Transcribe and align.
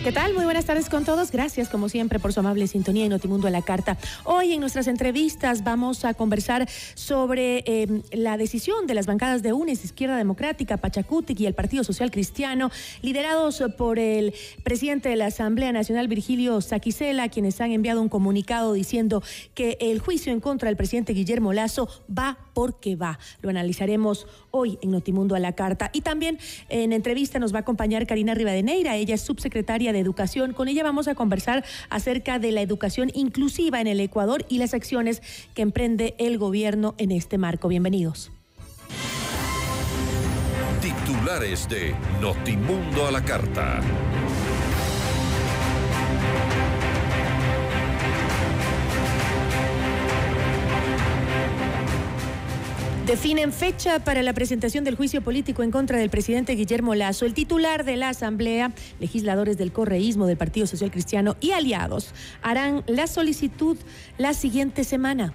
¿Qué 0.04 0.12
tal? 0.12 0.34
Muy 0.34 0.44
buenas 0.44 0.66
tardes 0.66 0.90
con 0.90 1.06
todos. 1.06 1.32
Gracias, 1.32 1.70
como 1.70 1.88
siempre, 1.88 2.20
por 2.20 2.34
su 2.34 2.42
amable 2.42 2.68
sintonía 2.68 3.06
en 3.06 3.12
Notimundo 3.12 3.48
a 3.48 3.52
la 3.52 3.62
Carta. 3.62 3.98
Hoy 4.26 4.52
en 4.52 4.60
nuestras 4.60 4.88
entrevistas 4.88 5.64
vamos 5.64 6.04
a 6.04 6.14
conversar 6.14 6.68
sobre 6.94 7.64
eh, 7.66 8.02
la 8.12 8.36
decisión 8.36 8.86
de 8.86 8.96
las 8.96 9.06
bancadas 9.06 9.44
de 9.44 9.54
UNES, 9.54 9.86
Izquierda 9.86 10.18
Democrática, 10.18 10.76
Pachacutic 10.76 11.40
y 11.40 11.46
el 11.46 11.54
Partido 11.54 11.86
Social 11.86 12.12
Cristiano, 12.12 12.70
liderados 13.02 13.64
por 13.78 13.98
el 13.98 14.34
presidente 14.64 15.08
de 15.08 15.16
la 15.16 15.28
Asamblea 15.28 15.72
Nacional, 15.72 16.10
Virgilio 16.10 16.60
Saquicela, 16.60 17.30
quienes 17.30 17.62
han 17.62 17.72
enviado 17.72 18.02
un 18.02 18.10
comunicado 18.10 18.74
diciendo 18.74 19.24
que 19.54 19.78
el 19.80 20.00
juicio 20.00 20.34
en 20.34 20.42
contra 20.42 20.68
del 20.68 20.76
presidente 20.76 21.14
Guillermo 21.14 21.54
Lazo 21.54 21.88
va 22.10 22.38
porque 22.54 22.98
va. 22.98 23.20
Lo 23.42 23.50
analizaremos 23.50 24.28
hoy 24.52 24.78
en 24.82 24.92
Notimundo 24.92 25.34
a 25.34 25.40
la 25.40 25.54
Carta. 25.54 25.92
Y 25.94 26.02
también 26.02 26.40
en 26.68 26.92
entrevista 26.92 27.40
nos 27.40 27.54
va 27.54 27.60
a 27.60 27.62
acompañar 27.62 28.06
Karina 28.06 28.34
Rivadeneira, 28.34 28.98
ella 28.98 29.16
es 29.16 29.22
subsecretaria 29.22 29.93
de 29.94 30.00
Educación. 30.00 30.52
Con 30.54 30.68
ella 30.68 30.84
vamos 30.84 31.08
a 31.08 31.16
conversar 31.16 31.64
acerca 31.90 32.40
de 32.40 32.52
la 32.52 32.62
educación 32.62 33.12
inclusiva 33.14 33.80
en 33.80 33.88
el 33.88 34.00
Ecuador 34.00 34.46
y 34.50 34.58
las 34.58 34.74
acciones 34.74 35.22
que 35.54 35.62
emprende 35.62 36.16
el 36.18 36.38
gobierno 36.38 36.96
en 36.98 37.12
este 37.12 37.38
marco. 37.38 37.68
Bienvenidos. 37.70 38.32
Titulares 40.82 41.70
de 41.70 41.96
Notimundo 42.20 43.08
a 43.08 43.12
la 43.12 43.24
Carta. 43.24 43.80
Definen 53.06 53.52
fecha 53.52 54.00
para 54.00 54.24
la 54.24 54.32
presentación 54.32 54.86
del 54.86 54.96
juicio 54.96 55.22
político 55.22 55.62
en 55.62 55.72
contra 55.72 55.98
del 55.98 56.10
presidente 56.10 56.56
Guillermo 56.56 56.96
Lazo. 56.96 57.26
El 57.26 57.34
titular 57.34 57.84
de 57.84 57.98
la 57.98 58.08
Asamblea, 58.08 58.72
legisladores 59.02 59.58
del 59.58 59.74
correísmo, 59.74 60.26
del 60.26 60.38
Partido 60.38 60.68
Social 60.68 60.90
Cristiano 60.90 61.36
y 61.42 61.52
aliados 61.52 62.14
harán 62.42 62.82
la 62.88 63.08
solicitud 63.08 63.78
la 64.18 64.34
siguiente 64.34 64.86
semana. 64.86 65.34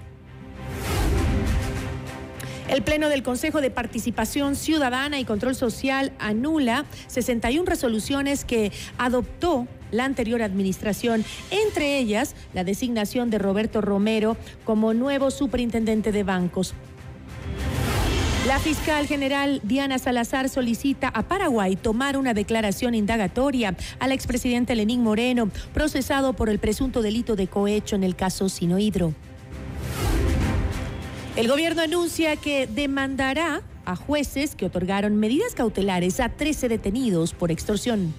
El 2.71 2.83
Pleno 2.83 3.11
del 3.11 3.23
Consejo 3.23 3.61
de 3.61 3.71
Participación 3.71 4.57
Ciudadana 4.57 5.21
y 5.21 5.27
Control 5.27 5.55
Social 5.55 6.13
anula 6.19 6.87
61 7.09 7.67
resoluciones 7.69 8.47
que 8.47 8.73
adoptó 8.97 9.69
la 9.91 10.07
anterior 10.07 10.41
administración, 10.41 11.23
entre 11.51 11.99
ellas 11.99 12.35
la 12.55 12.65
designación 12.65 13.29
de 13.29 13.39
Roberto 13.39 13.83
Romero 13.83 14.39
como 14.65 14.95
nuevo 14.95 15.31
superintendente 15.31 16.13
de 16.13 16.25
bancos. 16.25 16.75
La 18.49 18.59
fiscal 18.59 19.07
general 19.07 19.61
Diana 19.63 19.99
Salazar 19.99 20.49
solicita 20.49 21.09
a 21.09 21.23
Paraguay 21.23 21.77
tomar 21.77 22.17
una 22.17 22.33
declaración 22.33 22.95
indagatoria 22.95 23.77
al 23.99 24.11
expresidente 24.11 24.75
Lenín 24.75 25.03
Moreno, 25.03 25.51
procesado 25.75 26.33
por 26.33 26.49
el 26.49 26.59
presunto 26.59 27.03
delito 27.03 27.37
de 27.37 27.47
cohecho 27.47 27.95
en 27.95 28.05
el 28.05 28.17
caso 28.17 28.49
Sinohidro. 28.49 29.13
El 31.37 31.47
gobierno 31.47 31.83
anuncia 31.83 32.37
que 32.37 32.67
demandará 32.67 33.61
a 33.85 33.97
jueces 33.97 34.55
que 34.55 34.65
otorgaron 34.65 35.17
medidas 35.17 35.55
cautelares 35.55 36.19
a 36.19 36.31
13 36.31 36.71
detenidos 36.71 37.35
por 37.35 37.51
extorsión. 37.51 38.15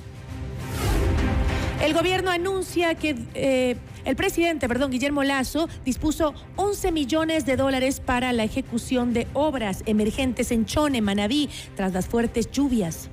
El 1.82 1.96
gobierno 1.96 2.30
anuncia 2.30 2.94
que 2.94 3.18
eh, 3.34 3.78
el 4.10 4.16
presidente, 4.16 4.68
perdón, 4.68 4.90
Guillermo 4.90 5.24
Lazo, 5.24 5.70
dispuso 5.86 6.34
11 6.56 6.92
millones 6.92 7.46
de 7.46 7.56
dólares 7.56 8.00
para 8.00 8.34
la 8.34 8.44
ejecución 8.44 9.14
de 9.14 9.28
obras 9.34 9.84
emergentes 9.86 10.52
en 10.52 10.66
Chone, 10.66 11.00
Manabí, 11.00 11.48
tras 11.76 11.94
las 11.94 12.08
fuertes 12.08 12.50
lluvias. 12.52 13.08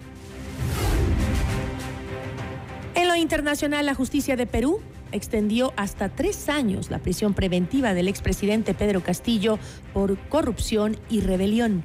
En 2.95 3.09
lo 3.09 3.15
internacional, 3.15 3.85
la 3.85 3.95
justicia 3.95 4.37
de 4.37 4.47
Perú 4.47 4.81
extendió 5.12 5.75
hasta 5.77 6.09
tres 6.09 6.49
años 6.49 6.91
la 6.91 6.99
prisión 6.99 7.35
preventiva 7.35 7.93
del 7.93 8.09
expresidente 8.09 8.73
Pedro 8.73 9.03
Castillo 9.03 9.59
por 9.93 10.19
corrupción 10.31 10.97
y 11.11 11.21
rebelión. 11.21 11.85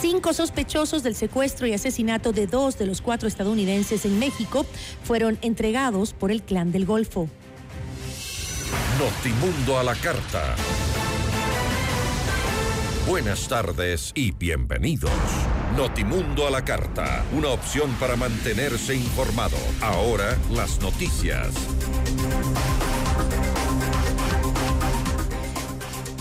Cinco 0.00 0.32
sospechosos 0.32 1.02
del 1.02 1.16
secuestro 1.16 1.66
y 1.66 1.72
asesinato 1.72 2.32
de 2.32 2.46
dos 2.46 2.78
de 2.78 2.86
los 2.86 3.00
cuatro 3.00 3.26
estadounidenses 3.26 4.04
en 4.04 4.18
México 4.20 4.64
fueron 5.02 5.38
entregados 5.42 6.12
por 6.12 6.30
el 6.30 6.42
Clan 6.42 6.70
del 6.70 6.86
Golfo. 6.86 7.28
Notimundo 8.98 9.78
a 9.78 9.82
la 9.82 9.96
carta. 9.96 10.54
Buenas 13.08 13.48
tardes 13.48 14.12
y 14.14 14.30
bienvenidos. 14.30 15.10
Notimundo 15.76 16.46
a 16.46 16.50
la 16.50 16.64
carta, 16.64 17.24
una 17.32 17.48
opción 17.48 17.90
para 17.98 18.16
mantenerse 18.16 18.94
informado. 18.94 19.56
Ahora 19.80 20.36
las 20.52 20.80
noticias. 20.80 21.48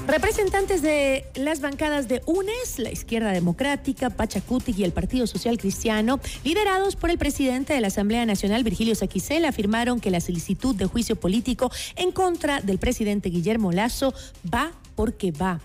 Representantes 0.08 0.82
de 0.82 1.26
las 1.36 1.60
bancadas 1.60 2.08
de 2.08 2.22
UNES, 2.26 2.80
la 2.80 2.90
Izquierda 2.90 3.34
Democrática, 3.34 4.10
Pachacuti 4.10 4.74
y 4.78 4.86
el 4.86 4.94
Partido 4.94 5.28
Social 5.28 5.58
Cristiano, 5.58 6.22
liderados 6.46 6.96
por 6.96 7.10
el 7.10 7.18
presidente 7.18 7.74
de 7.74 7.82
la 7.82 7.88
Asamblea 7.88 8.26
Nacional, 8.26 8.64
Virgilio 8.64 8.96
Saquicela, 8.96 9.50
afirmaron 9.50 10.00
que 10.00 10.10
la 10.10 10.22
solicitud 10.22 10.74
de 10.76 10.86
juicio 10.86 11.18
político 11.18 11.70
en 11.98 12.14
contra 12.14 12.62
del 12.62 12.78
presidente 12.78 13.28
Guillermo 13.30 13.74
Lazo 13.74 14.14
va 14.52 14.72
porque 14.96 15.32
va 15.32 15.60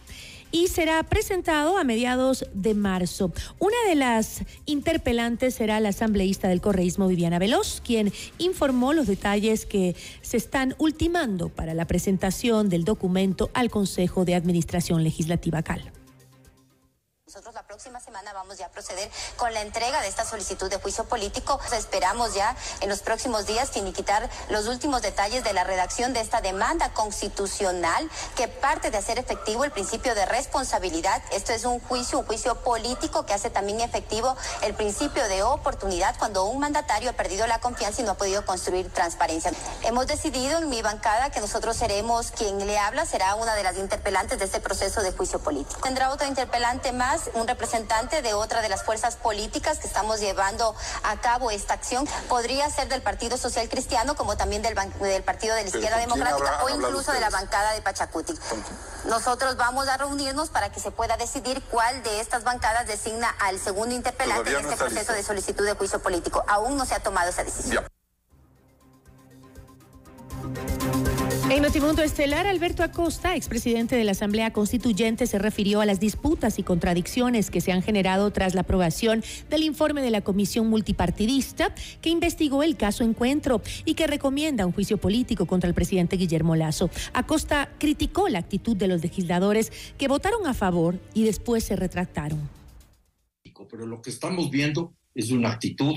y 0.52 0.68
será 0.68 1.02
presentado 1.02 1.78
a 1.78 1.84
mediados 1.84 2.46
de 2.52 2.74
marzo. 2.74 3.32
Una 3.58 3.76
de 3.88 3.96
las 3.96 4.44
interpelantes 4.66 5.54
será 5.54 5.80
la 5.80 5.88
asambleísta 5.88 6.48
del 6.48 6.60
correísmo 6.60 7.08
Viviana 7.08 7.38
Veloz, 7.38 7.80
quien 7.80 8.12
informó 8.38 8.92
los 8.92 9.06
detalles 9.06 9.66
que 9.66 9.96
se 10.20 10.36
están 10.36 10.74
ultimando 10.78 11.48
para 11.48 11.74
la 11.74 11.86
presentación 11.86 12.68
del 12.68 12.84
documento 12.84 13.50
al 13.54 13.70
Consejo 13.70 14.24
de 14.24 14.34
Administración 14.34 15.02
Legislativa 15.02 15.62
CAL. 15.62 15.90
Próxima 17.72 18.00
semana 18.00 18.34
vamos 18.34 18.58
ya 18.58 18.66
a 18.66 18.68
proceder 18.68 19.10
con 19.38 19.50
la 19.54 19.62
entrega 19.62 20.02
de 20.02 20.08
esta 20.08 20.26
solicitud 20.26 20.68
de 20.68 20.76
juicio 20.76 21.04
político. 21.04 21.58
Esperamos 21.72 22.34
ya 22.34 22.54
en 22.82 22.90
los 22.90 23.00
próximos 23.00 23.46
días 23.46 23.70
finiquitar 23.70 24.28
los 24.50 24.66
últimos 24.66 25.00
detalles 25.00 25.42
de 25.42 25.54
la 25.54 25.64
redacción 25.64 26.12
de 26.12 26.20
esta 26.20 26.42
demanda 26.42 26.92
constitucional 26.92 28.10
que 28.36 28.46
parte 28.46 28.90
de 28.90 28.98
hacer 28.98 29.18
efectivo 29.18 29.64
el 29.64 29.70
principio 29.70 30.14
de 30.14 30.26
responsabilidad. 30.26 31.22
Esto 31.32 31.54
es 31.54 31.64
un 31.64 31.80
juicio, 31.80 32.18
un 32.18 32.26
juicio 32.26 32.56
político 32.56 33.24
que 33.24 33.32
hace 33.32 33.48
también 33.48 33.80
efectivo 33.80 34.36
el 34.60 34.74
principio 34.74 35.26
de 35.28 35.42
oportunidad 35.42 36.14
cuando 36.18 36.44
un 36.44 36.60
mandatario 36.60 37.08
ha 37.08 37.14
perdido 37.14 37.46
la 37.46 37.58
confianza 37.58 38.02
y 38.02 38.04
no 38.04 38.10
ha 38.10 38.16
podido 38.18 38.44
construir 38.44 38.92
transparencia. 38.92 39.50
Hemos 39.82 40.06
decidido 40.06 40.58
en 40.58 40.68
mi 40.68 40.82
bancada 40.82 41.30
que 41.30 41.40
nosotros 41.40 41.74
seremos 41.74 42.32
quien 42.32 42.66
le 42.66 42.78
habla, 42.78 43.06
será 43.06 43.34
una 43.36 43.54
de 43.54 43.62
las 43.62 43.78
interpelantes 43.78 44.38
de 44.38 44.44
este 44.44 44.60
proceso 44.60 45.00
de 45.00 45.12
juicio 45.12 45.38
político. 45.38 45.80
Tendrá 45.80 46.10
otro 46.10 46.26
interpelante 46.26 46.92
más 46.92 47.30
un 47.32 47.48
representante 47.48 47.61
representante 47.62 48.22
de 48.22 48.34
otra 48.34 48.60
de 48.60 48.68
las 48.68 48.82
fuerzas 48.82 49.14
políticas 49.14 49.78
que 49.78 49.86
estamos 49.86 50.18
llevando 50.18 50.74
a 51.04 51.20
cabo 51.20 51.52
esta 51.52 51.74
acción. 51.74 52.08
Podría 52.28 52.68
ser 52.68 52.88
del 52.88 53.02
Partido 53.02 53.36
Social 53.36 53.68
Cristiano, 53.68 54.16
como 54.16 54.36
también 54.36 54.62
del, 54.62 54.74
del 54.74 55.22
Partido 55.22 55.54
de 55.54 55.62
la 55.62 55.68
Izquierda 55.68 55.96
Democrática 55.98 56.64
o 56.64 56.68
incluso 56.70 57.12
de 57.12 57.20
la 57.20 57.30
bancada 57.30 57.72
de 57.74 57.80
Pachacuti. 57.80 58.34
Nosotros 59.04 59.56
vamos 59.56 59.86
a 59.86 59.96
reunirnos 59.96 60.48
para 60.50 60.72
que 60.72 60.80
se 60.80 60.90
pueda 60.90 61.16
decidir 61.16 61.62
cuál 61.70 62.02
de 62.02 62.20
estas 62.20 62.42
bancadas 62.42 62.88
designa 62.88 63.32
al 63.38 63.60
segundo 63.60 63.94
interpelante 63.94 64.50
en 64.50 64.56
este 64.56 64.76
proceso 64.76 65.12
de 65.12 65.22
solicitud 65.22 65.64
de 65.64 65.74
juicio 65.74 66.02
político. 66.02 66.44
Aún 66.48 66.76
no 66.76 66.84
se 66.84 66.96
ha 66.96 67.00
tomado 67.00 67.30
esa 67.30 67.44
decisión. 67.44 67.86
En 71.52 71.60
Notimundo 71.60 72.02
Estelar, 72.02 72.46
Alberto 72.46 72.82
Acosta, 72.82 73.36
expresidente 73.36 73.94
de 73.94 74.04
la 74.04 74.12
Asamblea 74.12 74.54
Constituyente, 74.54 75.26
se 75.26 75.38
refirió 75.38 75.82
a 75.82 75.84
las 75.84 76.00
disputas 76.00 76.58
y 76.58 76.62
contradicciones 76.62 77.50
que 77.50 77.60
se 77.60 77.72
han 77.72 77.82
generado 77.82 78.30
tras 78.30 78.54
la 78.54 78.62
aprobación 78.62 79.22
del 79.50 79.62
informe 79.62 80.00
de 80.00 80.10
la 80.10 80.22
Comisión 80.22 80.70
Multipartidista 80.70 81.74
que 82.00 82.08
investigó 82.08 82.62
el 82.62 82.78
caso 82.78 83.04
Encuentro 83.04 83.60
y 83.84 83.92
que 83.92 84.06
recomienda 84.06 84.64
un 84.64 84.72
juicio 84.72 84.96
político 84.96 85.44
contra 85.44 85.68
el 85.68 85.74
presidente 85.74 86.16
Guillermo 86.16 86.56
Lazo. 86.56 86.88
Acosta 87.12 87.68
criticó 87.78 88.30
la 88.30 88.38
actitud 88.38 88.74
de 88.74 88.88
los 88.88 89.02
legisladores 89.02 89.94
que 89.98 90.08
votaron 90.08 90.46
a 90.46 90.54
favor 90.54 90.98
y 91.12 91.24
después 91.24 91.64
se 91.64 91.76
retractaron. 91.76 92.48
Pero 93.70 93.84
lo 93.84 94.00
que 94.00 94.08
estamos 94.08 94.50
viendo 94.50 94.94
es 95.14 95.30
una 95.30 95.50
actitud 95.50 95.96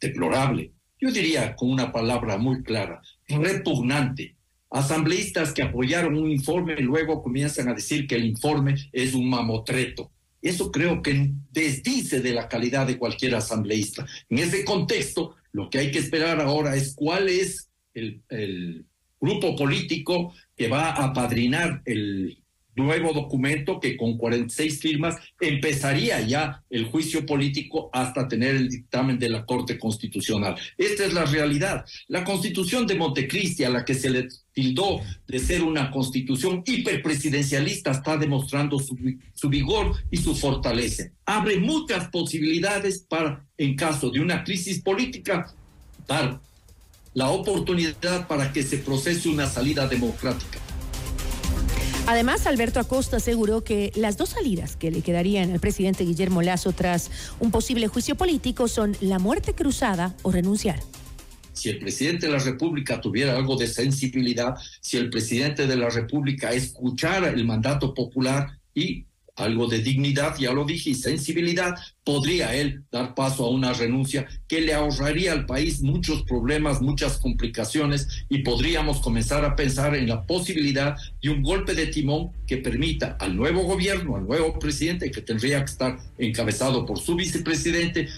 deplorable. 0.00 0.72
Yo 1.00 1.10
diría 1.10 1.56
con 1.56 1.68
una 1.68 1.90
palabra 1.90 2.38
muy 2.38 2.62
clara, 2.62 3.02
repugnante 3.26 4.36
asambleístas 4.72 5.52
que 5.52 5.62
apoyaron 5.62 6.16
un 6.16 6.30
informe 6.30 6.76
luego 6.76 7.22
comienzan 7.22 7.68
a 7.68 7.74
decir 7.74 8.06
que 8.06 8.16
el 8.16 8.24
informe 8.24 8.74
es 8.92 9.14
un 9.14 9.28
mamotreto. 9.28 10.10
Eso 10.40 10.72
creo 10.72 11.02
que 11.02 11.30
desdice 11.52 12.20
de 12.20 12.32
la 12.32 12.48
calidad 12.48 12.86
de 12.86 12.98
cualquier 12.98 13.36
asambleísta. 13.36 14.06
En 14.28 14.38
ese 14.38 14.64
contexto, 14.64 15.36
lo 15.52 15.70
que 15.70 15.78
hay 15.78 15.90
que 15.92 16.00
esperar 16.00 16.40
ahora 16.40 16.74
es 16.74 16.94
cuál 16.94 17.28
es 17.28 17.70
el, 17.94 18.84
grupo 19.20 19.54
político 19.54 20.34
que 20.56 20.66
va 20.66 20.90
a 20.90 21.04
apadrinar 21.04 21.80
el 21.84 22.41
nuevo 22.76 23.12
documento 23.12 23.78
que 23.78 23.96
con 23.96 24.16
46 24.16 24.80
firmas 24.80 25.16
empezaría 25.40 26.20
ya 26.20 26.62
el 26.70 26.86
juicio 26.86 27.26
político 27.26 27.90
hasta 27.92 28.28
tener 28.28 28.56
el 28.56 28.68
dictamen 28.68 29.18
de 29.18 29.28
la 29.28 29.44
Corte 29.44 29.78
Constitucional. 29.78 30.56
Esta 30.78 31.04
es 31.04 31.12
la 31.12 31.24
realidad. 31.24 31.84
La 32.08 32.24
constitución 32.24 32.86
de 32.86 32.94
Montecristi, 32.94 33.64
a 33.64 33.70
la 33.70 33.84
que 33.84 33.94
se 33.94 34.10
le 34.10 34.28
tildó 34.52 35.00
de 35.26 35.38
ser 35.38 35.62
una 35.62 35.90
constitución 35.90 36.62
hiperpresidencialista, 36.64 37.90
está 37.90 38.16
demostrando 38.16 38.78
su, 38.78 38.96
vigor 39.48 39.96
y 40.10 40.16
su 40.16 40.34
fortaleza. 40.34 41.10
Abre 41.26 41.58
muchas 41.58 42.08
posibilidades 42.08 43.00
para, 43.00 43.44
en 43.58 43.76
caso 43.76 44.10
de 44.10 44.20
una 44.20 44.44
crisis 44.44 44.80
política, 44.80 45.54
dar 46.06 46.40
la 47.14 47.28
oportunidad 47.28 48.26
para 48.26 48.52
que 48.52 48.62
se 48.62 48.78
procese 48.78 49.28
una 49.28 49.46
salida 49.46 49.86
democrática. 49.86 50.61
Además, 52.06 52.46
Alberto 52.48 52.80
Acosta 52.80 53.18
aseguró 53.18 53.62
que 53.62 53.92
las 53.94 54.16
dos 54.16 54.30
salidas 54.30 54.76
que 54.76 54.90
le 54.90 55.02
quedarían 55.02 55.52
al 55.52 55.60
presidente 55.60 56.04
Guillermo 56.04 56.42
Lazo 56.42 56.72
tras 56.72 57.10
un 57.38 57.52
posible 57.52 57.86
juicio 57.86 58.16
político 58.16 58.66
son 58.66 58.96
la 59.00 59.20
muerte 59.20 59.54
cruzada 59.54 60.14
o 60.22 60.32
renunciar. 60.32 60.80
Si 61.52 61.68
el 61.68 61.78
presidente 61.78 62.26
de 62.26 62.32
la 62.32 62.38
República 62.38 63.00
tuviera 63.00 63.36
algo 63.36 63.56
de 63.56 63.68
sensibilidad, 63.68 64.56
si 64.80 64.96
el 64.96 65.10
presidente 65.10 65.66
de 65.66 65.76
la 65.76 65.90
República 65.90 66.50
escuchara 66.50 67.28
el 67.28 67.44
mandato 67.44 67.94
popular 67.94 68.58
y 68.74 69.06
algo 69.36 69.66
de 69.66 69.78
dignidad, 69.78 70.36
ya 70.38 70.52
lo 70.52 70.64
dije, 70.64 70.90
y 70.90 70.94
sensibilidad, 70.94 71.74
podría 72.04 72.54
él 72.54 72.84
dar 72.90 73.14
paso 73.14 73.44
a 73.44 73.50
una 73.50 73.72
renuncia 73.72 74.26
que 74.46 74.60
le 74.60 74.74
ahorraría 74.74 75.32
al 75.32 75.46
país 75.46 75.80
muchos 75.80 76.22
problemas, 76.24 76.82
muchas 76.82 77.18
complicaciones 77.18 78.26
y 78.28 78.38
podríamos 78.38 79.00
comenzar 79.00 79.44
a 79.44 79.56
pensar 79.56 79.94
en 79.94 80.08
la 80.08 80.26
posibilidad 80.26 80.96
de 81.22 81.30
un 81.30 81.42
golpe 81.42 81.74
de 81.74 81.86
timón 81.86 82.32
que 82.46 82.58
permita 82.58 83.16
al 83.20 83.36
nuevo 83.36 83.62
gobierno, 83.62 84.16
al 84.16 84.26
nuevo 84.26 84.58
presidente, 84.58 85.10
que 85.10 85.22
tendría 85.22 85.64
que 85.64 85.70
estar 85.70 85.98
encabezado 86.18 86.84
por 86.84 86.98
su 86.98 87.16
vicepresidente, 87.16 88.08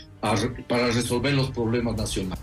para 0.68 0.90
resolver 0.90 1.34
los 1.34 1.50
problemas 1.50 1.96
nacionales. 1.96 2.42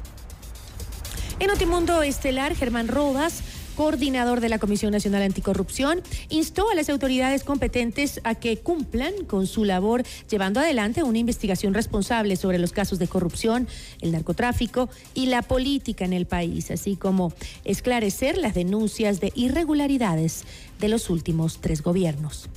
En 1.39 1.47
Notimundo 1.47 2.03
Estelar, 2.03 2.55
Germán 2.55 2.87
Rodas 2.87 3.41
coordinador 3.71 4.41
de 4.41 4.49
la 4.49 4.59
Comisión 4.59 4.91
Nacional 4.91 5.23
Anticorrupción, 5.23 6.01
instó 6.29 6.69
a 6.69 6.75
las 6.75 6.89
autoridades 6.89 7.43
competentes 7.43 8.21
a 8.23 8.35
que 8.35 8.57
cumplan 8.57 9.13
con 9.25 9.47
su 9.47 9.65
labor 9.65 10.03
llevando 10.29 10.59
adelante 10.59 11.03
una 11.03 11.17
investigación 11.17 11.73
responsable 11.73 12.35
sobre 12.35 12.59
los 12.59 12.71
casos 12.71 12.99
de 12.99 13.07
corrupción, 13.07 13.67
el 14.01 14.11
narcotráfico 14.11 14.89
y 15.13 15.27
la 15.27 15.41
política 15.41 16.05
en 16.05 16.13
el 16.13 16.25
país, 16.25 16.71
así 16.71 16.95
como 16.95 17.33
esclarecer 17.65 18.37
las 18.37 18.53
denuncias 18.53 19.19
de 19.19 19.31
irregularidades 19.35 20.43
de 20.79 20.89
los 20.89 21.09
últimos 21.09 21.59
tres 21.61 21.81
gobiernos. 21.81 22.49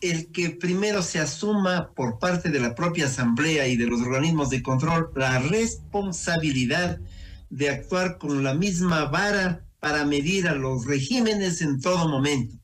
El 0.00 0.32
que 0.32 0.50
primero 0.50 1.02
se 1.02 1.20
asuma 1.20 1.92
por 1.94 2.18
parte 2.18 2.48
de 2.48 2.58
la 2.58 2.74
propia 2.74 3.06
Asamblea 3.06 3.68
y 3.68 3.76
de 3.76 3.86
los 3.86 4.00
organismos 4.00 4.50
de 4.50 4.62
control 4.62 5.10
la 5.14 5.38
responsabilidad 5.38 6.98
de 7.50 7.70
actuar 7.70 8.18
con 8.18 8.42
la 8.42 8.54
misma 8.54 9.04
vara 9.04 9.64
para 9.82 10.04
medir 10.04 10.46
a 10.46 10.54
los 10.54 10.86
regímenes 10.86 11.60
en 11.60 11.80
todo 11.80 12.08
momento. 12.08 12.54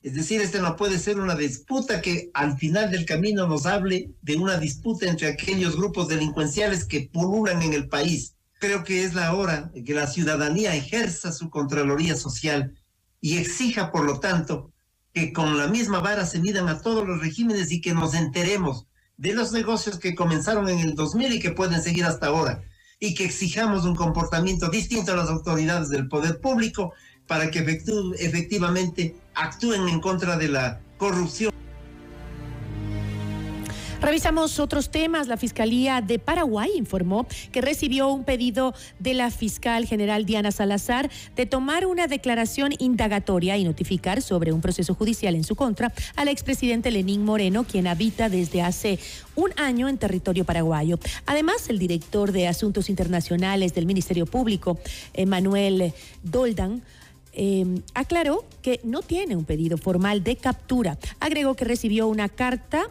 Es 0.00 0.14
decir, 0.14 0.40
este 0.40 0.60
no 0.60 0.76
puede 0.76 1.00
ser 1.00 1.18
una 1.18 1.34
disputa 1.34 2.00
que 2.00 2.30
al 2.34 2.56
final 2.56 2.88
del 2.92 3.04
camino 3.04 3.48
nos 3.48 3.66
hable 3.66 4.12
de 4.22 4.36
una 4.36 4.58
disputa 4.58 5.06
entre 5.06 5.26
aquellos 5.26 5.74
grupos 5.74 6.06
delincuenciales 6.06 6.84
que 6.84 7.10
pululan 7.12 7.62
en 7.62 7.72
el 7.72 7.88
país. 7.88 8.36
Creo 8.60 8.84
que 8.84 9.02
es 9.02 9.14
la 9.14 9.34
hora 9.34 9.72
de 9.74 9.82
que 9.82 9.92
la 9.92 10.06
ciudadanía 10.06 10.76
ejerza 10.76 11.32
su 11.32 11.50
Contraloría 11.50 12.14
Social 12.14 12.78
y 13.20 13.38
exija, 13.38 13.90
por 13.90 14.04
lo 14.04 14.20
tanto, 14.20 14.70
que 15.12 15.32
con 15.32 15.58
la 15.58 15.66
misma 15.66 15.98
vara 15.98 16.26
se 16.26 16.38
midan 16.38 16.68
a 16.68 16.80
todos 16.80 17.04
los 17.04 17.20
regímenes 17.20 17.72
y 17.72 17.80
que 17.80 17.92
nos 17.92 18.14
enteremos 18.14 18.86
de 19.16 19.32
los 19.34 19.50
negocios 19.50 19.98
que 19.98 20.14
comenzaron 20.14 20.68
en 20.68 20.78
el 20.78 20.94
2000 20.94 21.32
y 21.32 21.40
que 21.40 21.50
pueden 21.50 21.82
seguir 21.82 22.04
hasta 22.04 22.28
ahora 22.28 22.62
y 23.02 23.14
que 23.14 23.24
exijamos 23.24 23.84
un 23.84 23.96
comportamiento 23.96 24.68
distinto 24.68 25.10
a 25.10 25.16
las 25.16 25.28
autoridades 25.28 25.88
del 25.88 26.06
poder 26.06 26.40
público 26.40 26.92
para 27.26 27.50
que 27.50 27.58
efectivamente 27.58 29.16
actúen 29.34 29.88
en 29.88 29.98
contra 30.00 30.36
de 30.36 30.46
la 30.46 30.80
corrupción. 30.98 31.52
Revisamos 34.02 34.58
otros 34.58 34.90
temas. 34.90 35.28
La 35.28 35.36
Fiscalía 35.36 36.00
de 36.00 36.18
Paraguay 36.18 36.72
informó 36.74 37.24
que 37.52 37.60
recibió 37.60 38.08
un 38.08 38.24
pedido 38.24 38.74
de 38.98 39.14
la 39.14 39.30
fiscal 39.30 39.86
general 39.86 40.26
Diana 40.26 40.50
Salazar 40.50 41.08
de 41.36 41.46
tomar 41.46 41.86
una 41.86 42.08
declaración 42.08 42.72
indagatoria 42.80 43.56
y 43.58 43.64
notificar 43.64 44.20
sobre 44.20 44.52
un 44.52 44.60
proceso 44.60 44.94
judicial 44.94 45.36
en 45.36 45.44
su 45.44 45.54
contra 45.54 45.92
al 46.16 46.26
expresidente 46.26 46.90
Lenín 46.90 47.24
Moreno, 47.24 47.62
quien 47.62 47.86
habita 47.86 48.28
desde 48.28 48.60
hace 48.60 48.98
un 49.36 49.52
año 49.56 49.88
en 49.88 49.98
territorio 49.98 50.44
paraguayo. 50.44 50.98
Además, 51.24 51.68
el 51.68 51.78
director 51.78 52.32
de 52.32 52.48
Asuntos 52.48 52.90
Internacionales 52.90 53.72
del 53.72 53.86
Ministerio 53.86 54.26
Público, 54.26 54.80
Manuel 55.24 55.94
Doldan, 56.24 56.82
eh, 57.34 57.64
aclaró 57.94 58.44
que 58.62 58.80
no 58.82 59.00
tiene 59.00 59.36
un 59.36 59.44
pedido 59.44 59.78
formal 59.78 60.24
de 60.24 60.34
captura. 60.34 60.98
Agregó 61.20 61.54
que 61.54 61.64
recibió 61.64 62.08
una 62.08 62.28
carta 62.28 62.90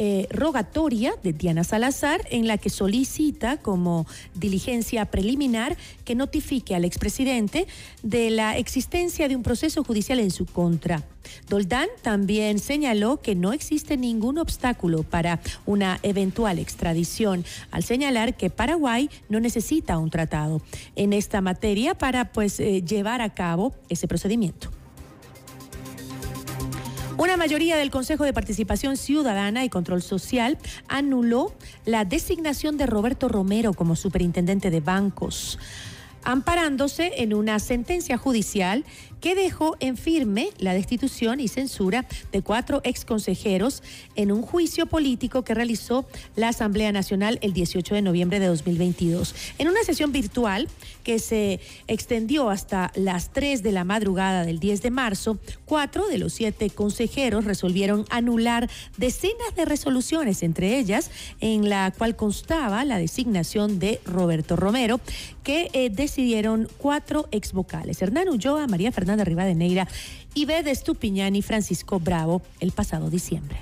eh, 0.00 0.28
rogatoria 0.30 1.12
de 1.24 1.32
Diana 1.32 1.64
Salazar 1.64 2.20
en 2.30 2.46
la 2.46 2.56
que 2.56 2.70
solicita 2.70 3.56
como 3.56 4.06
diligencia 4.36 5.04
preliminar 5.06 5.76
que 6.04 6.14
notifique 6.14 6.76
al 6.76 6.84
expresidente 6.84 7.66
de 8.04 8.30
la 8.30 8.56
existencia 8.56 9.26
de 9.26 9.34
un 9.34 9.42
proceso 9.42 9.82
judicial 9.82 10.20
en 10.20 10.30
su 10.30 10.46
contra. 10.46 11.02
Doldán 11.48 11.88
también 12.00 12.60
señaló 12.60 13.20
que 13.20 13.34
no 13.34 13.52
existe 13.52 13.96
ningún 13.96 14.38
obstáculo 14.38 15.02
para 15.02 15.40
una 15.66 15.98
eventual 16.04 16.60
extradición, 16.60 17.44
al 17.72 17.82
señalar 17.82 18.36
que 18.36 18.50
Paraguay 18.50 19.10
no 19.28 19.40
necesita 19.40 19.98
un 19.98 20.10
tratado 20.10 20.62
en 20.94 21.12
esta 21.12 21.40
materia 21.40 21.98
para 21.98 22.30
pues 22.30 22.60
eh, 22.60 22.82
llevar 22.82 23.20
a 23.20 23.34
cabo 23.34 23.74
ese 23.88 24.06
procedimiento. 24.06 24.77
Una 27.18 27.36
mayoría 27.36 27.76
del 27.76 27.90
Consejo 27.90 28.22
de 28.22 28.32
Participación 28.32 28.96
Ciudadana 28.96 29.64
y 29.64 29.68
Control 29.68 30.02
Social 30.02 30.56
anuló 30.86 31.52
la 31.84 32.04
designación 32.04 32.76
de 32.76 32.86
Roberto 32.86 33.28
Romero 33.28 33.74
como 33.74 33.96
superintendente 33.96 34.70
de 34.70 34.78
bancos 34.78 35.58
amparándose 36.22 37.22
en 37.22 37.32
una 37.34 37.58
sentencia 37.58 38.18
judicial 38.18 38.84
que 39.20 39.34
dejó 39.34 39.76
en 39.80 39.96
firme 39.96 40.50
la 40.58 40.74
destitución 40.74 41.40
y 41.40 41.48
censura 41.48 42.06
de 42.32 42.42
cuatro 42.42 42.80
exconsejeros 42.84 43.82
en 44.16 44.32
un 44.32 44.42
juicio 44.42 44.86
político 44.86 45.42
que 45.42 45.54
realizó 45.54 46.06
la 46.36 46.48
Asamblea 46.48 46.92
Nacional 46.92 47.38
el 47.42 47.52
18 47.52 47.94
de 47.94 48.02
noviembre 48.02 48.40
de 48.40 48.46
2022. 48.46 49.34
En 49.58 49.68
una 49.68 49.82
sesión 49.82 50.12
virtual 50.12 50.68
que 51.04 51.18
se 51.18 51.60
extendió 51.86 52.50
hasta 52.50 52.92
las 52.94 53.32
3 53.32 53.62
de 53.62 53.72
la 53.72 53.84
madrugada 53.84 54.44
del 54.44 54.60
10 54.60 54.82
de 54.82 54.90
marzo, 54.90 55.38
cuatro 55.64 56.06
de 56.06 56.18
los 56.18 56.32
siete 56.32 56.70
consejeros 56.70 57.44
resolvieron 57.44 58.04
anular 58.10 58.68
decenas 58.96 59.54
de 59.56 59.64
resoluciones, 59.64 60.42
entre 60.42 60.78
ellas 60.78 61.10
en 61.40 61.68
la 61.68 61.92
cual 61.96 62.16
constaba 62.16 62.84
la 62.84 62.98
designación 62.98 63.78
de 63.78 64.00
Roberto 64.04 64.56
Romero, 64.56 65.00
que 65.42 65.70
eh, 65.72 65.90
decidieron 65.90 66.68
cuatro 66.78 67.26
exvocales, 67.30 68.02
Hernán 68.02 68.28
Ulloa, 68.28 68.66
María 68.66 68.92
Fernanda 69.08 69.24
Rivadeneira, 69.24 69.88
Ibed 70.34 70.66
Estupiñán 70.66 71.34
y 71.34 71.40
Francisco 71.40 71.98
Bravo, 71.98 72.42
el 72.60 72.72
pasado 72.72 73.08
diciembre. 73.08 73.56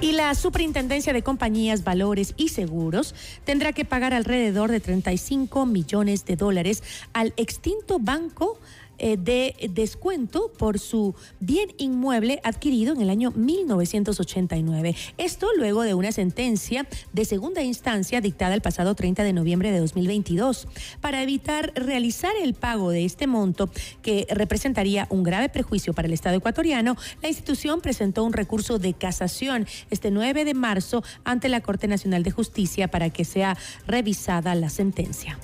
Y 0.00 0.12
la 0.12 0.32
Superintendencia 0.36 1.12
de 1.12 1.22
Compañías, 1.22 1.82
Valores 1.82 2.34
y 2.36 2.50
Seguros 2.50 3.16
tendrá 3.42 3.72
que 3.72 3.84
pagar 3.84 4.14
alrededor 4.14 4.70
de 4.70 4.78
35 4.78 5.66
millones 5.66 6.24
de 6.24 6.36
dólares 6.36 6.84
al 7.14 7.34
extinto 7.36 7.98
banco 7.98 8.60
de 8.98 9.54
descuento 9.72 10.52
por 10.56 10.78
su 10.78 11.14
bien 11.40 11.70
inmueble 11.78 12.40
adquirido 12.44 12.94
en 12.94 13.00
el 13.00 13.10
año 13.10 13.32
1989. 13.32 14.96
Esto 15.18 15.48
luego 15.56 15.82
de 15.82 15.94
una 15.94 16.12
sentencia 16.12 16.86
de 17.12 17.24
segunda 17.24 17.62
instancia 17.62 18.20
dictada 18.20 18.54
el 18.54 18.60
pasado 18.60 18.94
30 18.94 19.24
de 19.24 19.32
noviembre 19.32 19.72
de 19.72 19.80
2022 19.80 20.68
para 21.00 21.22
evitar 21.22 21.72
realizar 21.74 22.32
el 22.42 22.54
pago 22.54 22.90
de 22.90 23.04
este 23.04 23.26
monto 23.26 23.70
que 24.02 24.26
representaría 24.30 25.06
un 25.10 25.22
grave 25.22 25.48
prejuicio 25.48 25.92
para 25.92 26.06
el 26.06 26.14
Estado 26.14 26.36
ecuatoriano. 26.36 26.96
La 27.22 27.28
institución 27.28 27.80
presentó 27.80 28.24
un 28.24 28.32
recurso 28.32 28.78
de 28.78 28.94
casación 28.94 29.66
este 29.90 30.10
9 30.10 30.44
de 30.44 30.54
marzo 30.54 31.02
ante 31.24 31.48
la 31.48 31.60
Corte 31.60 31.88
Nacional 31.88 32.22
de 32.22 32.30
Justicia 32.30 32.88
para 32.88 33.10
que 33.10 33.24
sea 33.24 33.56
revisada 33.86 34.54
la 34.54 34.70
sentencia. 34.70 35.38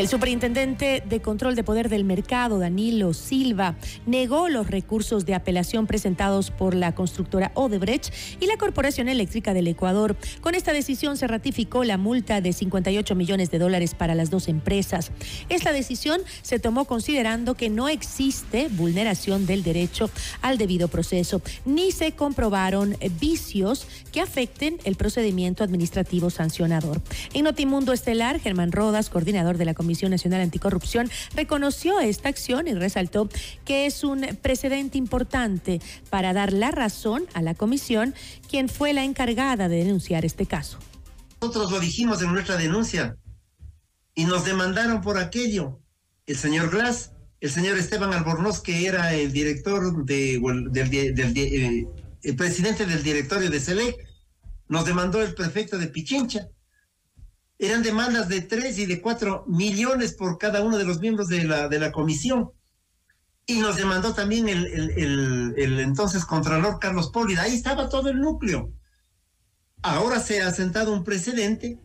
El 0.00 0.08
superintendente 0.08 1.02
de 1.06 1.20
control 1.20 1.54
de 1.54 1.62
poder 1.62 1.90
del 1.90 2.04
mercado, 2.04 2.58
Danilo 2.58 3.12
Silva, 3.12 3.76
negó 4.06 4.48
los 4.48 4.66
recursos 4.66 5.26
de 5.26 5.34
apelación 5.34 5.86
presentados 5.86 6.50
por 6.50 6.74
la 6.74 6.94
constructora 6.94 7.52
Odebrecht 7.52 8.10
y 8.40 8.46
la 8.46 8.56
Corporación 8.56 9.10
Eléctrica 9.10 9.52
del 9.52 9.66
Ecuador. 9.66 10.16
Con 10.40 10.54
esta 10.54 10.72
decisión 10.72 11.18
se 11.18 11.26
ratificó 11.26 11.84
la 11.84 11.98
multa 11.98 12.40
de 12.40 12.54
58 12.54 13.14
millones 13.14 13.50
de 13.50 13.58
dólares 13.58 13.94
para 13.94 14.14
las 14.14 14.30
dos 14.30 14.48
empresas. 14.48 15.12
Esta 15.50 15.70
decisión 15.70 16.22
se 16.40 16.58
tomó 16.58 16.86
considerando 16.86 17.54
que 17.54 17.68
no 17.68 17.90
existe 17.90 18.68
vulneración 18.70 19.44
del 19.44 19.62
derecho 19.62 20.08
al 20.40 20.56
debido 20.56 20.88
proceso, 20.88 21.42
ni 21.66 21.92
se 21.92 22.12
comprobaron 22.12 22.96
vicios 23.20 23.86
que 24.12 24.22
afecten 24.22 24.78
el 24.84 24.96
procedimiento 24.96 25.62
administrativo 25.62 26.30
sancionador. 26.30 27.02
En 27.34 27.44
Notimundo 27.44 27.92
Estelar, 27.92 28.40
Germán 28.40 28.72
Rodas, 28.72 29.10
coordinador 29.10 29.58
de 29.58 29.66
la 29.66 29.74
Comisión 29.74 29.89
Nacional 30.08 30.40
Anticorrupción 30.40 31.10
reconoció 31.34 32.00
esta 32.00 32.28
acción 32.28 32.68
y 32.68 32.74
resaltó 32.74 33.28
que 33.64 33.86
es 33.86 34.04
un 34.04 34.38
precedente 34.40 34.98
importante 34.98 35.80
para 36.08 36.32
dar 36.32 36.52
la 36.52 36.70
razón 36.70 37.26
a 37.34 37.42
la 37.42 37.54
comisión, 37.54 38.14
quien 38.48 38.68
fue 38.68 38.92
la 38.92 39.04
encargada 39.04 39.68
de 39.68 39.84
denunciar 39.84 40.24
este 40.24 40.46
caso. 40.46 40.78
Nosotros 41.40 41.70
lo 41.70 41.80
dijimos 41.80 42.22
en 42.22 42.32
nuestra 42.32 42.56
denuncia 42.56 43.16
y 44.14 44.24
nos 44.24 44.44
demandaron 44.44 45.00
por 45.00 45.18
aquello. 45.18 45.80
El 46.26 46.36
señor 46.36 46.70
Glass, 46.70 47.12
el 47.40 47.50
señor 47.50 47.78
Esteban 47.78 48.12
Albornoz, 48.12 48.60
que 48.60 48.86
era 48.86 49.14
el 49.14 49.32
director 49.32 50.04
de, 50.04 50.40
del, 50.70 51.36
eh, 51.36 51.86
el 52.22 52.36
presidente 52.36 52.86
del 52.86 53.02
directorio 53.02 53.50
de 53.50 53.60
SELEC, 53.60 53.96
nos 54.68 54.84
demandó 54.84 55.22
el 55.22 55.34
prefecto 55.34 55.78
de 55.78 55.88
Pichincha 55.88 56.48
eran 57.60 57.82
demandas 57.82 58.28
de 58.28 58.40
tres 58.40 58.78
y 58.78 58.86
de 58.86 59.02
cuatro 59.02 59.44
millones 59.46 60.14
por 60.14 60.38
cada 60.38 60.62
uno 60.62 60.78
de 60.78 60.84
los 60.84 60.98
miembros 60.98 61.28
de 61.28 61.44
la, 61.44 61.68
de 61.68 61.78
la 61.78 61.92
comisión. 61.92 62.52
Y 63.46 63.58
nos 63.58 63.76
demandó 63.76 64.14
también 64.14 64.48
el, 64.48 64.66
el, 64.66 65.54
el, 65.58 65.80
entonces 65.80 66.24
Contralor 66.24 66.78
Carlos 66.78 67.10
Pólida. 67.10 67.42
Ahí 67.42 67.54
estaba 67.54 67.90
todo 67.90 68.08
el 68.08 68.18
núcleo. 68.18 68.72
Ahora 69.82 70.20
se 70.20 70.40
ha 70.40 70.50
sentado 70.52 70.92
un 70.94 71.04
precedente 71.04 71.78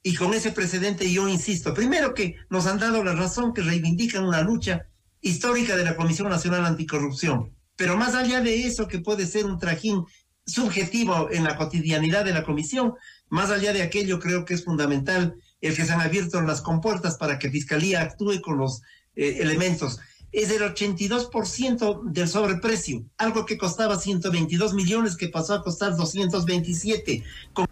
y 0.00 0.14
con 0.14 0.32
ese 0.32 0.52
precedente 0.52 1.10
yo 1.10 1.26
insisto, 1.28 1.74
primero 1.74 2.14
que 2.14 2.36
nos 2.48 2.66
han 2.66 2.78
dado 2.78 3.02
la 3.02 3.14
razón 3.14 3.52
que 3.52 3.62
reivindican 3.62 4.24
una 4.24 4.42
lucha 4.42 4.86
histórica 5.20 5.76
de 5.76 5.84
la 5.84 5.96
Comisión 5.96 6.28
Nacional 6.28 6.64
Anticorrupción. 6.64 7.52
Pero 7.74 7.96
más 7.96 8.14
allá 8.14 8.40
de 8.40 8.64
eso, 8.64 8.86
que 8.86 9.00
puede 9.00 9.26
ser 9.26 9.46
un 9.46 9.58
trajín 9.58 10.04
subjetivo 10.46 11.28
en 11.32 11.42
la 11.42 11.56
cotidianidad 11.56 12.24
de 12.24 12.32
la 12.32 12.44
comisión, 12.44 12.94
más 13.28 13.50
allá 13.50 13.72
de 13.72 13.82
aquello, 13.82 14.20
creo 14.20 14.44
que 14.44 14.54
es 14.54 14.64
fundamental 14.64 15.36
el 15.60 15.74
que 15.74 15.84
se 15.84 15.92
han 15.92 16.00
abierto 16.00 16.40
las 16.42 16.60
compuertas 16.60 17.16
para 17.16 17.38
que 17.38 17.50
Fiscalía 17.50 18.02
actúe 18.02 18.40
con 18.42 18.58
los 18.58 18.82
eh, 19.14 19.38
elementos. 19.40 19.98
Es 20.32 20.50
el 20.50 20.62
82% 20.62 22.02
del 22.04 22.28
sobreprecio, 22.28 23.04
algo 23.16 23.46
que 23.46 23.56
costaba 23.56 23.98
122 23.98 24.74
millones 24.74 25.16
que 25.16 25.28
pasó 25.28 25.54
a 25.54 25.62
costar 25.62 25.96
227. 25.96 27.12
En 27.56 27.64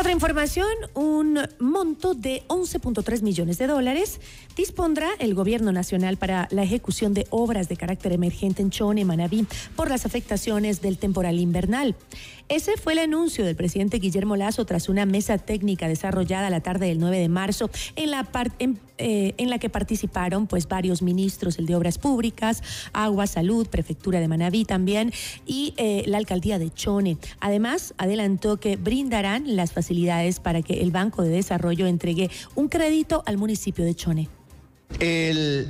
otra 0.00 0.12
información, 0.12 0.66
un 0.94 1.38
monto 1.58 2.14
de 2.14 2.42
11.3 2.48 3.20
millones 3.20 3.58
de 3.58 3.66
dólares 3.66 4.18
dispondrá 4.56 5.10
el 5.18 5.34
gobierno 5.34 5.72
nacional 5.72 6.16
para 6.16 6.48
la 6.50 6.62
ejecución 6.62 7.12
de 7.12 7.26
obras 7.28 7.68
de 7.68 7.76
carácter 7.76 8.12
emergente 8.12 8.62
en 8.62 8.70
Chone, 8.70 9.04
Manabí, 9.04 9.46
por 9.76 9.90
las 9.90 10.06
afectaciones 10.06 10.80
del 10.80 10.96
temporal 10.96 11.38
invernal. 11.38 11.96
Ese 12.50 12.76
fue 12.76 12.94
el 12.94 12.98
anuncio 12.98 13.44
del 13.44 13.54
presidente 13.54 14.00
Guillermo 14.00 14.34
Lazo 14.34 14.64
tras 14.64 14.88
una 14.88 15.06
mesa 15.06 15.38
técnica 15.38 15.86
desarrollada 15.86 16.50
la 16.50 16.60
tarde 16.60 16.88
del 16.88 16.98
9 16.98 17.20
de 17.20 17.28
marzo 17.28 17.70
en 17.94 18.10
la, 18.10 18.28
eh, 18.98 19.34
en, 19.38 19.50
la 19.50 19.60
que 19.60 19.70
participaron 19.70 20.48
pues 20.48 20.66
varios 20.66 21.00
ministros, 21.00 21.60
el 21.60 21.66
de 21.66 21.76
Obras 21.76 21.98
Públicas, 21.98 22.64
Agua, 22.92 23.28
Salud, 23.28 23.68
Prefectura 23.68 24.18
de 24.18 24.26
Manabí 24.26 24.64
también 24.64 25.12
y 25.46 25.74
eh, 25.76 26.02
la 26.08 26.18
alcaldía 26.18 26.58
de 26.58 26.74
Chone. 26.74 27.18
Además, 27.38 27.94
adelantó 27.98 28.56
que 28.58 28.74
brindarán 28.74 29.54
las 29.54 29.70
facilidades 29.70 30.40
para 30.40 30.60
que 30.62 30.80
el 30.80 30.90
Banco 30.90 31.22
de 31.22 31.30
Desarrollo 31.30 31.86
entregue 31.86 32.30
un 32.56 32.66
crédito 32.66 33.22
al 33.26 33.36
municipio 33.38 33.84
de 33.84 33.94
Chone. 33.94 34.28
El 34.98 35.68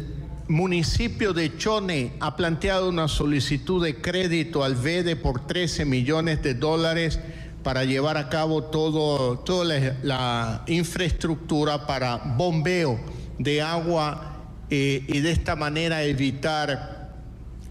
municipio 0.50 1.32
de 1.32 1.56
Chone 1.56 2.14
ha 2.18 2.34
planteado 2.34 2.88
una 2.88 3.06
solicitud 3.06 3.84
de 3.84 4.00
crédito 4.00 4.64
al 4.64 4.74
VEDE 4.74 5.14
por 5.14 5.46
13 5.46 5.84
millones 5.84 6.42
de 6.42 6.54
dólares 6.54 7.20
para 7.62 7.84
llevar 7.84 8.16
a 8.16 8.28
cabo 8.28 8.64
todo, 8.64 9.38
toda 9.38 9.94
la, 10.02 10.64
infraestructura 10.66 11.86
para 11.86 12.16
bombeo 12.16 12.98
de 13.38 13.62
agua 13.62 14.38
eh, 14.70 15.04
y 15.06 15.20
de 15.20 15.30
esta 15.30 15.54
manera 15.54 16.02
evitar 16.02 17.12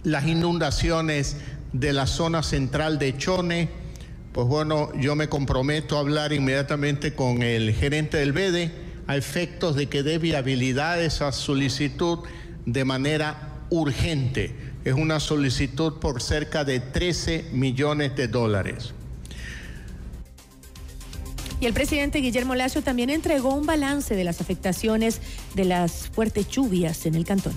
las 0.03 0.25
inundaciones 0.25 1.35
de 1.73 1.91
la 1.91 2.07
zona 2.07 2.43
central 2.43 2.97
de 2.97 3.17
Chone. 3.17 3.69
Pues 4.31 4.47
bueno, 4.47 4.93
yo 4.97 5.17
me 5.17 5.27
comprometo 5.27 5.97
a 5.97 5.99
hablar 5.99 6.31
inmediatamente 6.31 7.13
con 7.13 7.43
el 7.43 7.73
gerente 7.73 8.17
del 8.17 8.31
VEDE 8.31 8.71
a 9.07 9.17
efectos 9.17 9.75
de 9.75 9.87
que 9.87 10.01
dé 10.01 10.17
viabilidad 10.17 10.93
a 10.93 11.01
esa 11.01 11.33
solicitud 11.33 12.19
de 12.65 12.85
manera 12.85 13.65
urgente. 13.69 14.55
Es 14.85 14.93
una 14.93 15.19
solicitud 15.19 15.99
por 15.99 16.21
cerca 16.21 16.63
de 16.63 16.79
13 16.79 17.49
millones 17.51 18.15
de 18.15 18.27
dólares. 18.27 18.93
Y 21.61 21.65
el 21.65 21.73
presidente 21.73 22.19
Guillermo 22.19 22.55
Lacio 22.55 22.81
también 22.81 23.09
entregó 23.09 23.53
un 23.53 23.65
balance 23.65 24.15
de 24.15 24.23
las 24.23 24.39
afectaciones 24.39 25.19
de 25.55 25.65
las 25.65 26.07
fuertes 26.07 26.47
lluvias 26.47 27.05
en 27.05 27.15
el 27.15 27.25
cantón. 27.25 27.53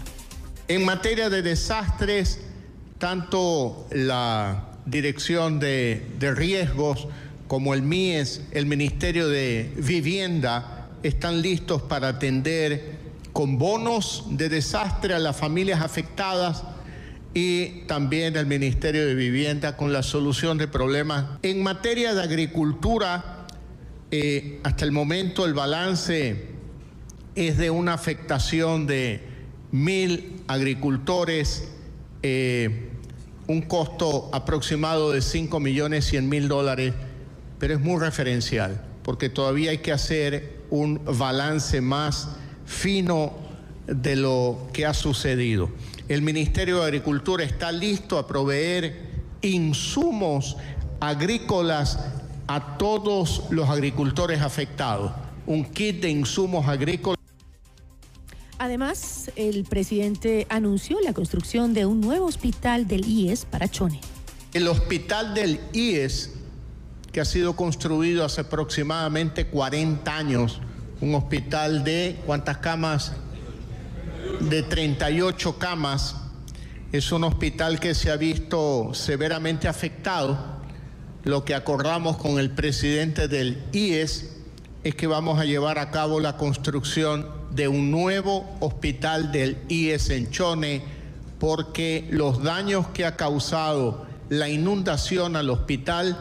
En 0.67 0.85
materia 0.85 1.31
de 1.31 1.43
desastres, 1.43 2.41
tanto 2.99 3.87
la 3.93 4.69
Dirección 4.85 5.61
de, 5.61 6.05
de 6.19 6.35
Riesgos 6.35 7.07
como 7.47 7.75
el 7.75 7.83
MIES, 7.83 8.41
el 8.51 8.67
Ministerio 8.67 9.29
de 9.29 9.73
Vivienda, 9.77 10.89
están 11.05 11.41
listos 11.41 11.83
para 11.83 12.09
atender 12.09 13.02
con 13.33 13.59
bonos 13.59 14.25
de 14.31 14.49
desastre 14.49 15.15
a 15.15 15.19
las 15.19 15.37
familias 15.37 15.81
afectadas 15.81 16.65
y 17.35 17.83
también 17.87 18.37
el 18.37 18.47
Ministerio 18.47 19.07
de 19.07 19.15
Vivienda 19.15 19.77
con 19.77 19.93
la 19.93 20.03
solución 20.03 20.59
de 20.59 20.69
problemas. 20.69 21.39
En 21.43 21.63
materia 21.63 22.15
de 22.15 22.23
agricultura, 22.23 23.47
eh, 24.11 24.61
hasta 24.65 24.85
el 24.85 24.93
momento 24.93 25.47
el 25.47 25.55
balance 25.55 26.49
es 27.35 27.57
de 27.57 27.71
una 27.71 27.95
afectación 27.95 28.87
de 28.87 29.23
mil 29.71 30.43
agricultores, 30.49 31.69
eh, 32.23 32.91
un 33.47 33.63
costo 33.63 34.29
aproximado 34.33 35.11
de 35.11 35.23
5 35.23 35.59
millones 35.59 36.05
100 36.05 36.29
mil 36.29 36.49
dólares 36.49 36.93
pero 37.63 37.75
es 37.75 37.81
muy 37.81 38.01
referencial, 38.01 38.83
porque 39.05 39.29
todavía 39.29 39.71
hay 39.71 39.79
que 39.79 39.93
hacer 39.93 40.63
un 40.69 41.01
balance 41.05 41.81
más 41.81 42.31
fino 42.67 43.33
de 43.87 44.17
lo 44.17 44.69
que 44.73 44.87
ha 44.87 44.95
sucedido. 44.95 45.71
El 46.09 46.23
Ministerio 46.23 46.81
de 46.81 46.85
Agricultura 46.85 47.45
está 47.45 47.73
listo 47.73 48.19
a 48.19 48.27
proveer 48.27 49.13
insumos 49.43 50.57
agrícolas 51.01 51.99
a 52.47 52.77
todos 52.77 53.45
los 53.51 53.69
agricultores 53.69 54.41
afectados, 54.41 55.13
un 55.47 55.65
kit 55.65 56.01
de 56.01 56.11
insumos 56.11 56.69
agrícolas. 56.69 57.19
Además, 58.59 59.33
el 59.35 59.65
presidente 59.65 60.47
anunció 60.49 61.01
la 61.01 61.13
construcción 61.13 61.75
de 61.75 61.87
un 61.87 62.01
nuevo 62.01 62.27
hospital 62.27 62.87
del 62.87 63.05
IES 63.05 63.45
para 63.45 63.69
Chone. 63.69 64.01
El 64.55 64.69
hospital 64.69 65.35
del 65.35 65.59
IES, 65.73 66.31
que 67.11 67.21
ha 67.21 67.25
sido 67.25 67.57
construido 67.57 68.25
hace 68.25 68.43
aproximadamente 68.43 69.47
40 69.47 70.17
años, 70.17 70.61
un 71.03 71.17
hospital 71.17 71.83
de 71.83 72.17
cuántas 72.25 72.59
camas? 72.59 73.13
De 74.41 74.63
38 74.63 75.59
camas. 75.59 76.15
Es 76.93 77.11
un 77.11 77.25
hospital 77.25 77.81
que 77.81 77.95
se 77.95 78.11
ha 78.11 78.17
visto 78.17 78.95
severamente 78.95 79.67
afectado. 79.67 80.39
Lo 81.25 81.45
que 81.45 81.55
acordamos 81.55 82.17
con 82.17 82.39
el 82.39 82.51
presidente 82.51 83.27
del 83.27 83.63
IES 83.73 84.37
es 84.85 84.95
que 84.95 85.09
vamos 85.09 85.41
a 85.41 85.45
llevar 85.45 85.79
a 85.79 85.91
cabo 85.91 86.21
la 86.21 86.37
construcción 86.37 87.29
de 87.51 87.67
un 87.67 87.91
nuevo 87.91 88.49
hospital 88.61 89.33
del 89.33 89.59
IES 89.69 90.11
en 90.11 90.31
Chone 90.31 90.83
porque 91.41 92.07
los 92.11 92.45
daños 92.45 92.87
que 92.89 93.05
ha 93.05 93.17
causado 93.17 94.07
la 94.29 94.49
inundación 94.49 95.35
al 95.35 95.51
hospital 95.51 96.17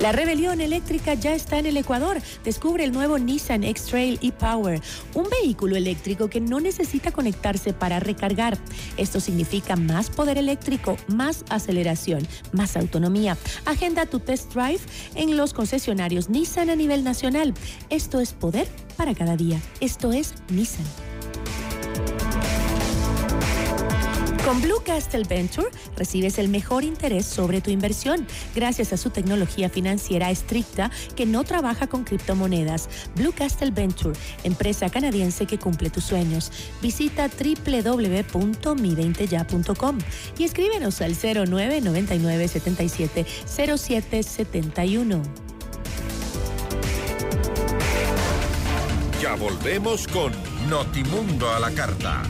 La 0.06 0.12
rebelión 0.12 0.60
eléctrica 0.60 1.14
ya 1.14 1.34
está 1.34 1.58
en 1.58 1.66
el 1.66 1.76
Ecuador. 1.76 2.22
Descubre 2.44 2.84
el 2.84 2.92
nuevo 2.92 3.18
Nissan 3.18 3.64
X-Trail 3.64 4.20
e-Power, 4.22 4.80
un 5.14 5.26
vehículo 5.42 5.74
eléctrico 5.74 6.30
que 6.30 6.40
no 6.40 6.60
necesita 6.60 7.10
conectarse 7.10 7.72
para 7.72 7.98
recargar. 7.98 8.56
Esto 8.98 9.18
significa 9.18 9.74
más 9.74 10.08
poder 10.08 10.38
eléctrico, 10.38 10.96
más 11.08 11.44
aceleración, 11.48 12.24
más 12.52 12.76
autonomía. 12.76 13.36
Agenda 13.64 14.06
tu 14.06 14.20
test 14.20 14.54
drive 14.54 14.78
en 15.16 15.36
los 15.36 15.52
concesionarios 15.52 16.28
Nissan 16.28 16.70
a 16.70 16.76
nivel 16.76 17.02
nacional. 17.02 17.52
Esto 17.90 18.20
es 18.20 18.32
poder 18.32 18.68
para 18.96 19.12
cada 19.12 19.36
día. 19.36 19.60
Esto 19.80 20.12
es 20.12 20.34
Nissan. 20.50 21.15
Con 24.46 24.62
Blue 24.62 24.80
Castle 24.86 25.24
Venture 25.28 25.66
recibes 25.96 26.38
el 26.38 26.48
mejor 26.48 26.84
interés 26.84 27.26
sobre 27.26 27.60
tu 27.60 27.72
inversión 27.72 28.24
gracias 28.54 28.92
a 28.92 28.96
su 28.96 29.10
tecnología 29.10 29.68
financiera 29.68 30.30
estricta 30.30 30.92
que 31.16 31.26
no 31.26 31.42
trabaja 31.42 31.88
con 31.88 32.04
criptomonedas. 32.04 32.88
Blue 33.16 33.32
Castle 33.32 33.72
Venture, 33.72 34.16
empresa 34.44 34.88
canadiense 34.88 35.46
que 35.46 35.58
cumple 35.58 35.90
tus 35.90 36.04
sueños. 36.04 36.52
Visita 36.80 37.28
www.mi20ya.com 37.28 39.98
y 40.38 40.44
escríbenos 40.44 41.00
al 41.00 41.16
0999 41.16 42.46
77 42.46 43.26
0771. 43.46 45.22
Ya 49.20 49.34
volvemos 49.34 50.06
con 50.06 50.32
Notimundo 50.68 51.50
a 51.50 51.58
la 51.58 51.72
carta. 51.72 52.22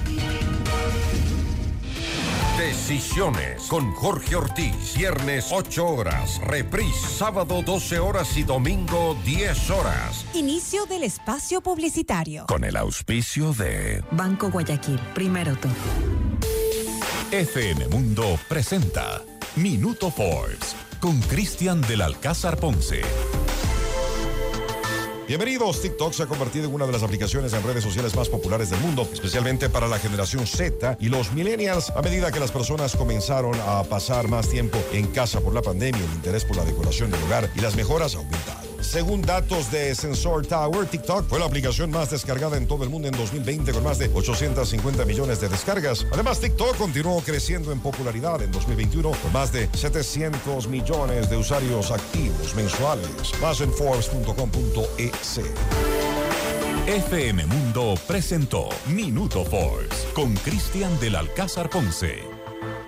Decisiones 2.59 3.64
con 3.69 3.92
Jorge 3.92 4.35
Ortiz. 4.35 4.95
Viernes 4.97 5.49
8 5.51 5.87
horas. 5.87 6.40
Reprise 6.42 7.07
sábado 7.07 7.62
12 7.62 7.99
horas 7.99 8.35
y 8.38 8.45
domingo 8.45 9.14
10 9.27 9.71
horas. 9.71 10.25
Inicio 10.33 10.87
del 10.87 11.03
espacio 11.03 11.61
publicitario. 11.61 12.47
Con 12.47 12.64
el 12.64 12.77
auspicio 12.77 13.53
de 13.53 14.03
Banco 14.11 14.51
Guayaquil. 14.51 14.99
Primero 15.14 15.55
tú. 15.57 15.69
FM 17.31 17.88
Mundo 17.88 18.38
presenta 18.49 19.23
Minuto 19.57 20.11
Forbes 20.11 20.75
con 20.99 21.21
Cristian 21.21 21.83
del 21.83 22.01
Alcázar 22.01 22.57
Ponce. 22.57 23.03
Bienvenidos, 25.29 25.83
TikTok 25.83 26.12
se 26.12 26.23
ha 26.23 26.27
convertido 26.27 26.69
en 26.69 26.75
una 26.75 26.87
de 26.87 26.93
las 26.93 27.03
aplicaciones 27.03 27.53
en 27.53 27.61
redes 27.65 27.83
sociales 27.83 28.15
más 28.15 28.29
populares 28.29 28.71
del 28.71 28.79
mundo, 28.79 29.09
especialmente 29.12 29.69
para 29.69 29.89
la 29.89 29.99
generación 29.99 30.47
Z 30.47 30.99
y 31.01 31.09
los 31.09 31.33
millennials. 31.33 31.91
A 31.91 32.01
medida 32.01 32.31
que 32.31 32.39
las 32.39 32.53
personas 32.53 32.95
comenzaron 32.95 33.57
a 33.67 33.83
pasar 33.83 34.29
más 34.29 34.49
tiempo 34.49 34.79
en 34.93 35.09
casa 35.09 35.41
por 35.41 35.53
la 35.53 35.62
pandemia, 35.62 36.01
el 36.01 36.12
interés 36.12 36.45
por 36.45 36.57
la 36.57 36.65
decoración 36.65 37.11
del 37.11 37.21
hogar 37.25 37.51
y 37.57 37.61
las 37.61 37.75
mejoras 37.75 38.15
ha 38.15 38.19
aumentado. 38.19 38.76
Según 38.87 39.20
datos 39.20 39.72
de 39.72 39.94
Sensor 39.96 40.46
Tower, 40.46 40.87
TikTok 40.87 41.29
fue 41.29 41.40
la 41.40 41.46
aplicación 41.46 41.90
más 41.90 42.11
descargada 42.11 42.57
en 42.57 42.68
todo 42.68 42.85
el 42.85 42.88
mundo 42.88 43.09
en 43.09 43.16
2020 43.16 43.72
con 43.72 43.83
más 43.83 43.99
de 43.99 44.09
850 44.14 45.05
millones 45.05 45.40
de 45.40 45.49
descargas. 45.49 46.07
Además, 46.12 46.38
TikTok 46.38 46.77
continuó 46.77 47.20
creciendo 47.20 47.72
en 47.72 47.81
popularidad 47.81 48.40
en 48.42 48.53
2021 48.53 49.11
con 49.11 49.33
más 49.33 49.53
de 49.53 49.68
700 49.72 50.68
millones 50.68 51.29
de 51.29 51.37
usuarios 51.37 51.90
activos 51.90 52.55
mensuales. 52.55 53.33
Más 53.42 53.61
en 53.61 53.72
Forbes.com.es. 53.72 55.40
FM 56.87 57.44
Mundo 57.46 57.94
presentó 58.07 58.68
Minuto 58.87 59.44
Forbes 59.44 60.07
con 60.14 60.33
Cristian 60.37 60.99
del 61.01 61.16
Alcázar 61.16 61.68
Ponce. 61.68 62.22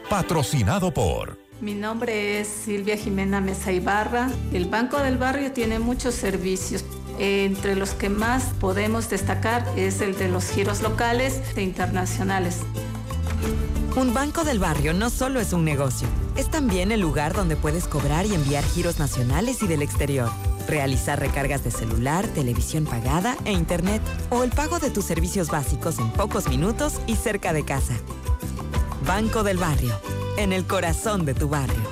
Patrocinado 0.09 0.95
por 0.95 1.48
Mi 1.61 1.75
nombre 1.75 2.41
es 2.41 2.47
Silvia 2.47 2.97
Jimena 2.97 3.41
Mesa 3.41 3.73
Ibarra. 3.73 4.31
El 4.53 4.67
Banco 4.67 4.99
del 4.99 5.19
Barrio 5.19 5.51
tiene 5.51 5.81
muchos 5.81 6.15
servicios. 6.15 6.85
Entre 7.19 7.75
los 7.75 7.91
que 7.91 8.09
más 8.09 8.45
podemos 8.61 9.11
destacar 9.11 9.67
es 9.77 10.01
el 10.01 10.17
de 10.17 10.29
los 10.29 10.49
giros 10.51 10.83
locales 10.83 11.41
e 11.57 11.63
internacionales. 11.63 12.59
Un 13.97 14.15
banco 14.15 14.45
del 14.45 14.61
barrio 14.61 14.95
no 14.95 15.11
solo 15.11 15.41
es 15.41 15.53
un 15.53 15.65
negocio, 15.65 16.07
es 16.37 16.49
también 16.49 16.93
el 16.93 17.01
lugar 17.01 17.35
donde 17.35 17.57
puedes 17.57 17.89
cobrar 17.89 18.27
y 18.27 18.35
enviar 18.35 18.63
giros 18.63 19.01
nacionales 19.01 19.61
y 19.61 19.67
del 19.67 19.83
exterior, 19.83 20.31
realizar 20.69 21.19
recargas 21.19 21.65
de 21.65 21.73
celular, 21.73 22.25
televisión 22.29 22.85
pagada 22.85 23.37
e 23.45 23.51
internet 23.51 24.01
o 24.31 24.45
el 24.45 24.51
pago 24.51 24.79
de 24.79 24.91
tus 24.91 25.05
servicios 25.05 25.49
básicos 25.49 25.99
en 25.99 26.13
pocos 26.13 26.49
minutos 26.49 27.01
y 27.09 27.17
cerca 27.17 27.53
de 27.53 27.65
casa. 27.65 27.95
Banco 29.05 29.43
del 29.43 29.57
Barrio, 29.57 29.99
en 30.39 30.53
el 30.53 30.65
corazón 30.67 31.25
de 31.25 31.35
tu 31.35 31.49
barrio. 31.49 31.83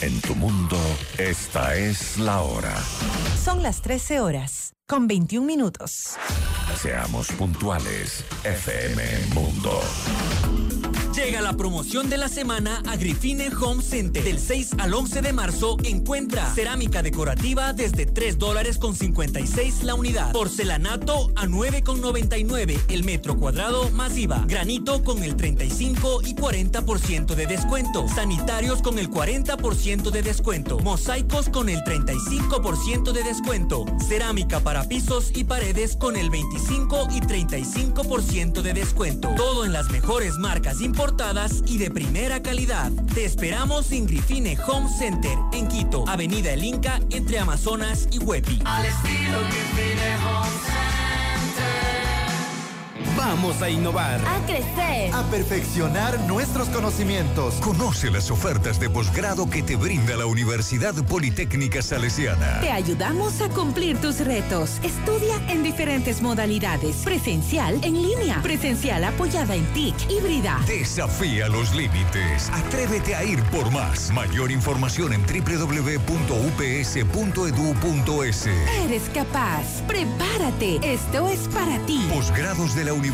En 0.00 0.20
tu 0.20 0.34
mundo, 0.34 0.76
esta 1.16 1.74
es 1.76 2.18
la 2.18 2.42
hora. 2.42 2.74
Son 3.42 3.62
las 3.62 3.80
13 3.80 4.20
horas, 4.20 4.74
con 4.86 5.08
21 5.08 5.46
minutos. 5.46 6.16
Seamos 6.76 7.32
puntuales, 7.32 8.22
FM 8.44 9.02
Mundo. 9.34 9.80
Llega 11.18 11.40
la 11.40 11.54
promoción 11.54 12.08
de 12.08 12.16
la 12.16 12.28
semana 12.28 12.80
a 12.86 12.96
Grifine 12.96 13.50
Home 13.60 13.82
Center. 13.82 14.22
Del 14.22 14.38
6 14.38 14.76
al 14.78 14.94
11 14.94 15.20
de 15.20 15.32
marzo 15.32 15.76
encuentra 15.82 16.48
cerámica 16.54 17.02
decorativa 17.02 17.72
desde 17.72 18.06
3 18.06 18.38
dólares 18.38 18.78
con 18.78 18.94
56 18.94 19.82
la 19.82 19.96
unidad. 19.96 20.30
Porcelanato 20.30 21.32
a 21.34 21.46
9 21.46 21.82
con 21.82 22.00
99 22.00 22.78
el 22.88 23.02
metro 23.02 23.36
cuadrado 23.36 23.90
más 23.90 24.16
IVA. 24.16 24.44
Granito 24.46 25.02
con 25.02 25.24
el 25.24 25.34
35 25.34 26.20
y 26.24 26.36
40% 26.36 27.34
de 27.34 27.46
descuento. 27.48 28.06
Sanitarios 28.06 28.80
con 28.80 29.00
el 29.00 29.10
40% 29.10 30.10
de 30.10 30.22
descuento. 30.22 30.78
Mosaicos 30.78 31.48
con 31.48 31.68
el 31.68 31.80
35% 31.80 33.10
de 33.10 33.24
descuento. 33.24 33.86
Cerámica 34.06 34.60
para 34.60 34.84
pisos 34.84 35.32
y 35.34 35.42
paredes 35.42 35.96
con 35.96 36.16
el 36.16 36.30
25 36.30 37.08
y 37.10 37.20
35% 37.20 38.62
de 38.62 38.72
descuento. 38.72 39.34
Todo 39.36 39.64
en 39.64 39.72
las 39.72 39.90
mejores 39.90 40.34
marcas 40.38 40.80
y 41.66 41.78
de 41.78 41.90
primera 41.90 42.42
calidad. 42.42 42.92
Te 43.14 43.24
esperamos 43.24 43.92
en 43.92 44.06
Grifine 44.06 44.58
Home 44.66 44.88
Center 44.98 45.38
en 45.52 45.66
Quito, 45.66 46.04
Avenida 46.06 46.52
El 46.52 46.62
Inca 46.62 47.00
entre 47.10 47.38
Amazonas 47.38 48.08
y 48.12 48.18
Huepi. 48.18 48.60
Al 48.64 48.84
estilo 48.84 49.38
Grifine 49.48 50.16
Home 50.16 50.77
Vamos 53.18 53.60
a 53.62 53.68
innovar. 53.68 54.20
A 54.24 54.38
crecer. 54.46 55.12
A 55.12 55.24
perfeccionar 55.24 56.20
nuestros 56.20 56.68
conocimientos. 56.68 57.54
Conoce 57.54 58.12
las 58.12 58.30
ofertas 58.30 58.78
de 58.78 58.88
posgrado 58.88 59.50
que 59.50 59.64
te 59.64 59.74
brinda 59.74 60.16
la 60.16 60.26
Universidad 60.26 60.94
Politécnica 61.04 61.82
Salesiana. 61.82 62.60
Te 62.60 62.70
ayudamos 62.70 63.40
a 63.40 63.48
cumplir 63.48 64.00
tus 64.00 64.20
retos. 64.20 64.78
Estudia 64.84 65.34
en 65.48 65.64
diferentes 65.64 66.22
modalidades. 66.22 66.98
Presencial, 66.98 67.80
en 67.82 68.00
línea. 68.00 68.40
Presencial 68.40 69.02
apoyada 69.02 69.56
en 69.56 69.66
TIC, 69.72 69.96
híbrida. 70.08 70.60
Desafía 70.68 71.48
los 71.48 71.74
límites. 71.74 72.48
Atrévete 72.50 73.16
a 73.16 73.24
ir 73.24 73.42
por 73.50 73.72
más. 73.72 74.12
Mayor 74.12 74.52
información 74.52 75.12
en 75.12 75.22
www.ups.edu.es. 75.26 76.06
Eres 78.46 79.10
capaz. 79.12 79.82
Prepárate. 79.88 80.78
Esto 80.84 81.28
es 81.28 81.48
para 81.48 81.80
ti. 81.84 82.06
Posgrados 82.12 82.76
de 82.76 82.84
la 82.84 82.92
Universidad 82.92 83.07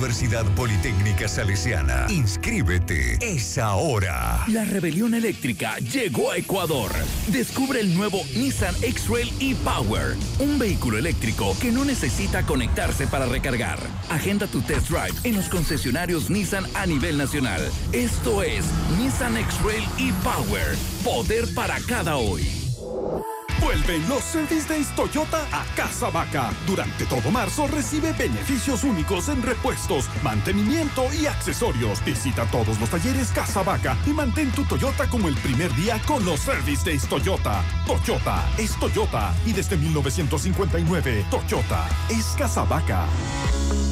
Politécnica 0.57 1.29
Salesiana. 1.29 2.07
Inscríbete. 2.09 3.19
Es 3.21 3.59
ahora. 3.59 4.45
La 4.49 4.65
rebelión 4.65 5.15
eléctrica 5.15 5.77
llegó 5.79 6.31
a 6.31 6.37
Ecuador. 6.37 6.91
Descubre 7.29 7.81
el 7.81 7.95
nuevo 7.95 8.23
Nissan 8.35 8.75
X-Trail 8.83 9.33
e-Power, 9.41 10.17
un 10.41 10.59
vehículo 10.59 10.99
eléctrico 10.99 11.57
que 11.61 11.71
no 11.71 11.85
necesita 11.85 12.45
conectarse 12.45 13.07
para 13.07 13.27
recargar. 13.27 13.79
Agenda 14.11 14.47
tu 14.47 14.61
test 14.63 14.89
drive 14.89 15.15
en 15.25 15.37
los 15.37 15.49
concesionarios 15.49 16.29
Nissan 16.29 16.67
a 16.75 16.87
nivel 16.87 17.17
nacional. 17.17 17.61
Esto 17.93 18.43
es 18.43 18.65
Nissan 18.99 19.37
X-Trail 19.37 19.85
e-Power. 19.99 20.77
Poder 21.05 21.55
para 21.55 21.79
cada 21.81 22.17
hoy. 22.17 22.43
Vuelven 23.65 24.07
los 24.11 24.23
Service 24.23 24.69
Days 24.69 24.95
Toyota 24.95 25.41
a 25.51 25.65
Casa 25.75 26.11
Vaca. 26.11 26.53
Durante 26.67 27.07
todo 27.07 27.31
marzo 27.31 27.67
recibe 27.67 28.13
beneficios 28.13 28.85
únicos 28.85 29.31
en 29.31 29.43
repuestos, 29.43 30.07
mantenimiento 30.23 31.07
y 31.19 31.25
accesorios. 31.25 32.05
Visita 32.05 32.45
todos 32.51 32.79
los 32.79 32.91
talleres 32.91 33.31
Casa 33.31 33.63
Vaca 33.63 33.97
y 34.07 34.11
mantén 34.11 34.53
tu 34.53 34.65
Toyota 34.65 35.09
como 35.09 35.29
el 35.29 35.35
primer 35.37 35.75
día 35.77 35.99
con 36.07 36.23
los 36.27 36.41
Service 36.41 36.85
Days 36.85 37.09
Toyota. 37.09 37.65
Toyota 37.87 38.45
es 38.59 38.79
Toyota 38.79 39.35
y 39.47 39.55
desde 39.55 39.79
1959 39.79 41.25
Toyota 41.31 41.89
es 42.11 42.27
Casa 42.37 42.65
Vaca. 42.65 43.07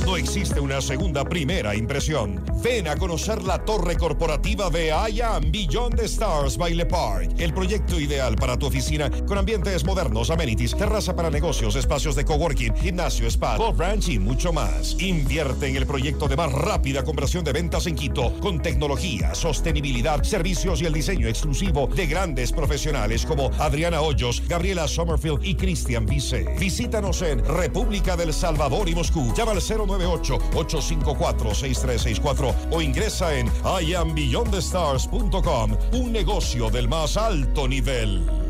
No 0.05 0.17
existe 0.17 0.59
una 0.59 0.81
segunda 0.81 1.25
primera 1.25 1.75
impresión. 1.77 2.45
Ven 2.63 2.89
a 2.89 2.97
conocer 2.97 3.43
la 3.45 3.65
torre 3.65 3.97
corporativa 3.97 4.69
de 4.69 4.89
I 4.89 5.21
Am 5.21 5.51
Beyond 5.51 6.01
Stars 6.01 6.57
by 6.59 6.75
Le 6.75 6.87
Park. 6.87 7.31
El 7.39 7.55
proyecto 7.55 8.01
ideal 8.01 8.35
para 8.35 8.59
tu 8.59 8.67
oficina 8.67 9.09
con 9.27 9.39
modernos, 9.85 10.31
amenities, 10.31 10.75
terraza 10.77 11.15
para 11.15 11.31
negocios, 11.31 11.77
espacios 11.77 12.17
de 12.17 12.25
coworking, 12.25 12.75
gimnasio, 12.75 13.29
spa, 13.29 13.57
golf 13.57 13.79
ranch 13.79 14.09
y 14.09 14.19
mucho 14.19 14.53
más. 14.53 15.01
Invierte 15.01 15.69
en 15.69 15.77
el 15.77 15.87
proyecto 15.87 16.27
de 16.27 16.37
más 16.37 16.51
rápida 16.53 17.05
conversión 17.05 17.45
de 17.45 17.53
ventas 17.53 17.87
en 17.87 17.95
Quito 17.95 18.33
con 18.41 18.61
tecnología, 18.61 19.37
sostenibilidad, 19.37 20.25
servicios 20.25 20.83
y 20.83 20.87
el 20.87 20.93
diseño 20.93 21.29
exclusivo 21.29 21.87
de 21.87 22.09
grandes 22.09 22.51
profesionales 22.51 23.25
como 23.25 23.53
Adriana 23.59 24.01
Hoyos, 24.01 24.43
Gabriela 24.49 24.89
Sommerfield 24.89 25.45
y 25.45 25.55
Cristian 25.55 26.07
Vice. 26.07 26.57
Visítanos 26.59 27.23
en 27.23 27.45
República 27.45 28.17
del 28.17 28.33
Salvador 28.33 28.89
y 28.89 28.97
Moscú. 28.97 29.33
Llama 29.37 29.53
al 29.53 29.61
098-854-6364 29.61 32.55
o 32.73 32.83
ingresa 32.83 33.39
en 33.39 33.49
iambeyondthestars.com, 33.81 35.77
un 35.93 36.13
negocio 36.13 36.69
del 36.69 36.89
más 36.89 37.17
alto 37.17 37.69
nivel. 37.69 38.42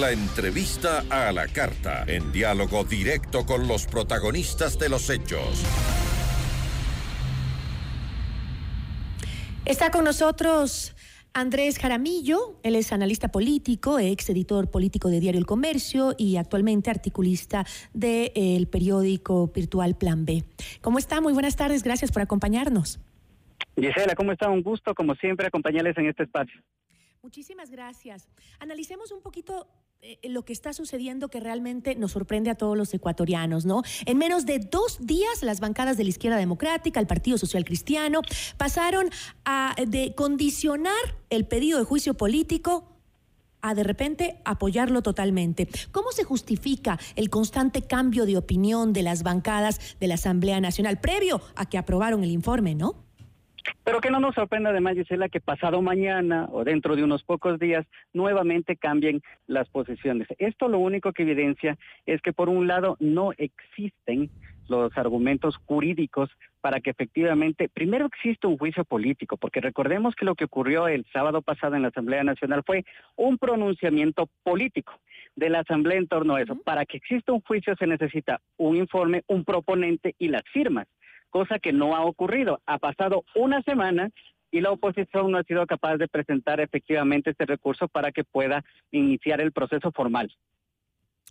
La 0.00 0.10
entrevista 0.10 1.04
a 1.10 1.30
la 1.32 1.46
carta, 1.48 2.04
en 2.06 2.32
diálogo 2.32 2.82
directo 2.82 3.44
con 3.44 3.68
los 3.68 3.86
protagonistas 3.86 4.78
de 4.78 4.88
los 4.88 5.10
hechos. 5.10 5.62
Está 9.66 9.90
con 9.90 10.04
nosotros 10.04 10.96
Andrés 11.34 11.78
Jaramillo, 11.78 12.58
él 12.62 12.76
es 12.76 12.90
analista 12.90 13.28
político, 13.28 13.98
ex 13.98 14.30
editor 14.30 14.70
político 14.70 15.10
de 15.10 15.20
Diario 15.20 15.38
El 15.38 15.44
Comercio 15.44 16.14
y 16.16 16.38
actualmente 16.38 16.88
articulista 16.88 17.66
del 17.92 18.68
periódico 18.68 19.48
virtual 19.48 19.94
Plan 19.94 20.24
B. 20.24 20.42
¿Cómo 20.80 20.98
está? 20.98 21.20
Muy 21.20 21.34
buenas 21.34 21.56
tardes, 21.56 21.82
gracias 21.82 22.10
por 22.12 22.22
acompañarnos. 22.22 22.98
Gisela, 23.76 24.14
¿cómo 24.14 24.32
está? 24.32 24.48
Un 24.48 24.62
gusto, 24.62 24.94
como 24.94 25.14
siempre, 25.16 25.48
acompañarles 25.48 25.98
en 25.98 26.06
este 26.06 26.22
espacio. 26.22 26.62
Muchísimas 27.22 27.70
gracias. 27.70 28.26
Analicemos 28.58 29.12
un 29.12 29.20
poquito 29.20 29.68
eh, 30.00 30.18
lo 30.24 30.44
que 30.44 30.52
está 30.52 30.72
sucediendo 30.72 31.28
que 31.28 31.38
realmente 31.38 31.94
nos 31.94 32.10
sorprende 32.10 32.50
a 32.50 32.56
todos 32.56 32.76
los 32.76 32.92
ecuatorianos, 32.94 33.64
¿no? 33.64 33.84
En 34.06 34.18
menos 34.18 34.44
de 34.44 34.58
dos 34.58 35.06
días, 35.06 35.44
las 35.44 35.60
bancadas 35.60 35.96
de 35.96 36.02
la 36.02 36.10
izquierda 36.10 36.36
democrática, 36.36 36.98
el 36.98 37.06
Partido 37.06 37.38
Social 37.38 37.64
Cristiano, 37.64 38.22
pasaron 38.56 39.08
a 39.44 39.76
de 39.86 40.16
condicionar 40.16 40.92
el 41.30 41.46
pedido 41.46 41.78
de 41.78 41.84
juicio 41.84 42.14
político 42.14 42.88
a 43.60 43.76
de 43.76 43.84
repente 43.84 44.40
apoyarlo 44.44 45.02
totalmente. 45.02 45.68
¿Cómo 45.92 46.10
se 46.10 46.24
justifica 46.24 46.98
el 47.14 47.30
constante 47.30 47.82
cambio 47.82 48.26
de 48.26 48.36
opinión 48.36 48.92
de 48.92 49.04
las 49.04 49.22
bancadas 49.22 49.78
de 50.00 50.08
la 50.08 50.14
Asamblea 50.14 50.60
Nacional 50.60 51.00
previo 51.00 51.40
a 51.54 51.66
que 51.66 51.78
aprobaron 51.78 52.24
el 52.24 52.32
informe, 52.32 52.74
no? 52.74 52.96
Pero 53.84 54.00
que 54.00 54.10
no 54.10 54.20
nos 54.20 54.34
sorprenda 54.34 54.70
además, 54.70 54.94
Gisela, 54.94 55.28
que 55.28 55.40
pasado 55.40 55.82
mañana 55.82 56.48
o 56.52 56.64
dentro 56.64 56.96
de 56.96 57.04
unos 57.04 57.22
pocos 57.22 57.58
días 57.58 57.86
nuevamente 58.12 58.76
cambien 58.76 59.22
las 59.46 59.68
posiciones. 59.68 60.28
Esto 60.38 60.68
lo 60.68 60.78
único 60.78 61.12
que 61.12 61.22
evidencia 61.22 61.78
es 62.06 62.20
que 62.22 62.32
por 62.32 62.48
un 62.48 62.66
lado 62.66 62.96
no 63.00 63.32
existen 63.36 64.30
los 64.68 64.96
argumentos 64.96 65.56
jurídicos 65.66 66.30
para 66.60 66.80
que 66.80 66.90
efectivamente, 66.90 67.68
primero 67.68 68.06
existe 68.06 68.46
un 68.46 68.56
juicio 68.56 68.84
político, 68.84 69.36
porque 69.36 69.60
recordemos 69.60 70.14
que 70.14 70.24
lo 70.24 70.36
que 70.36 70.44
ocurrió 70.44 70.86
el 70.86 71.04
sábado 71.12 71.42
pasado 71.42 71.74
en 71.74 71.82
la 71.82 71.88
Asamblea 71.88 72.22
Nacional 72.22 72.62
fue 72.64 72.84
un 73.16 73.36
pronunciamiento 73.36 74.28
político 74.44 74.92
de 75.34 75.50
la 75.50 75.60
Asamblea 75.60 75.98
en 75.98 76.06
torno 76.06 76.36
a 76.36 76.42
eso. 76.42 76.56
Para 76.64 76.86
que 76.86 76.98
exista 76.98 77.32
un 77.32 77.40
juicio 77.40 77.74
se 77.76 77.86
necesita 77.86 78.40
un 78.56 78.76
informe, 78.76 79.24
un 79.26 79.44
proponente 79.44 80.14
y 80.18 80.28
las 80.28 80.44
firmas 80.52 80.86
cosa 81.32 81.58
que 81.58 81.72
no 81.72 81.96
ha 81.96 82.04
ocurrido. 82.04 82.60
Ha 82.66 82.78
pasado 82.78 83.24
una 83.34 83.62
semana 83.62 84.10
y 84.52 84.60
la 84.60 84.70
oposición 84.70 85.32
no 85.32 85.38
ha 85.38 85.42
sido 85.42 85.66
capaz 85.66 85.96
de 85.96 86.06
presentar 86.06 86.60
efectivamente 86.60 87.30
este 87.30 87.46
recurso 87.46 87.88
para 87.88 88.12
que 88.12 88.22
pueda 88.22 88.62
iniciar 88.92 89.40
el 89.40 89.50
proceso 89.50 89.90
formal. 89.90 90.30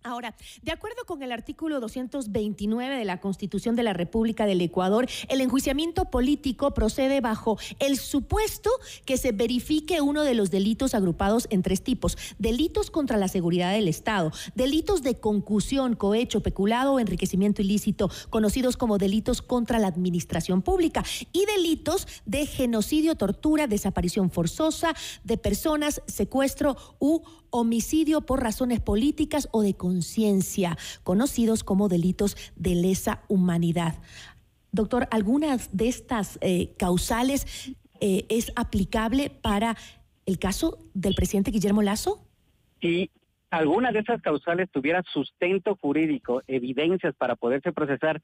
Ahora, 0.04 0.36
de 0.64 0.72
acuerdo 0.72 1.06
con 1.06 1.22
el 1.22 1.32
artículo 1.32 1.80
229 1.80 2.98
de 2.98 3.06
la 3.06 3.20
Constitución 3.20 3.76
de 3.76 3.84
la 3.84 3.94
República 3.94 4.48
del 4.48 4.60
Ecuador, 4.62 5.08
el 5.30 5.42
enjuiciamiento 5.42 6.06
político 6.06 6.74
procede 6.74 7.22
bajo 7.22 7.60
el 7.78 7.98
supuesto 7.98 8.72
que 9.06 9.18
se 9.18 9.32
verifique 9.32 10.02
uno 10.02 10.24
de 10.24 10.34
los 10.34 10.50
delitos 10.50 10.96
agrupados 10.96 11.48
en 11.52 11.62
tres 11.62 11.84
tipos. 11.84 12.18
Delitos 12.40 12.90
contra 12.90 13.18
la 13.18 13.28
seguridad 13.28 13.74
del 13.74 13.88
Estado, 13.88 14.32
delitos 14.56 15.04
de 15.04 15.20
concusión, 15.20 15.96
cohecho, 15.96 16.42
peculado 16.42 16.94
o 16.94 17.00
enriquecimiento 17.00 17.62
ilícito, 17.62 18.10
conocidos 18.32 18.78
como 18.78 18.98
delitos 18.98 19.44
contra 19.44 19.78
la 19.78 19.88
administración 19.88 20.64
pública, 20.64 21.04
y 21.32 21.46
delitos 21.46 22.08
de 22.26 22.48
genocidio, 22.48 23.14
tortura, 23.16 23.68
desaparición 23.68 24.32
forzosa 24.32 24.96
de 25.24 25.38
personas, 25.38 26.02
secuestro 26.08 26.76
u 27.00 27.22
homicidio 27.52 28.22
por 28.22 28.42
razones 28.42 28.80
políticas 28.80 29.50
o 29.52 29.62
de 29.62 29.76
conciencia, 29.92 30.78
conocidos 31.04 31.66
como 31.66 31.90
delitos 31.90 32.38
de 32.56 32.76
lesa 32.76 33.24
humanidad. 33.28 33.96
Doctor, 34.72 35.08
¿algunas 35.12 35.76
de 35.76 35.90
estas 35.90 36.40
eh, 36.42 36.74
causales 36.78 37.76
eh, 38.00 38.26
es 38.30 38.54
aplicable 38.56 39.30
para 39.30 39.76
el 40.26 40.40
caso 40.40 40.78
del 40.94 41.14
presidente 41.14 41.52
Guillermo 41.52 41.82
Lazo? 41.82 42.26
Si 42.80 43.12
alguna 43.50 43.92
de 43.92 44.00
esas 44.00 44.22
causales 44.22 44.70
tuviera 44.72 45.04
sustento 45.12 45.78
jurídico, 45.82 46.42
evidencias 46.48 47.14
para 47.16 47.36
poderse 47.36 47.74
procesar, 47.74 48.22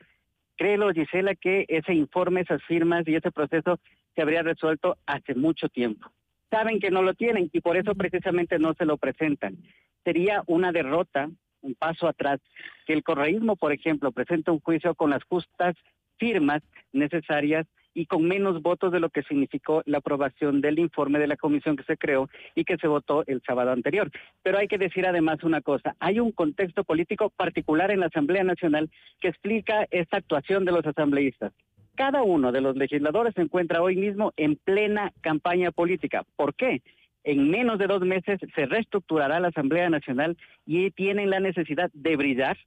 créelo, 0.56 0.94
Gisela, 0.94 1.36
que 1.36 1.66
ese 1.68 1.94
informe, 1.94 2.42
esas 2.42 2.64
firmas 2.64 3.06
y 3.08 3.16
ese 3.16 3.30
proceso 3.30 3.78
se 4.16 4.22
habría 4.22 4.42
resuelto 4.42 4.96
hace 5.06 5.36
mucho 5.36 5.68
tiempo 5.68 6.10
saben 6.50 6.80
que 6.80 6.92
no 6.92 7.02
lo 7.02 7.14
tienen 7.14 7.50
y 7.52 7.62
por 7.62 7.78
eso 7.78 7.96
precisamente 7.96 8.60
no 8.60 8.74
se 8.74 8.86
lo 8.86 8.98
presentan. 8.98 9.58
Sería 10.04 10.44
una 10.48 10.72
derrota, 10.72 11.30
un 11.62 11.76
paso 11.76 12.08
atrás, 12.08 12.40
que 12.86 12.94
el 12.94 13.04
correísmo, 13.04 13.56
por 13.56 13.72
ejemplo, 13.72 14.12
presente 14.12 14.52
un 14.52 14.60
juicio 14.60 14.96
con 14.96 15.10
las 15.10 15.24
justas 15.24 15.76
firmas 16.18 16.62
necesarias 16.92 17.68
y 17.98 18.06
con 18.06 18.28
menos 18.28 18.62
votos 18.62 18.92
de 18.92 19.00
lo 19.00 19.10
que 19.10 19.24
significó 19.24 19.82
la 19.86 19.98
aprobación 19.98 20.62
del 20.62 20.78
informe 20.78 21.18
de 21.18 21.26
la 21.26 21.36
comisión 21.36 21.76
que 21.76 21.84
se 21.84 21.98
creó 21.98 22.30
y 22.54 22.64
que 22.64 22.78
se 22.78 22.88
votó 22.88 23.24
el 23.26 23.42
sábado 23.42 23.72
anterior. 23.72 24.12
Pero 24.44 24.60
hay 24.60 24.68
que 24.68 24.78
decir 24.78 25.08
además 25.08 25.44
una 25.44 25.62
cosa, 25.62 25.96
hay 26.00 26.20
un 26.20 26.32
contexto 26.32 26.84
político 26.84 27.32
particular 27.32 27.90
en 27.90 28.02
la 28.02 28.06
Asamblea 28.06 28.44
Nacional 28.44 28.92
que 29.20 29.30
explica 29.30 29.88
esta 29.90 30.18
actuación 30.18 30.64
de 30.64 30.74
los 30.74 30.86
asambleístas. 30.86 31.54
Cada 31.96 32.22
uno 32.22 32.52
de 32.52 32.62
los 32.62 32.76
legisladores 32.76 33.34
se 33.34 33.42
encuentra 33.42 33.82
hoy 33.82 33.96
mismo 33.96 34.32
en 34.38 34.58
plena 34.58 35.12
campaña 35.22 35.72
política. 35.72 36.24
¿Por 36.36 36.54
qué? 36.54 36.84
En 37.28 37.50
menos 37.50 37.78
de 37.78 37.88
dos 37.88 38.00
meses 38.04 38.40
se 38.56 38.66
reestructurará 38.68 39.42
la 39.42 39.50
Asamblea 39.50 39.90
Nacional 39.90 40.38
y 40.66 40.92
tienen 40.92 41.30
la 41.30 41.42
necesidad 41.42 41.92
de 41.92 42.16
brillar 42.16 42.58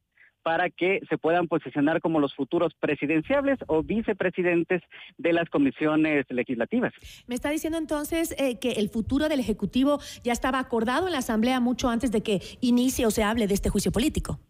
para 0.42 0.68
que 0.68 1.00
se 1.08 1.16
puedan 1.16 1.48
posicionar 1.48 2.02
como 2.02 2.20
los 2.20 2.34
futuros 2.34 2.74
presidenciables 2.78 3.58
o 3.68 3.82
vicepresidentes 3.82 4.82
de 5.16 5.32
las 5.32 5.48
comisiones 5.48 6.26
legislativas. 6.28 6.92
Me 7.26 7.34
está 7.34 7.48
diciendo 7.48 7.78
entonces 7.78 8.34
eh, 8.38 8.58
que 8.58 8.72
el 8.72 8.90
futuro 8.90 9.30
del 9.30 9.40
Ejecutivo 9.40 9.98
ya 10.22 10.34
estaba 10.34 10.58
acordado 10.58 11.06
en 11.06 11.14
la 11.14 11.20
Asamblea 11.20 11.58
mucho 11.58 11.88
antes 11.88 12.12
de 12.12 12.22
que 12.22 12.40
inicie 12.60 13.06
o 13.06 13.10
se 13.10 13.22
hable 13.22 13.46
de 13.46 13.54
este 13.54 13.70
juicio 13.70 13.92
político. 13.92 14.40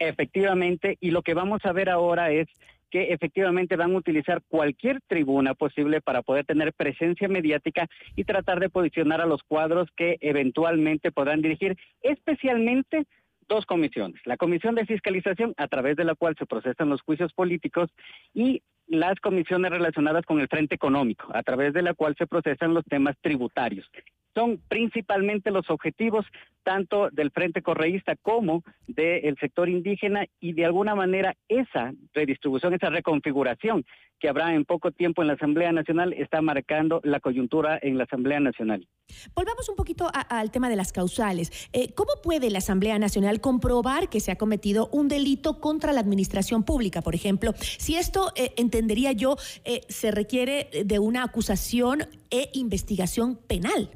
Efectivamente, 0.00 0.98
y 1.00 1.12
lo 1.12 1.22
que 1.22 1.34
vamos 1.34 1.64
a 1.64 1.72
ver 1.72 1.90
ahora 1.90 2.32
es 2.32 2.48
que 2.94 3.12
efectivamente 3.12 3.74
van 3.74 3.92
a 3.92 3.96
utilizar 3.96 4.40
cualquier 4.46 5.00
tribuna 5.08 5.54
posible 5.54 6.00
para 6.00 6.22
poder 6.22 6.44
tener 6.44 6.72
presencia 6.72 7.26
mediática 7.26 7.88
y 8.14 8.22
tratar 8.22 8.60
de 8.60 8.70
posicionar 8.70 9.20
a 9.20 9.26
los 9.26 9.42
cuadros 9.42 9.88
que 9.96 10.16
eventualmente 10.20 11.10
podrán 11.10 11.42
dirigir, 11.42 11.76
especialmente 12.02 13.04
dos 13.48 13.66
comisiones. 13.66 14.20
La 14.26 14.36
comisión 14.36 14.76
de 14.76 14.86
fiscalización, 14.86 15.54
a 15.56 15.66
través 15.66 15.96
de 15.96 16.04
la 16.04 16.14
cual 16.14 16.36
se 16.38 16.46
procesan 16.46 16.88
los 16.88 17.02
juicios 17.02 17.32
políticos, 17.32 17.90
y 18.32 18.62
las 18.86 19.18
comisiones 19.18 19.72
relacionadas 19.72 20.24
con 20.24 20.38
el 20.38 20.46
frente 20.46 20.76
económico, 20.76 21.26
a 21.34 21.42
través 21.42 21.72
de 21.72 21.82
la 21.82 21.94
cual 21.94 22.14
se 22.16 22.28
procesan 22.28 22.74
los 22.74 22.84
temas 22.84 23.16
tributarios 23.20 23.90
son 24.34 24.60
principalmente 24.68 25.50
los 25.50 25.70
objetivos 25.70 26.26
tanto 26.64 27.10
del 27.10 27.30
Frente 27.30 27.62
Correísta 27.62 28.16
como 28.16 28.64
del 28.86 29.36
sector 29.38 29.68
indígena 29.68 30.26
y 30.40 30.54
de 30.54 30.64
alguna 30.64 30.94
manera 30.94 31.36
esa 31.48 31.92
redistribución, 32.12 32.74
esa 32.74 32.88
reconfiguración 32.88 33.84
que 34.18 34.28
habrá 34.28 34.54
en 34.54 34.64
poco 34.64 34.90
tiempo 34.90 35.20
en 35.20 35.28
la 35.28 35.34
Asamblea 35.34 35.70
Nacional 35.72 36.14
está 36.14 36.40
marcando 36.40 37.00
la 37.04 37.20
coyuntura 37.20 37.78
en 37.82 37.98
la 37.98 38.04
Asamblea 38.04 38.40
Nacional. 38.40 38.88
Volvamos 39.34 39.68
un 39.68 39.76
poquito 39.76 40.10
al 40.30 40.50
tema 40.50 40.70
de 40.70 40.76
las 40.76 40.92
causales. 40.92 41.68
Eh, 41.74 41.92
¿Cómo 41.94 42.12
puede 42.22 42.50
la 42.50 42.58
Asamblea 42.58 42.98
Nacional 42.98 43.42
comprobar 43.42 44.08
que 44.08 44.20
se 44.20 44.32
ha 44.32 44.36
cometido 44.36 44.88
un 44.92 45.08
delito 45.08 45.60
contra 45.60 45.92
la 45.92 46.00
administración 46.00 46.64
pública, 46.64 47.02
por 47.02 47.14
ejemplo? 47.14 47.52
Si 47.58 47.96
esto, 47.96 48.32
eh, 48.34 48.54
entendería 48.56 49.12
yo, 49.12 49.36
eh, 49.64 49.82
se 49.88 50.10
requiere 50.10 50.68
de 50.86 50.98
una 50.98 51.24
acusación 51.24 52.04
e 52.30 52.48
investigación 52.54 53.36
penal. 53.36 53.90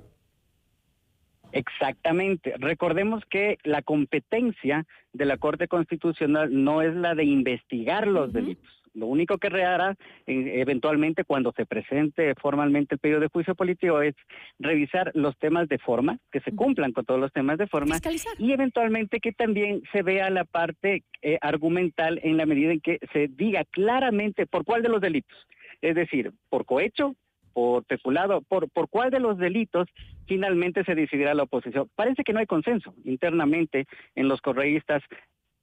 Exactamente. 1.52 2.54
Recordemos 2.58 3.24
que 3.30 3.58
la 3.64 3.82
competencia 3.82 4.84
de 5.12 5.24
la 5.24 5.38
Corte 5.38 5.68
Constitucional 5.68 6.50
no 6.52 6.82
es 6.82 6.94
la 6.94 7.14
de 7.14 7.24
investigar 7.24 8.06
los 8.06 8.32
delitos. 8.32 8.78
Lo 8.94 9.06
único 9.06 9.38
que 9.38 9.46
hará 9.48 9.96
eventualmente 10.26 11.22
cuando 11.24 11.52
se 11.52 11.66
presente 11.66 12.34
formalmente 12.34 12.96
el 12.96 12.98
pedido 12.98 13.20
de 13.20 13.28
juicio 13.28 13.54
político 13.54 14.02
es 14.02 14.14
revisar 14.58 15.12
los 15.14 15.36
temas 15.38 15.68
de 15.68 15.78
forma, 15.78 16.18
que 16.32 16.40
se 16.40 16.52
cumplan 16.52 16.92
con 16.92 17.04
todos 17.04 17.20
los 17.20 17.32
temas 17.32 17.58
de 17.58 17.68
forma, 17.68 17.98
y 18.38 18.52
eventualmente 18.52 19.20
que 19.20 19.32
también 19.32 19.82
se 19.92 20.02
vea 20.02 20.30
la 20.30 20.44
parte 20.44 21.04
eh, 21.22 21.38
argumental 21.40 22.18
en 22.24 22.36
la 22.36 22.46
medida 22.46 22.72
en 22.72 22.80
que 22.80 22.98
se 23.12 23.28
diga 23.28 23.64
claramente 23.70 24.46
por 24.46 24.64
cuál 24.64 24.82
de 24.82 24.88
los 24.88 25.00
delitos. 25.00 25.38
Es 25.80 25.94
decir, 25.94 26.32
por 26.48 26.64
cohecho, 26.64 27.14
por 27.52 27.84
peculado, 27.84 28.40
por, 28.42 28.68
por 28.70 28.88
cuál 28.88 29.10
de 29.10 29.20
los 29.20 29.38
delitos 29.38 29.88
finalmente 30.28 30.84
se 30.84 30.94
decidirá 30.94 31.34
la 31.34 31.44
oposición. 31.44 31.88
Parece 31.96 32.22
que 32.22 32.32
no 32.32 32.38
hay 32.38 32.46
consenso 32.46 32.94
internamente 33.04 33.86
en 34.14 34.28
los 34.28 34.40
correístas 34.40 35.02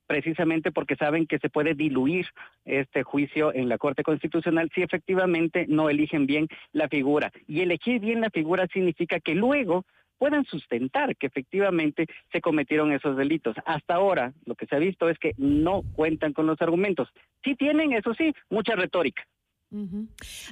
precisamente 0.08 0.72
porque 0.72 0.96
saben 0.96 1.26
que 1.26 1.40
se 1.40 1.50
puede 1.50 1.74
diluir 1.74 2.28
este 2.66 3.04
juicio 3.04 3.54
en 3.54 3.70
la 3.70 3.78
Corte 3.78 4.04
Constitucional 4.04 4.70
si 4.74 4.82
efectivamente 4.82 5.66
no 5.68 5.90
eligen 5.90 6.26
bien 6.26 6.48
la 6.74 6.88
figura. 6.90 7.32
Y 7.48 7.62
elegir 7.62 8.00
bien 8.00 8.22
la 8.22 8.30
figura 8.30 8.68
significa 8.72 9.20
que 9.20 9.36
luego 9.36 9.86
puedan 10.18 10.46
sustentar 10.46 11.16
que 11.16 11.28
efectivamente 11.28 12.06
se 12.32 12.42
cometieron 12.42 12.92
esos 12.92 13.18
delitos. 13.18 13.56
Hasta 13.66 13.96
ahora 13.96 14.34
lo 14.46 14.56
que 14.56 14.66
se 14.66 14.76
ha 14.76 14.80
visto 14.80 15.10
es 15.10 15.20
que 15.20 15.34
no 15.38 15.82
cuentan 15.96 16.34
con 16.34 16.48
los 16.48 16.62
argumentos. 16.62 17.10
Sí 17.44 17.56
tienen, 17.56 17.94
eso 17.94 18.14
sí, 18.14 18.34
mucha 18.50 18.76
retórica. 18.76 19.24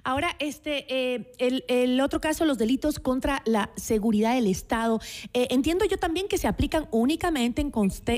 Ahora, 0.04 0.30
este, 0.40 0.86
eh, 0.90 1.32
el, 1.68 2.02
otro 2.02 2.20
caso, 2.20 2.46
los 2.46 2.58
delitos 2.58 3.00
contra 3.00 3.42
la 3.46 3.70
seguridad 3.76 4.36
del 4.36 4.48
Estado. 4.48 5.00
Eh, 5.34 5.48
entiendo 5.52 5.86
yo 5.86 5.98
también 5.98 6.28
que 6.28 6.38
se 6.38 6.48
aplican 6.48 6.88
únicamente 6.92 7.62
en, 7.62 7.72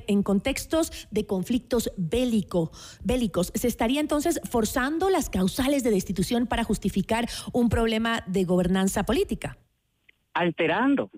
en 0.08 0.24
contextos 0.24 1.08
de 1.12 1.26
conflictos 1.26 1.92
bélico, 1.98 2.72
bélicos. 3.04 3.52
¿Se 3.56 3.68
estaría 3.68 4.02
entonces 4.02 4.40
forzando 4.50 5.10
las 5.10 5.30
causales 5.30 5.84
de 5.84 5.92
destitución 5.92 6.48
para 6.48 6.64
justificar 6.64 7.28
un 7.54 7.70
problema 7.70 8.24
de 8.28 8.44
gobernanza 8.44 9.04
política? 9.04 9.58
Alterando. 10.34 11.10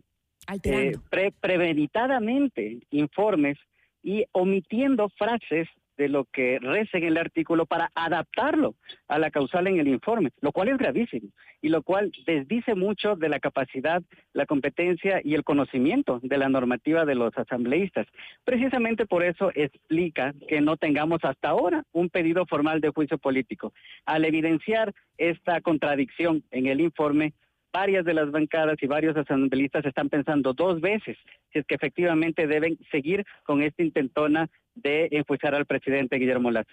Alterando. 0.46 1.02
Eh, 1.12 1.32
premeditadamente 1.40 2.80
informes 2.92 3.58
y 4.04 4.26
omitiendo 4.32 5.10
frases 5.10 5.68
de 5.98 6.10
lo 6.10 6.26
que 6.26 6.60
reza 6.60 6.98
el 6.98 7.18
artículo 7.18 7.66
para 7.66 7.92
adaptarlo 7.96 8.76
a 9.08 9.20
la 9.20 9.32
causal 9.32 9.68
en 9.68 9.80
el 9.80 9.88
informe, 9.88 10.32
lo 10.42 10.52
cual 10.52 10.70
es 10.70 10.78
gravísimo 10.78 11.30
y 11.62 11.70
lo 11.70 11.82
cual 11.82 12.12
desdice 12.26 12.76
mucho 12.76 13.16
de 13.16 13.30
la 13.30 13.40
capacidad, 13.40 14.04
la 14.34 14.46
competencia 14.46 15.22
y 15.24 15.34
el 15.34 15.44
conocimiento 15.44 16.20
de 16.22 16.38
la 16.38 16.50
normativa 16.50 17.06
de 17.06 17.16
los 17.16 17.36
asambleístas. 17.38 18.08
Precisamente 18.44 19.06
por 19.06 19.24
eso 19.24 19.52
explica 19.56 20.34
que 20.48 20.62
no 20.62 20.78
tengamos 20.78 21.20
hasta 21.24 21.50
ahora 21.50 21.84
un 21.92 22.10
pedido 22.10 22.46
formal 22.46 22.80
de 22.82 22.90
juicio 22.90 23.18
político. 23.18 23.74
Al 24.06 24.26
evidenciar 24.26 24.94
esta 25.18 25.62
contradicción 25.62 26.44
en 26.52 26.68
el 26.68 26.82
informe, 26.82 27.34
varias 27.72 28.06
de 28.06 28.14
las 28.14 28.32
bancadas 28.32 28.78
y 28.82 28.88
varios 28.88 29.16
asambleístas 29.16 29.86
están 29.86 30.10
pensando 30.10 30.54
dos 30.54 30.82
veces 30.82 31.18
si 31.52 31.60
es 31.60 31.66
que 31.66 31.76
efectivamente 31.76 32.48
deben 32.48 32.78
seguir 32.92 33.26
con 33.44 33.62
esta 33.62 33.84
intentona 33.84 34.50
de 34.76 35.08
enjuiciar 35.12 35.56
al 35.56 35.66
presidente 35.66 36.18
Guillermo 36.18 36.52
Lazo. 36.52 36.70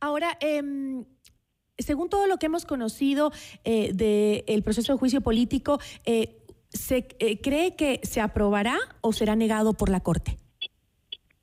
Ahora, 0.00 0.36
em, 0.40 1.04
según 1.78 2.08
todo 2.08 2.26
lo 2.26 2.38
que 2.38 2.46
hemos 2.46 2.64
conocido 2.64 3.32
eh, 3.64 3.92
del 3.92 4.62
proceso 4.62 4.92
de 4.92 4.98
juicio 4.98 5.20
político, 5.20 5.80
eh, 6.04 6.36
¿se 6.68 7.08
eh, 7.18 7.40
cree 7.40 7.76
que 7.76 8.00
se 8.02 8.20
aprobará 8.20 8.78
o 9.00 9.12
será 9.12 9.36
negado 9.36 9.74
por 9.74 9.88
la 9.88 10.00
Corte? 10.00 10.38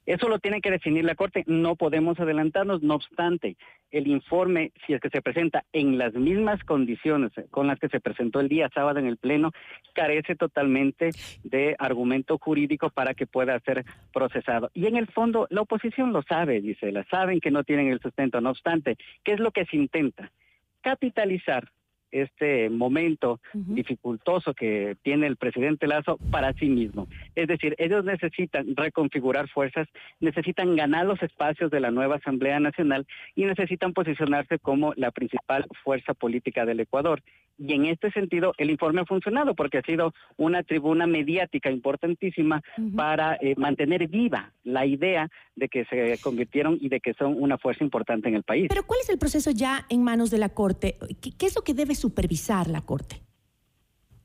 Eso 0.07 0.29
lo 0.29 0.39
tiene 0.39 0.61
que 0.61 0.71
definir 0.71 1.03
la 1.03 1.15
Corte, 1.15 1.43
no 1.47 1.75
podemos 1.75 2.17
adelantarnos, 2.17 2.81
no 2.81 2.95
obstante, 2.95 3.57
el 3.91 4.07
informe, 4.07 4.71
si 4.85 4.93
es 4.93 5.01
que 5.01 5.09
se 5.09 5.21
presenta 5.21 5.65
en 5.73 5.97
las 5.97 6.13
mismas 6.13 6.63
condiciones 6.63 7.33
con 7.51 7.67
las 7.67 7.77
que 7.77 7.89
se 7.89 7.99
presentó 7.99 8.39
el 8.39 8.47
día 8.47 8.69
sábado 8.73 8.99
en 8.99 9.05
el 9.05 9.17
Pleno, 9.17 9.51
carece 9.93 10.35
totalmente 10.35 11.09
de 11.43 11.75
argumento 11.77 12.37
jurídico 12.37 12.89
para 12.89 13.15
que 13.15 13.27
pueda 13.27 13.59
ser 13.59 13.83
procesado. 14.13 14.71
Y 14.73 14.87
en 14.87 14.95
el 14.95 15.07
fondo, 15.07 15.45
la 15.49 15.61
oposición 15.61 16.13
lo 16.13 16.21
sabe, 16.23 16.61
dice, 16.61 16.93
la 16.93 17.03
saben 17.09 17.41
que 17.41 17.51
no 17.51 17.65
tienen 17.65 17.89
el 17.89 17.99
sustento, 17.99 18.39
no 18.39 18.51
obstante, 18.51 18.95
¿qué 19.25 19.33
es 19.33 19.41
lo 19.41 19.51
que 19.51 19.65
se 19.65 19.75
intenta? 19.75 20.31
Capitalizar 20.79 21.69
este 22.11 22.69
momento 22.69 23.39
dificultoso 23.53 24.53
que 24.53 24.95
tiene 25.03 25.27
el 25.27 25.37
presidente 25.37 25.87
Lazo 25.87 26.17
para 26.31 26.53
sí 26.53 26.67
mismo. 26.67 27.07
Es 27.35 27.47
decir, 27.47 27.75
ellos 27.77 28.05
necesitan 28.05 28.75
reconfigurar 28.75 29.47
fuerzas, 29.49 29.87
necesitan 30.19 30.75
ganar 30.75 31.05
los 31.05 31.21
espacios 31.21 31.71
de 31.71 31.79
la 31.79 31.91
nueva 31.91 32.15
Asamblea 32.15 32.59
Nacional 32.59 33.05
y 33.35 33.45
necesitan 33.45 33.93
posicionarse 33.93 34.59
como 34.59 34.93
la 34.95 35.11
principal 35.11 35.65
fuerza 35.83 36.13
política 36.13 36.65
del 36.65 36.79
Ecuador. 36.79 37.21
Y 37.57 37.73
en 37.73 37.85
este 37.85 38.11
sentido, 38.11 38.53
el 38.57 38.69
informe 38.69 39.01
ha 39.01 39.05
funcionado 39.05 39.55
porque 39.55 39.79
ha 39.79 39.81
sido 39.81 40.13
una 40.37 40.63
tribuna 40.63 41.07
mediática 41.07 41.71
importantísima 41.71 42.61
para 42.95 43.35
eh, 43.41 43.55
mantener 43.57 44.07
viva 44.07 44.51
la 44.63 44.85
idea 44.85 45.29
de 45.55 45.67
que 45.67 45.85
se 45.85 46.19
convirtieron 46.21 46.77
y 46.79 46.89
de 46.89 46.99
que 46.99 47.13
son 47.15 47.41
una 47.41 47.57
fuerza 47.57 47.83
importante 47.83 48.29
en 48.29 48.35
el 48.35 48.43
país. 48.43 48.67
Pero 48.69 48.85
¿cuál 48.85 48.99
es 49.01 49.09
el 49.09 49.17
proceso 49.17 49.49
ya 49.51 49.85
en 49.89 50.03
manos 50.03 50.29
de 50.29 50.37
la 50.37 50.49
Corte? 50.49 50.97
¿Qué, 51.21 51.45
es 51.45 51.55
lo 51.55 51.63
que 51.63 51.73
debe 51.73 51.95
supervisar 51.95 52.67
la 52.67 52.81
Corte? 52.81 53.21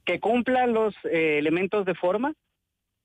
Que 0.04 0.20
cumpla 0.20 0.66
los 0.66 0.94
eh, 1.04 1.38
elementos 1.38 1.86
de 1.86 1.94
forma 1.94 2.34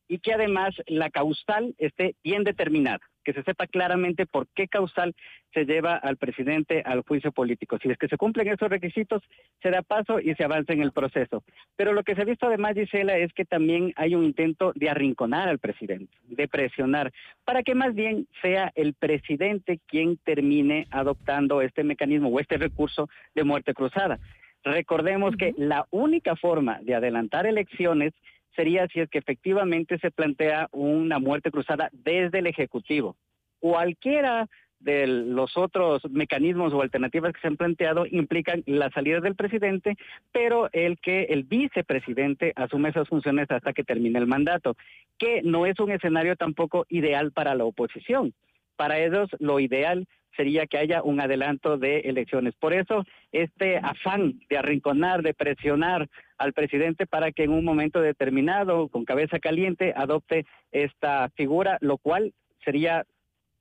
y 0.10 0.20
que 0.20 0.34
además 0.34 0.76
la 0.88 1.10
causal 1.10 1.74
esté 1.78 2.16
bien 2.24 2.44
determinada 2.44 3.00
que 3.28 3.34
se 3.34 3.44
sepa 3.44 3.68
claramente 3.68 4.26
por 4.26 4.48
qué 4.56 4.70
causal 4.70 5.13
se 5.54 5.66
lleva 5.66 5.98
al 5.98 6.16
presidente 6.16 6.82
al 6.86 7.02
juicio 7.02 7.34
político. 7.34 7.78
Si 7.78 7.90
es 7.90 7.98
que 7.98 8.08
se 8.08 8.16
cumplen 8.16 8.48
esos 8.48 8.70
requisitos, 8.70 9.22
se 9.62 9.70
da 9.70 9.82
paso 9.82 10.22
y 10.22 10.34
se 10.36 10.46
avanza 10.46 10.72
en 10.72 10.82
el 10.82 10.94
proceso. 10.94 11.44
Pero 11.76 11.92
lo 11.92 12.04
que 12.04 12.16
se 12.16 12.22
ha 12.22 12.24
visto 12.24 12.48
además, 12.48 12.76
Gisela, 12.76 13.18
es 13.18 13.34
que 13.34 13.44
también 13.44 13.92
hay 13.98 14.16
un 14.16 14.24
intento 14.24 14.72
de 14.76 14.90
arrinconar 14.90 15.50
al 15.50 15.60
presidente, 15.60 16.16
de 16.24 16.48
presionar, 16.48 17.12
para 17.44 17.63
que 17.63 17.76
más 17.76 17.94
bien 17.94 18.30
sea 18.42 18.72
el 18.76 18.94
presidente 18.94 19.82
quien 19.88 20.16
termine 20.16 20.88
adoptando 20.90 21.62
este 21.62 21.84
mecanismo 21.84 22.30
o 22.30 22.40
este 22.40 22.56
recurso 22.56 23.10
de 23.36 23.44
muerte 23.44 23.74
cruzada. 23.74 24.20
Recordemos 24.63 25.36
que 25.36 25.54
la 25.58 25.86
única 25.92 26.38
forma 26.38 26.80
de 26.82 26.96
adelantar 26.96 27.46
elecciones 27.46 28.13
sería 28.56 28.88
si 28.88 29.00
es 29.00 29.10
que 29.10 29.20
efectivamente 29.20 29.98
se 30.00 30.12
plantea 30.12 30.68
una 30.72 31.20
muerte 31.20 31.52
cruzada 31.52 31.90
desde 31.92 32.40
el 32.40 32.48
Ejecutivo. 32.48 33.16
Cualquiera 33.60 34.48
de 34.80 35.08
los 35.08 35.58
otros 35.58 36.04
mecanismos 36.10 36.74
o 36.74 36.82
alternativas 36.82 37.34
que 37.34 37.42
se 37.42 37.48
han 37.48 37.58
planteado 37.58 38.06
implican 38.06 38.64
la 38.66 38.90
salida 38.92 39.20
del 39.20 39.36
presidente, 39.36 39.96
pero 40.32 40.70
el 40.72 41.00
que 41.00 41.24
el 41.24 41.44
vicepresidente 41.44 42.54
asume 42.56 42.90
esas 42.90 43.08
funciones 43.08 43.50
hasta 43.50 43.74
que 43.74 43.84
termine 43.84 44.20
el 44.20 44.28
mandato, 44.28 44.76
que 45.18 45.42
no 45.44 45.66
es 45.66 45.80
un 45.80 45.92
escenario 45.92 46.36
tampoco 46.36 46.86
ideal 46.90 47.32
para 47.32 47.56
la 47.56 47.66
oposición. 47.66 48.34
Para 48.76 49.00
ellos 49.00 49.30
lo 49.40 49.60
ideal 49.60 50.08
sería 50.38 50.67
que 50.67 50.78
haya 50.78 51.04
un 51.04 51.19
adelanto 51.19 51.78
de 51.78 52.00
elecciones. 52.02 52.56
Por 52.56 52.73
eso, 52.73 53.04
este 53.34 53.78
afán 53.78 54.39
de 54.50 54.58
arrinconar, 54.58 55.23
de 55.23 55.34
presionar 55.34 56.08
al 56.38 56.54
presidente 56.54 57.06
para 57.08 57.32
que 57.32 57.43
en 57.43 57.52
un 57.52 57.65
momento 57.65 58.00
determinado, 58.00 58.88
con 58.88 59.04
cabeza 59.04 59.39
caliente, 59.39 59.93
adopte 59.97 60.45
esta 60.71 61.30
figura, 61.36 61.78
lo 61.82 61.97
cual 61.97 62.34
sería, 62.63 63.04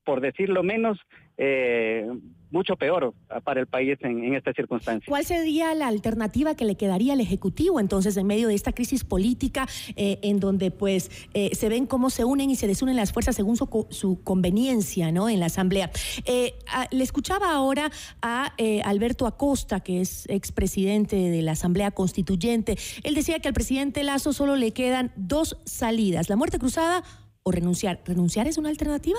por 0.07 0.21
decirlo 0.21 0.63
menos, 0.63 0.99
eh, 1.37 2.09
mucho 2.53 2.77
peor 2.77 3.13
para 3.43 3.61
el 3.61 3.67
país 3.67 3.99
en, 4.03 4.35
esta 4.35 4.53
circunstancia. 4.53 5.05
¿Cuál 5.09 5.25
sería 5.25 5.75
la 5.75 5.89
alternativa 5.89 6.55
que 6.55 6.65
le 6.65 6.77
quedaría 6.77 7.13
al 7.13 7.21
Ejecutivo 7.21 7.81
entonces 7.81 8.17
en 8.17 8.27
medio 8.27 8.47
de 8.47 8.55
esta 8.55 8.73
crisis 8.73 9.03
política 9.03 9.67
eh, 9.97 10.21
en 10.23 10.39
donde 10.39 10.71
pues 10.71 11.11
eh, 11.35 11.51
se 11.55 11.69
ven 11.69 11.87
cómo 11.87 12.09
se 12.09 12.25
unen 12.25 12.49
y 12.49 12.55
se 12.55 12.69
desunen 12.69 12.95
las 12.95 13.13
fuerzas 13.13 13.35
según 13.35 13.57
su, 13.57 14.21
conveniencia 14.23 15.11
¿no? 15.11 15.29
en 15.29 15.41
la 15.41 15.47
Asamblea? 15.47 15.91
le 16.93 17.03
escuchaba 17.03 17.53
ahora 17.53 17.91
a 18.23 18.55
Alberto 18.85 19.27
Acosta, 19.27 19.81
que 19.81 20.01
es 20.01 20.27
expresidente 20.29 21.17
de 21.17 21.43
la 21.43 21.53
Asamblea 21.53 21.91
Constituyente. 21.91 22.77
Él 23.03 23.17
decía 23.17 23.41
que 23.41 23.49
al 23.49 23.55
presidente 23.55 24.05
Lazo 24.05 24.33
solo 24.33 24.55
le 24.55 24.71
quedan 24.71 25.13
dos 25.17 25.59
salidas, 25.65 26.31
la 26.31 26.37
muerte 26.37 26.61
cruzada 26.61 27.03
o 27.43 27.51
renunciar. 27.51 28.01
¿Renunciar 28.05 28.47
es 28.47 28.57
una 28.57 28.69
alternativa? 28.69 29.19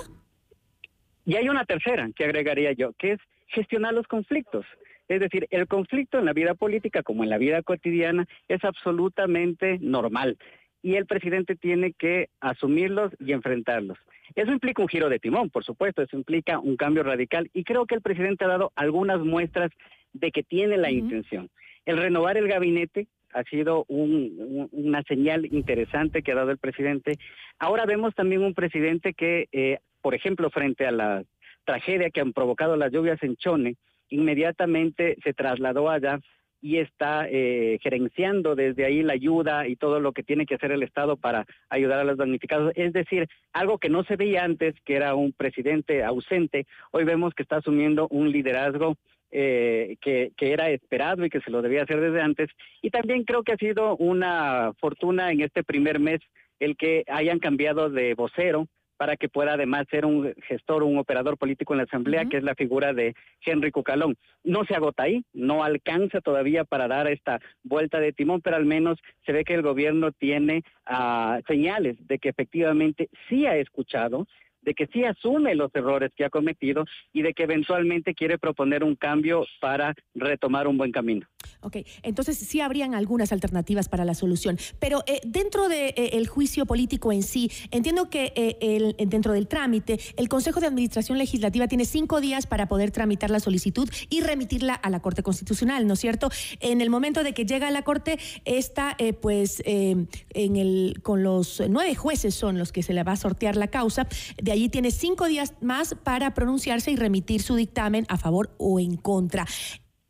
Y 1.27 1.35
hay 1.35 1.49
una 1.49 1.65
tercera 1.65 2.09
que 2.15 2.23
agregaría 2.23 2.71
yo, 2.71 2.93
que 2.93 3.11
es 3.11 3.19
gestionar 3.47 3.93
los 3.93 4.07
conflictos. 4.07 4.65
Es 5.09 5.19
decir, 5.19 5.45
el 5.51 5.67
conflicto 5.67 6.17
en 6.17 6.23
la 6.23 6.31
vida 6.31 6.53
política 6.53 7.03
como 7.03 7.25
en 7.25 7.29
la 7.29 7.37
vida 7.37 7.61
cotidiana 7.63 8.25
es 8.47 8.63
absolutamente 8.63 9.77
normal 9.81 10.37
y 10.81 10.95
el 10.95 11.05
presidente 11.05 11.57
tiene 11.57 11.91
que 11.91 12.29
asumirlos 12.39 13.11
y 13.19 13.33
enfrentarlos. 13.33 13.97
Eso 14.35 14.53
implica 14.53 14.81
un 14.81 14.87
giro 14.87 15.09
de 15.09 15.19
timón, 15.19 15.49
por 15.49 15.65
supuesto, 15.65 16.01
eso 16.01 16.15
implica 16.15 16.59
un 16.59 16.77
cambio 16.77 17.03
radical 17.03 17.49
y 17.53 17.65
creo 17.65 17.85
que 17.85 17.95
el 17.95 18.01
presidente 18.01 18.45
ha 18.45 18.49
dado 18.49 18.71
algunas 18.75 19.19
muestras 19.19 19.71
de 20.13 20.31
que 20.31 20.43
tiene 20.43 20.77
la 20.77 20.91
intención. 20.91 21.49
El 21.85 21.97
renovar 21.97 22.37
el 22.37 22.47
gabinete 22.47 23.07
ha 23.33 23.43
sido 23.43 23.83
una 23.89 25.03
señal 25.03 25.45
interesante 25.53 26.23
que 26.23 26.31
ha 26.31 26.35
dado 26.35 26.51
el 26.51 26.57
presidente. 26.57 27.17
Ahora 27.59 27.85
vemos 27.85 28.15
también 28.15 28.43
un 28.43 28.53
presidente 28.53 29.13
que 29.13 29.49
eh, 29.51 29.79
por 30.01 30.15
ejemplo, 30.15 30.49
frente 30.49 30.85
a 30.85 30.91
la 30.91 31.23
tragedia 31.65 32.09
que 32.09 32.21
han 32.21 32.33
provocado 32.33 32.75
las 32.75 32.91
lluvias 32.91 33.21
en 33.23 33.35
Chone, 33.35 33.75
inmediatamente 34.09 35.17
se 35.23 35.33
trasladó 35.33 35.89
allá 35.89 36.19
y 36.61 36.77
está 36.77 37.27
eh, 37.29 37.77
gerenciando 37.81 38.55
desde 38.55 38.85
ahí 38.85 39.03
la 39.03 39.13
ayuda 39.13 39.67
y 39.67 39.75
todo 39.75 39.99
lo 39.99 40.11
que 40.11 40.23
tiene 40.23 40.45
que 40.45 40.55
hacer 40.55 40.71
el 40.71 40.81
Estado 40.81 41.15
para 41.17 41.45
ayudar 41.69 41.99
a 41.99 42.03
los 42.03 42.17
damnificados. 42.17 42.71
Es 42.75 42.93
decir, 42.93 43.27
algo 43.53 43.77
que 43.77 43.89
no 43.89 44.03
se 44.03 44.15
veía 44.15 44.43
antes, 44.43 44.75
que 44.83 44.95
era 44.95 45.13
un 45.13 45.33
presidente 45.33 46.03
ausente, 46.03 46.65
hoy 46.91 47.03
vemos 47.03 47.33
que 47.33 47.43
está 47.43 47.57
asumiendo 47.57 48.07
un 48.09 48.31
liderazgo 48.31 48.95
eh, 49.29 49.97
que, 50.01 50.31
que, 50.37 50.53
era 50.53 50.69
esperado 50.69 51.25
y 51.25 51.29
que 51.29 51.41
se 51.41 51.51
lo 51.51 51.61
debía 51.61 51.83
hacer 51.83 51.99
desde 51.99 52.21
antes. 52.21 52.49
Y 52.81 52.89
también 52.89 53.23
creo 53.23 53.43
que 53.43 53.51
ha 53.51 53.57
sido 53.57 53.95
una 53.97 54.71
fortuna 54.79 55.31
en 55.31 55.41
este 55.41 55.63
primer 55.63 55.99
mes 55.99 56.21
el 56.59 56.75
que 56.75 57.03
hayan 57.07 57.39
cambiado 57.39 57.89
de 57.89 58.15
vocero 58.15 58.67
para 58.97 59.15
que 59.15 59.29
pueda 59.29 59.53
además 59.53 59.85
ser 59.89 60.05
un 60.05 60.33
gestor, 60.47 60.83
un 60.83 60.97
operador 60.97 61.37
político 61.37 61.73
en 61.73 61.77
la 61.77 61.83
Asamblea, 61.83 62.25
que 62.25 62.37
es 62.37 62.43
la 62.43 62.55
figura 62.55 62.93
de 62.93 63.15
Henry 63.45 63.71
Cucalón. 63.71 64.17
No 64.43 64.65
se 64.65 64.75
agota 64.75 65.03
ahí, 65.03 65.23
no 65.33 65.63
alcanza 65.63 66.19
todavía 66.19 66.63
para 66.63 66.87
dar 66.87 67.07
esta 67.07 67.39
vuelta 67.63 67.99
de 67.99 68.11
timón, 68.11 68.41
pero 68.41 68.55
al 68.55 68.65
menos 68.65 68.99
se 69.25 69.31
ve 69.31 69.45
que 69.45 69.53
el 69.53 69.61
gobierno 69.61 70.11
tiene 70.11 70.63
ah, 70.85 71.39
señales 71.47 71.95
de 72.07 72.19
que 72.19 72.29
efectivamente 72.29 73.09
sí 73.29 73.45
ha 73.45 73.55
escuchado, 73.55 74.27
de 74.67 74.73
que 74.73 74.87
sí 74.87 75.05
asume 75.05 75.55
los 75.55 75.73
errores 75.73 76.11
que 76.13 76.25
ha 76.25 76.29
cometido 76.29 76.83
y 77.13 77.21
de 77.21 77.33
que 77.33 77.43
eventualmente 77.43 78.13
quiere 78.13 78.37
proponer 78.37 78.83
un 78.83 78.95
cambio 78.95 79.45
para 79.61 79.95
retomar 80.13 80.67
un 80.67 80.77
buen 80.77 80.91
camino. 80.91 81.25
Ok, 81.61 81.77
entonces 82.03 82.37
sí 82.37 82.59
habrían 82.59 82.93
algunas 82.93 83.31
alternativas 83.31 83.87
para 83.87 84.03
la 84.03 84.13
solución, 84.13 84.57
pero 84.77 85.03
eh, 85.07 85.21
dentro 85.23 85.69
del 85.69 85.95
de, 85.95 86.09
eh, 86.11 86.25
juicio 86.25 86.65
político 86.65 87.13
en 87.13 87.23
sí, 87.23 87.49
entiendo 87.71 88.09
que 88.09 88.33
eh, 88.35 88.93
dentro 89.07 89.31
del 89.31 89.47
trámite, 89.47 89.99
el 90.17 90.27
Consejo 90.27 90.59
de 90.59 90.67
Administración 90.67 91.17
Legislativa 91.17 91.69
tiene 91.69 91.85
cinco 91.85 92.19
días 92.19 92.45
para 92.45 92.67
poder 92.67 92.91
tramitar 92.91 93.29
la 93.29 93.39
solicitud 93.39 93.89
y 94.09 94.19
remitirla 94.19 94.73
a 94.73 94.89
la 94.89 94.99
Corte 94.99 95.23
Constitucional, 95.23 95.87
¿no 95.87 95.93
es 95.93 95.99
cierto? 95.99 96.29
En 96.59 96.81
el 96.81 96.89
momento 96.89 97.23
de 97.23 97.33
que 97.33 97.45
llega 97.45 97.69
a 97.69 97.71
la 97.71 97.83
Corte, 97.83 98.19
está 98.43 98.97
pues 99.21 99.63
en 99.65 100.07
el, 100.33 100.99
con 101.03 101.23
los 101.23 101.63
nueve 101.69 101.95
jueces 101.95 102.35
son 102.35 102.57
los 102.57 102.73
que 102.73 102.83
se 102.83 102.93
le 102.93 103.03
va 103.03 103.13
a 103.13 103.15
sortear 103.15 103.55
la 103.55 103.69
causa, 103.69 104.09
de 104.35 104.56
allí 104.57 104.69
tiene 104.69 104.91
cinco 104.91 105.27
días 105.27 105.55
más 105.61 105.95
para 105.95 106.33
pronunciarse 106.33 106.91
y 106.91 106.95
remitir 106.95 107.41
su 107.41 107.55
dictamen 107.55 108.05
a 108.09 108.17
favor 108.17 108.49
o 108.57 108.79
en 108.79 108.97
contra. 108.97 109.45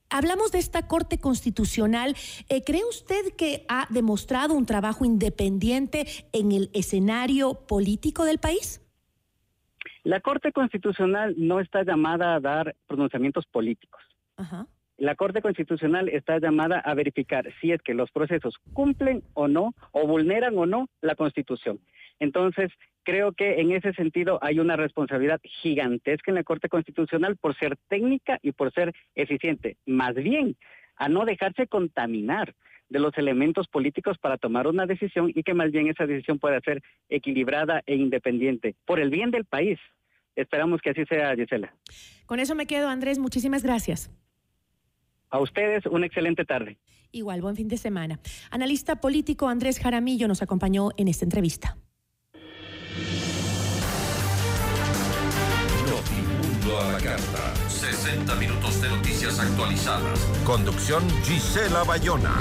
Hablamos 0.09 0.51
de 0.53 0.59
esta 0.59 0.87
Corte 0.87 1.19
Constitucional. 1.19 2.15
Eh, 2.47 2.63
¿Cree 2.63 2.85
usted 2.89 3.35
que 3.37 3.65
ha 3.67 3.87
demostrado 3.89 4.53
un 4.53 4.65
trabajo 4.65 5.03
independiente 5.03 6.05
en 6.31 6.53
el 6.53 6.69
escenario 6.73 7.65
político 7.67 8.23
del 8.23 8.37
país? 8.37 8.81
La 10.03 10.21
Corte 10.21 10.53
Constitucional 10.53 11.35
no 11.37 11.59
está 11.59 11.83
llamada 11.83 12.35
a 12.35 12.39
dar 12.39 12.75
pronunciamientos 12.87 13.45
políticos. 13.47 14.01
La 14.97 15.15
Corte 15.15 15.41
Constitucional 15.41 16.07
está 16.07 16.39
llamada 16.39 16.79
a 16.79 16.93
verificar 16.93 17.45
si 17.59 17.73
es 17.73 17.81
que 17.81 17.93
los 17.93 18.09
procesos 18.11 18.55
cumplen 18.73 19.23
o 19.33 19.49
no, 19.49 19.73
o 19.91 20.07
vulneran 20.07 20.57
o 20.57 20.65
no 20.65 20.87
la 21.01 21.15
Constitución. 21.15 21.79
Entonces, 22.19 22.71
creo 23.03 23.31
que 23.31 23.61
en 23.61 23.71
ese 23.71 23.93
sentido 23.93 24.39
hay 24.41 24.59
una 24.59 24.75
responsabilidad 24.75 25.39
gigantesca 25.43 26.31
en 26.31 26.35
la 26.35 26.43
Corte 26.43 26.69
Constitucional 26.69 27.37
por 27.37 27.57
ser 27.57 27.77
técnica 27.87 28.39
y 28.41 28.51
por 28.51 28.73
ser 28.73 28.93
eficiente. 29.15 29.77
Más 29.85 30.15
bien, 30.15 30.57
a 30.97 31.09
no 31.09 31.25
dejarse 31.25 31.67
contaminar 31.67 32.53
de 32.89 32.99
los 32.99 33.17
elementos 33.17 33.67
políticos 33.67 34.17
para 34.17 34.37
tomar 34.37 34.67
una 34.67 34.85
decisión 34.85 35.31
y 35.33 35.43
que 35.43 35.53
más 35.53 35.71
bien 35.71 35.87
esa 35.87 36.05
decisión 36.05 36.39
pueda 36.39 36.59
ser 36.61 36.81
equilibrada 37.09 37.83
e 37.85 37.95
independiente 37.95 38.75
por 38.85 38.99
el 38.99 39.09
bien 39.09 39.31
del 39.31 39.45
país. 39.45 39.79
Esperamos 40.35 40.81
que 40.81 40.91
así 40.91 41.05
sea, 41.05 41.35
Gisela. 41.35 41.73
Con 42.25 42.39
eso 42.39 42.55
me 42.55 42.67
quedo, 42.67 42.89
Andrés. 42.89 43.19
Muchísimas 43.19 43.63
gracias. 43.63 44.11
A 45.29 45.39
ustedes, 45.39 45.85
una 45.85 46.05
excelente 46.05 46.45
tarde. 46.45 46.77
Igual, 47.11 47.41
buen 47.41 47.55
fin 47.55 47.67
de 47.67 47.77
semana. 47.77 48.19
Analista 48.51 49.01
político 49.01 49.49
Andrés 49.49 49.79
Jaramillo 49.79 50.27
nos 50.27 50.41
acompañó 50.41 50.89
en 50.97 51.07
esta 51.07 51.25
entrevista. 51.25 51.77
Notimundo 56.77 56.81
a 56.81 56.91
la 56.91 56.99
carta. 56.99 57.53
60 57.69 58.35
minutos 58.35 58.81
de 58.81 58.89
noticias 58.89 59.39
actualizadas. 59.39 60.19
Conducción 60.45 61.03
Gisela 61.23 61.83
Bayona. 61.83 62.33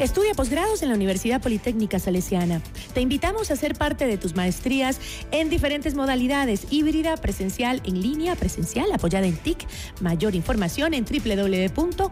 Estudia 0.00 0.32
posgrados 0.32 0.82
en 0.82 0.88
la 0.88 0.94
Universidad 0.94 1.42
Politécnica 1.42 1.98
Salesiana. 1.98 2.62
Te 2.94 3.02
invitamos 3.02 3.50
a 3.50 3.56
ser 3.56 3.74
parte 3.74 4.06
de 4.06 4.16
tus 4.16 4.34
maestrías 4.34 4.98
en 5.30 5.50
diferentes 5.50 5.94
modalidades, 5.94 6.66
híbrida, 6.70 7.18
presencial, 7.18 7.82
en 7.84 8.00
línea, 8.00 8.34
presencial, 8.34 8.90
apoyada 8.94 9.26
en 9.26 9.36
TIC. 9.36 9.66
Mayor 10.00 10.34
información 10.34 10.94
en 10.94 11.04
www.ups.edu.es 11.04 12.08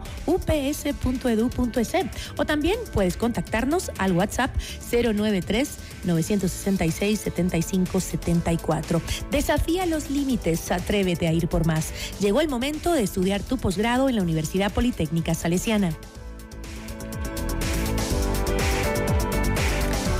o 2.37 2.45
también 2.45 2.77
puedes 2.93 3.17
contactarnos 3.17 3.89
al 3.97 4.11
WhatsApp 4.11 4.55
093 4.91 5.77
966 6.03 7.19
75 7.19 7.99
74. 7.99 9.01
Desafía 9.31 9.87
los 9.87 10.11
límites, 10.11 10.71
atrévete 10.71 11.27
a 11.27 11.33
ir 11.33 11.47
por 11.47 11.65
más. 11.65 11.91
Llegó 12.19 12.39
el 12.41 12.49
momento 12.49 12.93
de 12.93 13.01
estudiar 13.01 13.41
tu 13.41 13.57
posgrado 13.57 14.09
en 14.09 14.17
la 14.17 14.21
Universidad 14.21 14.71
Politécnica 14.71 15.33
Salesiana. 15.33 15.97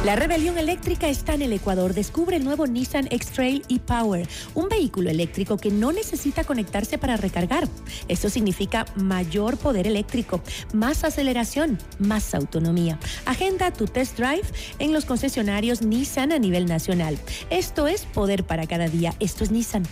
La 0.05 0.15
rebelión 0.15 0.57
eléctrica 0.57 1.09
está 1.09 1.33
en 1.33 1.41
el 1.41 1.51
Ecuador. 1.51 1.93
Descubre 1.93 2.37
el 2.37 2.45
nuevo 2.45 2.65
Nissan 2.65 3.09
X-Trail 3.11 3.65
e-Power, 3.67 4.29
un 4.55 4.69
vehículo 4.69 5.09
eléctrico 5.09 5.57
que 5.57 5.71
no 5.71 5.91
necesita 5.91 6.45
conectarse 6.45 6.97
para 6.97 7.17
recargar. 7.17 7.67
Esto 8.07 8.29
significa 8.29 8.85
mayor 8.95 9.57
poder 9.57 9.87
eléctrico, 9.87 10.41
más 10.73 11.03
aceleración, 11.03 11.77
más 11.99 12.33
autonomía. 12.33 12.97
Agenda 13.25 13.73
tu 13.73 13.87
test 13.87 14.17
drive 14.17 14.47
en 14.79 14.93
los 14.93 15.03
concesionarios 15.03 15.81
Nissan 15.81 16.31
a 16.31 16.39
nivel 16.39 16.65
nacional. 16.65 17.19
Esto 17.49 17.87
es 17.87 18.05
poder 18.05 18.45
para 18.45 18.67
cada 18.67 18.87
día. 18.87 19.13
Esto 19.19 19.43
es 19.43 19.51
Nissan. 19.51 19.83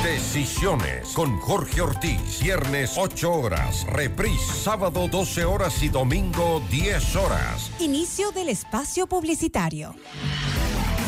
Decisiones 0.05 1.15
con 1.15 1.41
Jorge 1.41 1.81
Ortiz. 1.81 2.43
Viernes 2.43 2.93
8 2.99 3.33
horas. 3.33 3.87
Reprise 3.87 4.53
sábado 4.53 5.09
12 5.09 5.47
horas 5.47 5.83
y 5.83 5.89
domingo 5.89 6.63
10 6.71 7.17
horas. 7.17 7.71
Inicio 7.81 8.31
del 8.31 8.51
espacio 8.51 9.07
publicitario. 9.07 9.95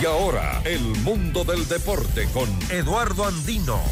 Y 0.01 0.07
ahora, 0.07 0.63
el 0.65 0.81
mundo 1.03 1.45
del 1.45 1.69
deporte 1.69 2.27
con 2.33 2.49
Eduardo 2.71 3.27
Andino. 3.27 3.83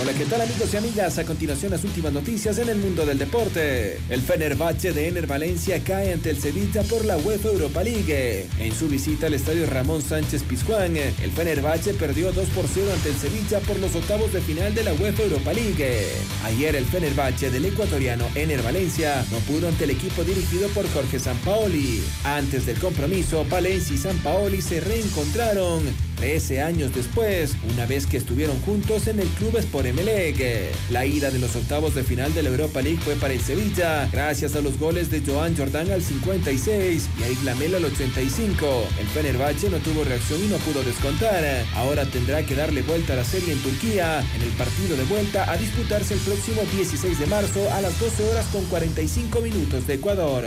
Hola, 0.00 0.14
¿qué 0.14 0.24
tal 0.24 0.40
amigos 0.40 0.72
y 0.72 0.76
amigas? 0.78 1.18
A 1.18 1.26
continuación 1.26 1.72
las 1.72 1.84
últimas 1.84 2.10
noticias 2.10 2.56
en 2.56 2.70
el 2.70 2.78
mundo 2.78 3.04
del 3.04 3.18
deporte. 3.18 4.00
El 4.08 4.22
Fenerbahce 4.22 4.92
de 4.92 5.08
Ener 5.08 5.26
Valencia 5.26 5.78
cae 5.84 6.14
ante 6.14 6.30
el 6.30 6.40
Sevilla 6.40 6.82
por 6.84 7.04
la 7.04 7.18
UEFA 7.18 7.48
Europa 7.48 7.82
League. 7.82 8.46
En 8.58 8.74
su 8.74 8.88
visita 8.88 9.26
al 9.26 9.34
estadio 9.34 9.66
Ramón 9.66 10.00
Sánchez 10.00 10.44
Pizjuán, 10.44 10.96
el 10.96 11.30
Fenerbahce 11.32 11.92
perdió 11.92 12.32
2 12.32 12.48
por 12.48 12.64
0 12.66 12.86
ante 12.94 13.10
el 13.10 13.16
Sevilla 13.16 13.60
por 13.60 13.78
los 13.78 13.94
octavos 13.94 14.32
de 14.32 14.40
final 14.40 14.74
de 14.74 14.84
la 14.84 14.94
UEFA 14.94 15.24
Europa 15.24 15.52
League. 15.52 16.06
Ayer 16.44 16.76
el 16.76 16.86
Fenerbahce 16.86 17.50
del 17.50 17.66
ecuatoriano 17.66 18.24
Ener 18.34 18.62
Valencia 18.62 19.22
no 19.30 19.36
pudo 19.40 19.68
ante 19.68 19.84
el 19.84 19.90
equipo 19.90 20.24
dirigido 20.24 20.70
por 20.70 20.90
Jorge 20.94 21.20
Sampaoli. 21.20 22.02
Antes 22.24 22.64
del 22.64 22.78
compromiso, 22.78 23.44
Valencia 23.50 23.94
y 23.94 23.98
Sampaoli 23.98 24.62
se 24.62 24.80
reencontraron 24.80 26.09
13 26.20 26.60
años 26.60 26.94
después, 26.94 27.56
una 27.72 27.86
vez 27.86 28.06
que 28.06 28.18
estuvieron 28.18 28.60
juntos 28.60 29.06
en 29.06 29.20
el 29.20 29.28
club 29.28 29.56
Sport 29.56 29.86
Emelec. 29.86 30.70
La 30.90 31.06
ida 31.06 31.30
de 31.30 31.38
los 31.38 31.56
octavos 31.56 31.94
de 31.94 32.04
final 32.04 32.34
de 32.34 32.42
la 32.42 32.50
Europa 32.50 32.82
League 32.82 33.00
fue 33.02 33.14
para 33.14 33.32
el 33.32 33.40
Sevilla, 33.40 34.06
gracias 34.12 34.54
a 34.54 34.60
los 34.60 34.78
goles 34.78 35.10
de 35.10 35.22
Joan 35.22 35.56
Jordan 35.56 35.90
al 35.90 36.02
56 36.02 37.08
y 37.18 37.22
a 37.22 37.30
Iglamel 37.30 37.74
al 37.74 37.86
85. 37.86 38.84
El 39.00 39.06
Fenerbahce 39.06 39.70
no 39.70 39.78
tuvo 39.78 40.04
reacción 40.04 40.44
y 40.44 40.48
no 40.48 40.58
pudo 40.58 40.82
descontar. 40.82 41.42
Ahora 41.74 42.04
tendrá 42.04 42.44
que 42.44 42.54
darle 42.54 42.82
vuelta 42.82 43.14
a 43.14 43.16
la 43.16 43.24
serie 43.24 43.54
en 43.54 43.62
Turquía, 43.62 44.22
en 44.36 44.42
el 44.42 44.50
partido 44.50 44.98
de 44.98 45.04
vuelta 45.04 45.50
a 45.50 45.56
disputarse 45.56 46.12
el 46.12 46.20
próximo 46.20 46.60
16 46.74 47.18
de 47.18 47.26
marzo 47.28 47.72
a 47.72 47.80
las 47.80 47.98
12 47.98 48.28
horas 48.28 48.46
con 48.52 48.62
45 48.66 49.40
minutos 49.40 49.86
de 49.86 49.94
Ecuador. 49.94 50.44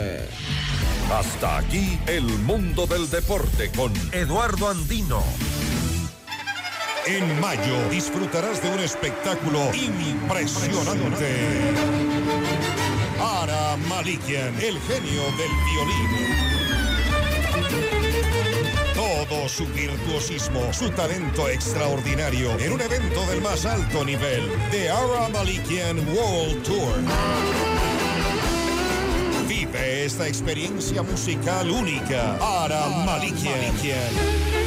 Hasta 1.12 1.58
aquí 1.58 2.00
el 2.08 2.24
mundo 2.24 2.88
del 2.88 3.10
deporte 3.10 3.72
con 3.72 3.92
Eduardo 4.12 4.70
Andino. 4.70 5.24
En 7.06 7.39
mayo 7.41 7.89
disfrutarás 7.89 8.62
de 8.64 8.70
un 8.70 8.80
espectáculo 8.80 9.74
impresionante. 9.74 11.36
Ara 13.20 13.76
Malikian, 13.89 14.56
el 14.62 14.80
genio 14.80 15.24
del 15.38 15.51
violín. 15.66 16.10
Todo 18.95 19.49
su 19.49 19.66
virtuosismo, 19.68 20.72
su 20.72 20.89
talento 20.91 21.49
extraordinario 21.49 22.58
en 22.60 22.72
un 22.72 22.80
evento 22.80 23.26
del 23.26 23.41
más 23.41 23.66
alto 23.66 24.06
nivel, 24.06 24.49
The 24.72 24.89
Ara 24.89 25.28
Malikian 25.28 25.97
World 26.08 26.64
Tour. 26.64 26.93
Vive 29.45 30.06
esta 30.06 30.26
experiencia 30.26 31.04
musical 31.04 31.70
única. 31.70 32.38
Ara 32.64 32.88
Malikian. 33.06 34.62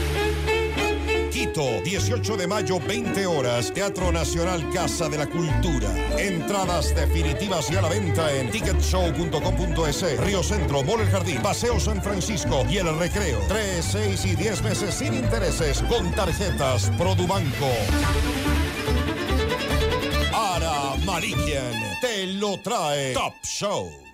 Quito, 1.46 1.80
18 1.82 2.36
de 2.36 2.46
mayo, 2.46 2.80
20 2.80 3.26
horas, 3.26 3.72
Teatro 3.72 4.10
Nacional 4.10 4.68
Casa 4.70 5.08
de 5.08 5.18
la 5.18 5.26
Cultura. 5.26 5.88
Entradas 6.18 6.94
definitivas 6.94 7.70
y 7.70 7.76
a 7.76 7.82
la 7.82 7.88
venta 7.88 8.34
en 8.34 8.50
ticketshow.com.es, 8.50 10.20
Río 10.24 10.42
Centro, 10.42 10.82
Mall 10.82 11.02
El 11.02 11.08
Jardín, 11.08 11.40
Paseo 11.42 11.78
San 11.78 12.02
Francisco 12.02 12.64
y 12.68 12.78
El 12.78 12.98
Recreo. 12.98 13.38
3, 13.48 13.84
6 13.84 14.24
y 14.24 14.34
10 14.34 14.62
meses 14.62 14.94
sin 14.94 15.14
intereses 15.14 15.82
con 15.82 16.10
tarjetas 16.12 16.90
Produbanco. 16.98 17.70
Ara 20.34 20.96
Malikian 21.04 22.00
te 22.00 22.26
lo 22.26 22.58
trae 22.58 23.12
Top 23.12 23.34
Shows. 23.44 24.05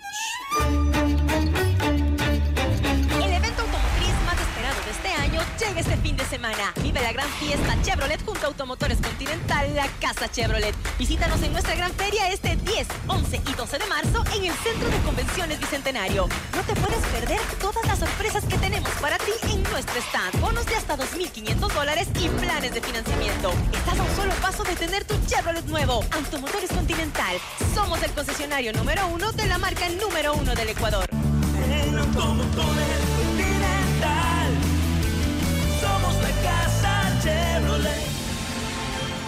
Llega 5.68 5.80
este 5.80 5.96
fin 5.98 6.16
de 6.16 6.24
semana. 6.24 6.72
Vive 6.82 7.00
la 7.00 7.12
gran 7.12 7.28
fiesta 7.28 7.76
Chevrolet 7.82 8.24
junto 8.24 8.44
a 8.44 8.48
Automotores 8.48 8.98
Continental, 8.98 9.74
la 9.74 9.86
Casa 10.00 10.30
Chevrolet. 10.30 10.74
Visítanos 10.98 11.40
en 11.42 11.52
nuestra 11.52 11.74
gran 11.74 11.92
feria 11.92 12.28
este 12.30 12.56
10, 12.56 12.86
11 13.06 13.40
y 13.48 13.54
12 13.54 13.78
de 13.78 13.86
marzo 13.86 14.24
en 14.34 14.44
el 14.44 14.54
Centro 14.54 14.88
de 14.88 14.98
Convenciones 15.04 15.60
Bicentenario. 15.60 16.28
No 16.56 16.62
te 16.62 16.74
puedes 16.74 17.04
perder 17.06 17.40
todas 17.60 17.84
las 17.86 17.98
sorpresas 17.98 18.44
que 18.44 18.58
tenemos 18.58 18.90
para 19.00 19.18
ti 19.18 19.32
en 19.44 19.62
nuestro 19.64 20.00
stand. 20.00 20.40
Bonos 20.40 20.66
de 20.66 20.74
hasta 20.74 20.96
2.500 20.96 21.72
dólares 21.72 22.08
y 22.20 22.28
planes 22.28 22.74
de 22.74 22.80
financiamiento. 22.80 23.52
Estás 23.72 23.98
a 23.98 24.02
un 24.02 24.16
solo 24.16 24.32
paso 24.42 24.64
de 24.64 24.74
tener 24.74 25.04
tu 25.04 25.14
Chevrolet 25.26 25.64
nuevo. 25.66 26.04
Automotores 26.12 26.70
Continental. 26.70 27.36
Somos 27.74 28.02
el 28.02 28.10
concesionario 28.12 28.72
número 28.72 29.06
uno 29.08 29.30
de 29.32 29.46
la 29.46 29.58
marca 29.58 29.88
número 29.90 30.34
uno 30.34 30.54
del 30.54 30.70
Ecuador. 30.70 31.08
En 31.10 31.98
Automotores 31.98 33.21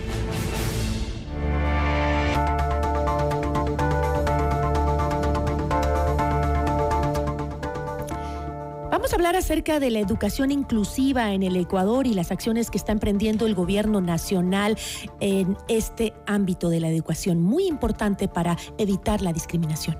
Vamos 9.06 9.12
a 9.12 9.16
hablar 9.18 9.36
acerca 9.36 9.78
de 9.78 9.90
la 9.90 10.00
educación 10.00 10.50
inclusiva 10.50 11.32
en 11.32 11.44
el 11.44 11.54
Ecuador 11.54 12.08
y 12.08 12.14
las 12.14 12.32
acciones 12.32 12.72
que 12.72 12.76
está 12.76 12.90
emprendiendo 12.90 13.46
el 13.46 13.54
gobierno 13.54 14.00
nacional 14.00 14.76
en 15.20 15.56
este 15.68 16.12
ámbito 16.26 16.70
de 16.70 16.80
la 16.80 16.88
educación, 16.88 17.40
muy 17.40 17.68
importante 17.68 18.26
para 18.26 18.56
evitar 18.78 19.22
la 19.22 19.32
discriminación. 19.32 19.96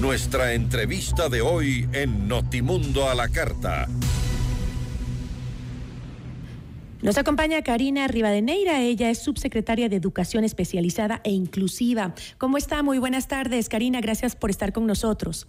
Nuestra 0.00 0.54
entrevista 0.54 1.28
de 1.28 1.40
hoy 1.40 1.88
en 1.92 2.26
Notimundo 2.26 3.08
a 3.08 3.14
la 3.14 3.28
carta. 3.28 3.86
Nos 7.00 7.16
acompaña 7.16 7.62
Karina 7.62 8.08
Rivadeneira, 8.08 8.80
ella 8.80 9.08
es 9.08 9.20
subsecretaria 9.20 9.88
de 9.88 9.94
Educación 9.94 10.42
Especializada 10.42 11.20
e 11.22 11.30
Inclusiva. 11.30 12.12
¿Cómo 12.38 12.58
está? 12.58 12.82
Muy 12.82 12.98
buenas 12.98 13.28
tardes, 13.28 13.68
Karina, 13.68 14.00
gracias 14.00 14.34
por 14.34 14.50
estar 14.50 14.72
con 14.72 14.88
nosotros. 14.88 15.46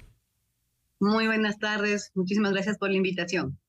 Muy 1.05 1.27
buenas 1.27 1.59
tardes, 1.59 2.11
muchísimas 2.15 2.51
gracias 2.51 2.79
por 2.79 2.89
la 2.89 2.97
invitación. 2.97 3.59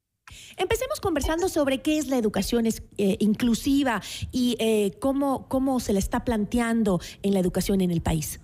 Empecemos 0.56 1.00
conversando 1.02 1.50
sobre 1.50 1.82
qué 1.82 1.98
es 1.98 2.08
la 2.08 2.16
educación 2.16 2.64
es- 2.64 2.82
eh, 2.96 3.16
inclusiva 3.20 4.00
y 4.32 4.56
eh, 4.58 4.92
cómo, 5.00 5.46
cómo 5.46 5.78
se 5.78 5.92
la 5.92 5.98
está 5.98 6.24
planteando 6.24 6.98
en 7.22 7.34
la 7.34 7.40
educación 7.40 7.82
en 7.82 7.90
el 7.90 8.00
país. 8.00 8.40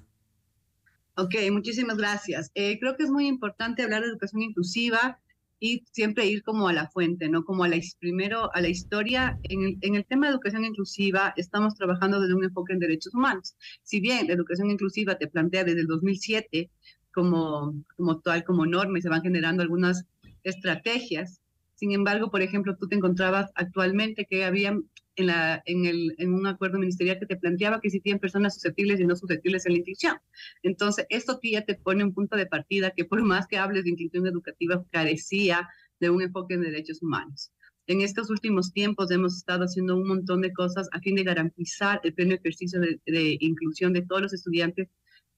Ok, 1.16 1.34
muchísimas 1.50 1.96
gracias. 1.96 2.50
Eh, 2.54 2.78
creo 2.78 2.94
que 2.98 3.04
es 3.04 3.10
muy 3.10 3.26
importante 3.26 3.82
hablar 3.82 4.02
de 4.02 4.08
educación 4.08 4.42
inclusiva 4.42 5.18
y 5.58 5.84
siempre 5.90 6.26
ir 6.26 6.42
como 6.42 6.68
a 6.68 6.74
la 6.74 6.88
fuente, 6.90 7.30
¿no? 7.30 7.44
Como 7.46 7.64
a 7.64 7.68
la, 7.68 7.80
primero 7.98 8.54
a 8.54 8.60
la 8.60 8.68
historia. 8.68 9.38
En 9.44 9.62
el, 9.62 9.78
en 9.80 9.94
el 9.94 10.04
tema 10.04 10.26
de 10.26 10.32
educación 10.32 10.66
inclusiva 10.66 11.32
estamos 11.38 11.76
trabajando 11.76 12.20
desde 12.20 12.34
un 12.34 12.44
enfoque 12.44 12.74
en 12.74 12.78
derechos 12.78 13.14
humanos. 13.14 13.56
Si 13.82 14.00
bien 14.00 14.26
la 14.26 14.34
educación 14.34 14.70
inclusiva 14.70 15.16
te 15.16 15.28
plantea 15.28 15.64
desde 15.64 15.80
el 15.80 15.86
2007 15.86 16.70
como, 17.12 17.74
como 17.96 18.20
tal, 18.20 18.44
como 18.44 18.66
norma 18.66 19.00
se 19.00 19.08
van 19.08 19.22
generando 19.22 19.62
algunas 19.62 20.04
estrategias, 20.42 21.40
sin 21.74 21.92
embargo, 21.92 22.30
por 22.30 22.42
ejemplo, 22.42 22.76
tú 22.76 22.86
te 22.86 22.94
encontrabas 22.94 23.50
actualmente 23.56 24.24
que 24.24 24.44
había 24.44 24.78
en, 25.16 25.84
el, 25.84 26.14
en 26.18 26.32
un 26.32 26.46
acuerdo 26.46 26.78
ministerial 26.78 27.18
que 27.18 27.26
te 27.26 27.36
planteaba 27.36 27.80
que 27.80 27.88
existían 27.88 28.18
personas 28.18 28.54
susceptibles 28.54 29.00
y 29.00 29.04
no 29.04 29.16
susceptibles 29.16 29.66
en 29.66 29.72
la 29.72 29.78
inclusión. 29.78 30.16
Entonces, 30.62 31.06
esto 31.10 31.32
aquí 31.32 31.50
ya 31.52 31.62
te 31.62 31.74
pone 31.74 32.04
un 32.04 32.14
punto 32.14 32.36
de 32.36 32.46
partida 32.46 32.92
que 32.92 33.04
por 33.04 33.20
más 33.22 33.46
que 33.46 33.58
hables 33.58 33.84
de 33.84 33.90
inclusión 33.90 34.26
educativa, 34.26 34.84
carecía 34.90 35.68
de 36.00 36.10
un 36.10 36.22
enfoque 36.22 36.54
en 36.54 36.62
derechos 36.62 37.02
humanos. 37.02 37.50
En 37.88 38.00
estos 38.00 38.30
últimos 38.30 38.72
tiempos 38.72 39.10
hemos 39.10 39.36
estado 39.36 39.64
haciendo 39.64 39.96
un 39.96 40.06
montón 40.06 40.40
de 40.40 40.52
cosas 40.52 40.88
a 40.92 41.00
fin 41.00 41.16
de 41.16 41.24
garantizar 41.24 42.00
el 42.04 42.14
pleno 42.14 42.34
ejercicio 42.34 42.80
de 42.80 43.36
inclusión 43.40 43.92
de 43.92 44.02
todos 44.02 44.22
los 44.22 44.32
estudiantes 44.32 44.88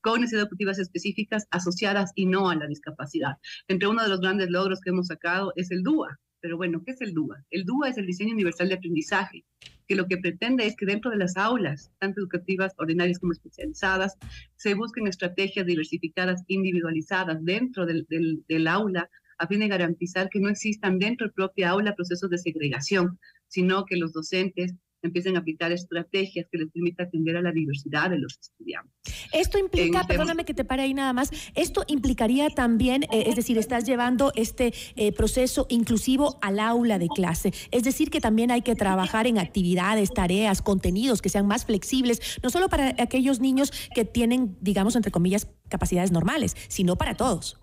con 0.04 0.20
necesidades 0.20 0.44
educativas 0.44 0.78
específicas 0.78 1.46
asociadas 1.50 2.12
y 2.14 2.26
no 2.26 2.50
a 2.50 2.54
la 2.54 2.66
discapacidad. 2.66 3.38
Entre 3.68 3.88
uno 3.88 4.02
de 4.02 4.10
los 4.10 4.20
grandes 4.20 4.50
logros 4.50 4.82
que 4.82 4.90
hemos 4.90 5.06
sacado 5.06 5.54
es 5.56 5.70
el 5.70 5.82
DUA. 5.82 6.20
Pero 6.40 6.58
bueno, 6.58 6.82
¿qué 6.84 6.92
es 6.92 7.00
el 7.00 7.14
DUA? 7.14 7.42
El 7.50 7.64
DUA 7.64 7.88
es 7.88 7.96
el 7.96 8.04
diseño 8.04 8.34
universal 8.34 8.68
de 8.68 8.74
aprendizaje, 8.74 9.46
que 9.88 9.96
lo 9.96 10.06
que 10.06 10.18
pretende 10.18 10.66
es 10.66 10.76
que 10.76 10.84
dentro 10.84 11.10
de 11.10 11.16
las 11.16 11.38
aulas, 11.38 11.90
tanto 12.00 12.20
educativas, 12.20 12.74
ordinarias 12.76 13.18
como 13.18 13.32
especializadas, 13.32 14.18
se 14.56 14.74
busquen 14.74 15.06
estrategias 15.06 15.64
diversificadas, 15.64 16.44
individualizadas 16.48 17.42
dentro 17.42 17.86
del, 17.86 18.06
del, 18.06 18.66
aula, 18.68 19.08
a 19.38 19.46
fin 19.46 19.60
de 19.60 19.68
garantizar 19.68 20.28
que 20.28 20.38
no 20.38 20.50
existan 20.50 20.98
dentro 20.98 21.26
del 21.26 21.32
propio 21.32 21.66
aula 21.66 21.94
procesos 21.94 22.28
de 22.28 22.36
segregación, 22.36 23.18
sino 23.48 23.86
que 23.86 23.96
los 23.96 24.12
docentes 24.12 24.74
empiecen 25.06 25.36
a 25.36 25.40
aplicar 25.40 25.70
estrategias 25.72 26.46
que 26.50 26.58
les 26.58 26.70
permitan 26.70 27.06
atender 27.06 27.36
a 27.36 27.42
la 27.42 27.52
diversidad 27.52 28.10
de 28.10 28.18
los 28.18 28.38
estudiantes. 28.40 28.92
Esto 29.32 29.58
implica, 29.58 30.00
En- 30.00 30.06
perdóname 30.06 30.44
que 30.44 30.54
te 30.54 30.64
pare 30.64 30.82
ahí 30.82 30.94
nada 30.94 31.12
más, 31.12 31.30
esto 31.54 31.84
implicaría 31.88 32.48
también, 32.50 33.04
eh, 33.04 33.24
es 33.26 33.36
decir, 33.36 33.58
estás 33.58 33.84
llevando 33.84 34.32
este 34.34 34.72
eh, 34.96 35.12
proceso 35.12 35.66
inclusivo 35.68 36.38
al 36.42 36.58
aula 36.58 36.98
de 36.98 37.08
clase. 37.08 37.52
Es 37.70 37.84
decir, 37.84 38.10
que 38.10 38.20
también 38.20 38.50
hay 38.50 38.62
que 38.62 38.74
trabajar 38.74 39.26
en 39.26 39.38
actividades, 39.38 40.12
tareas, 40.12 40.62
contenidos 40.62 41.20
que 41.22 41.28
sean 41.28 41.46
más 41.46 41.64
flexibles, 41.66 42.38
no 42.42 42.50
solo 42.50 42.68
para 42.68 42.94
aquellos 43.02 43.40
niños 43.40 43.72
que 43.94 44.04
tienen, 44.04 44.56
digamos, 44.60 44.96
entre 44.96 45.12
comillas, 45.12 45.48
capacidades 45.68 46.12
normales, 46.12 46.56
sino 46.68 46.96
para 46.96 47.14
todos. 47.14 47.58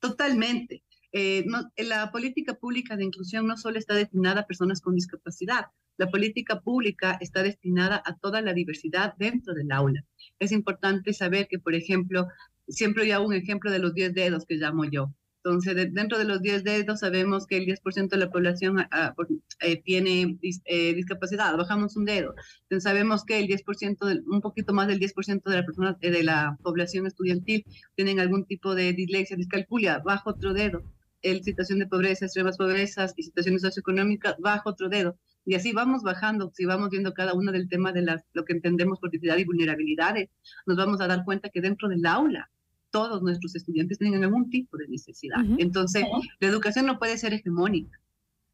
Totalmente. 0.00 0.82
Eh, 1.12 1.44
no- 1.46 1.70
la 1.78 2.10
política 2.12 2.54
pública 2.54 2.96
de 2.96 3.04
inclusión 3.04 3.46
no 3.46 3.56
solo 3.56 3.78
está 3.78 3.94
destinada 3.94 4.42
a 4.42 4.46
personas 4.46 4.80
con 4.80 4.94
discapacidad, 4.94 5.66
la 5.98 6.10
política 6.10 6.60
pública 6.60 7.16
está 7.20 7.42
destinada 7.42 8.02
a 8.04 8.16
toda 8.16 8.40
la 8.42 8.52
diversidad 8.54 9.14
dentro 9.18 9.54
del 9.54 9.70
aula. 9.72 10.04
Es 10.38 10.52
importante 10.52 11.12
saber 11.12 11.48
que, 11.48 11.58
por 11.58 11.74
ejemplo, 11.74 12.26
siempre 12.68 13.12
hay 13.12 13.22
un 13.24 13.32
ejemplo 13.34 13.70
de 13.70 13.78
los 13.78 13.94
10 13.94 14.12
dedos 14.14 14.44
que 14.46 14.56
llamo 14.56 14.84
yo. 14.84 15.12
Entonces, 15.44 15.76
de- 15.76 15.86
dentro 15.86 16.18
de 16.18 16.24
los 16.24 16.42
10 16.42 16.64
dedos 16.64 17.00
sabemos 17.00 17.46
que 17.46 17.56
el 17.58 17.66
10% 17.66 18.16
de 18.16 18.24
la 18.24 18.30
población 18.32 18.80
ah, 18.80 18.88
ah, 18.90 19.14
eh, 19.60 19.80
tiene 19.82 20.36
eh, 20.64 20.92
discapacidad, 20.94 21.56
bajamos 21.56 21.96
un 21.96 22.04
dedo. 22.04 22.34
Sabemos 22.80 23.24
que 23.24 23.38
el 23.38 23.46
10%, 23.46 24.06
del- 24.06 24.24
un 24.26 24.40
poquito 24.40 24.72
más 24.74 24.88
del 24.88 24.98
10% 24.98 25.50
de 25.50 25.56
la, 25.62 25.96
eh, 26.00 26.10
de 26.10 26.22
la 26.24 26.58
población 26.62 27.06
estudiantil 27.06 27.64
tienen 27.94 28.18
algún 28.18 28.44
tipo 28.44 28.74
de 28.74 28.92
dislexia, 28.92 29.36
discalculia, 29.36 30.00
bajo 30.04 30.30
otro 30.30 30.52
dedo. 30.52 30.82
El 31.22 31.42
situación 31.44 31.78
de 31.78 31.86
pobreza, 31.86 32.24
extremas 32.26 32.56
pobrezas 32.58 33.14
y 33.16 33.22
situaciones 33.22 33.62
socioeconómicas, 33.62 34.34
bajo 34.38 34.70
otro 34.70 34.88
dedo. 34.88 35.16
Y 35.46 35.54
así 35.54 35.72
vamos 35.72 36.02
bajando, 36.02 36.50
si 36.54 36.64
vamos 36.64 36.90
viendo 36.90 37.14
cada 37.14 37.32
uno 37.32 37.52
del 37.52 37.68
tema 37.68 37.92
de 37.92 38.02
las, 38.02 38.24
lo 38.34 38.44
que 38.44 38.52
entendemos 38.52 38.98
por 38.98 39.10
diversidad 39.10 39.38
y 39.38 39.44
vulnerabilidades, 39.44 40.28
nos 40.66 40.76
vamos 40.76 41.00
a 41.00 41.06
dar 41.06 41.24
cuenta 41.24 41.48
que 41.50 41.60
dentro 41.60 41.88
del 41.88 42.04
aula 42.04 42.50
todos 42.90 43.22
nuestros 43.22 43.54
estudiantes 43.54 43.98
tienen 43.98 44.24
algún 44.24 44.50
tipo 44.50 44.76
de 44.76 44.88
necesidad. 44.88 45.38
Entonces, 45.58 46.04
la 46.40 46.48
educación 46.48 46.86
no 46.86 46.98
puede 46.98 47.16
ser 47.16 47.32
hegemónica. 47.32 47.98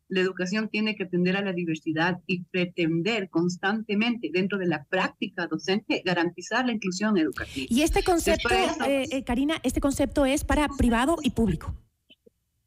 La 0.09 0.21
educación 0.21 0.69
tiene 0.69 0.95
que 0.95 1.05
atender 1.05 1.37
a 1.37 1.43
la 1.43 1.53
diversidad 1.55 2.21
y 2.27 2.43
pretender 2.45 3.31
constantemente 3.31 4.29
dentro 4.31 4.59
de 4.59 4.67
la 4.67 4.85
práctica 4.85 5.47
docente 5.47 6.03
garantizar 6.05 6.67
la 6.67 6.73
inclusión 6.73 7.17
educativa. 7.17 7.67
Y 7.71 7.81
este 7.83 8.03
concepto, 8.03 8.49
eso- 8.51 8.85
eh, 8.85 9.05
eh, 9.11 9.25
Karina, 9.25 9.55
este 9.63 9.81
concepto 9.81 10.27
es 10.27 10.45
para 10.45 10.69
privado 10.77 11.17
y 11.23 11.31
público. 11.31 11.75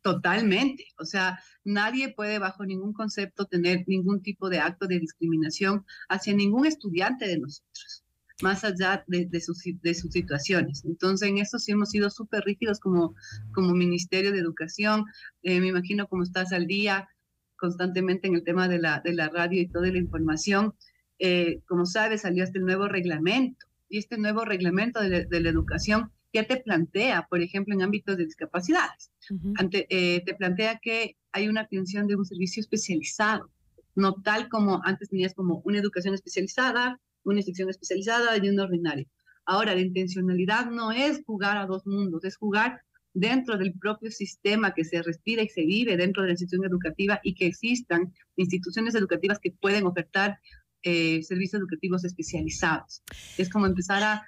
Totalmente. 0.06 0.86
O 1.00 1.06
sea, 1.06 1.40
nadie 1.64 2.14
puede 2.14 2.38
bajo 2.38 2.64
ningún 2.64 2.94
concepto 2.94 3.46
tener 3.46 3.86
ningún 3.88 4.22
tipo 4.22 4.50
de 4.52 4.60
acto 4.60 4.86
de 4.86 5.00
discriminación 5.00 5.84
hacia 6.10 6.36
ningún 6.36 6.68
estudiante 6.68 7.28
de 7.28 7.40
nosotros, 7.40 8.04
más 8.44 8.64
allá 8.64 9.04
de, 9.08 9.42
sus, 9.42 9.64
situaciones. 10.12 10.86
Entonces, 10.86 11.28
en 11.28 11.40
eso 11.40 11.58
sí 11.58 11.72
hemos 11.72 11.90
sido 11.90 12.12
súper 12.12 12.44
rígidos 12.44 12.80
como, 12.80 13.16
Ministerio 13.58 14.32
de 14.32 14.38
Educación. 14.38 15.06
Eh, 15.42 15.60
me 15.60 15.70
imagino 15.70 16.08
cómo 16.08 16.22
estás 16.22 16.54
al 16.54 16.68
día 16.68 17.10
constantemente 17.56 18.28
en 18.28 18.36
el 18.36 18.44
tema 18.44 18.68
de 18.68 18.78
la, 18.78 19.02
radio 19.34 19.60
y 19.60 19.70
toda 19.70 19.88
la 19.88 19.98
información. 19.98 20.76
Eh, 21.18 21.62
como 21.68 21.88
sabes, 21.88 22.22
salió 22.22 22.44
este 22.44 22.60
nuevo 22.60 22.88
reglamento 22.88 23.66
y 23.90 23.98
este 23.98 24.20
nuevo 24.20 24.46
reglamento 24.46 25.00
de, 25.00 25.10
la- 25.10 25.24
de 25.24 25.40
la 25.40 25.50
educación 25.50 26.12
ya 26.36 26.44
te 26.46 26.58
plantea, 26.58 27.28
por 27.30 27.42
ejemplo, 27.42 27.74
en 27.74 27.82
ámbitos 27.82 28.18
de 28.18 28.26
discapacidades, 28.26 29.10
ante, 29.58 29.88
eh, 29.90 30.22
te 30.26 30.36
plantea 30.36 30.80
que 30.80 31.16
hay 31.32 31.48
una 31.48 31.62
atención 31.62 32.08
de 32.08 32.18
un 32.18 32.26
servicio 32.26 32.60
especializado, 32.60 33.50
no 33.96 34.22
tal 34.22 34.50
como 34.50 34.82
antes 34.84 35.10
tenías 35.10 35.34
como 35.34 35.62
una 35.64 35.80
educación 35.80 36.14
especializada, 36.14 37.00
una 37.24 37.42
sección 37.42 37.70
especializada 37.70 38.38
y 38.38 38.50
una 38.50 38.64
ordinaria. 38.64 39.08
Ahora, 39.46 39.76
la 39.76 39.82
intencionalidad 39.82 40.70
no 40.70 40.92
es 40.92 41.24
jugar 41.26 41.56
a 41.56 41.68
dos 41.68 41.88
mundos, 41.88 42.26
es 42.26 42.36
jugar 42.36 42.82
dentro 43.14 43.58
del 43.58 43.74
propio 43.74 44.12
sistema 44.12 44.74
que 44.74 44.84
se 44.84 45.02
respira 45.02 45.42
y 45.42 45.48
se 45.48 45.66
vive 45.66 45.96
dentro 45.96 46.22
de 46.22 46.28
la 46.28 46.34
institución 46.34 46.66
educativa 46.66 47.22
y 47.24 47.34
que 47.34 47.46
existan 47.46 48.12
instituciones 48.36 48.94
educativas 48.94 49.40
que 49.40 49.52
pueden 49.52 49.86
ofertar 49.86 50.38
eh, 50.84 51.24
servicios 51.24 51.62
educativos 51.62 52.04
especializados. 52.04 53.04
Es 53.38 53.50
como 53.50 53.68
empezar 53.68 54.04
a, 54.04 54.24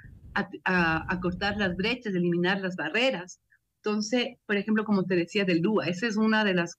a, 0.65 1.05
a- 1.13 1.19
cortar 1.19 1.57
las 1.57 1.75
brechas, 1.75 2.13
eliminar 2.15 2.59
las 2.61 2.75
barreras 2.75 3.39
Entonces, 3.83 4.35
por 4.45 4.57
ejemplo, 4.57 4.85
como 4.85 5.05
te 5.05 5.15
decía 5.15 5.45
del 5.45 5.61
DUA, 5.61 5.88
ese 5.89 6.07
es 6.07 6.17
uno 6.17 6.43
de 6.43 6.53
los 6.53 6.75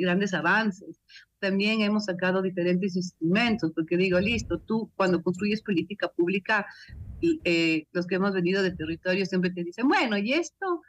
grandes 0.00 0.34
avances. 0.34 1.00
También 1.40 1.80
hemos 1.82 2.04
sacado 2.06 2.42
diferentes 2.42 2.96
instrumentos, 2.96 3.72
porque 3.74 3.96
digo, 3.96 4.20
listo, 4.20 4.60
tú 4.60 4.90
cuando 4.96 5.22
construyes 5.22 5.62
política 5.62 6.08
pública, 6.16 6.66
eh, 7.44 7.86
los 7.92 8.06
que 8.06 8.16
hemos 8.16 8.32
venido 8.34 8.62
de 8.62 8.72
territorio 8.76 9.26
siempre 9.26 9.50
te 9.50 9.64
dicen, 9.64 9.88
bueno, 9.88 10.18
¿y 10.18 10.32
esto? 10.34 10.82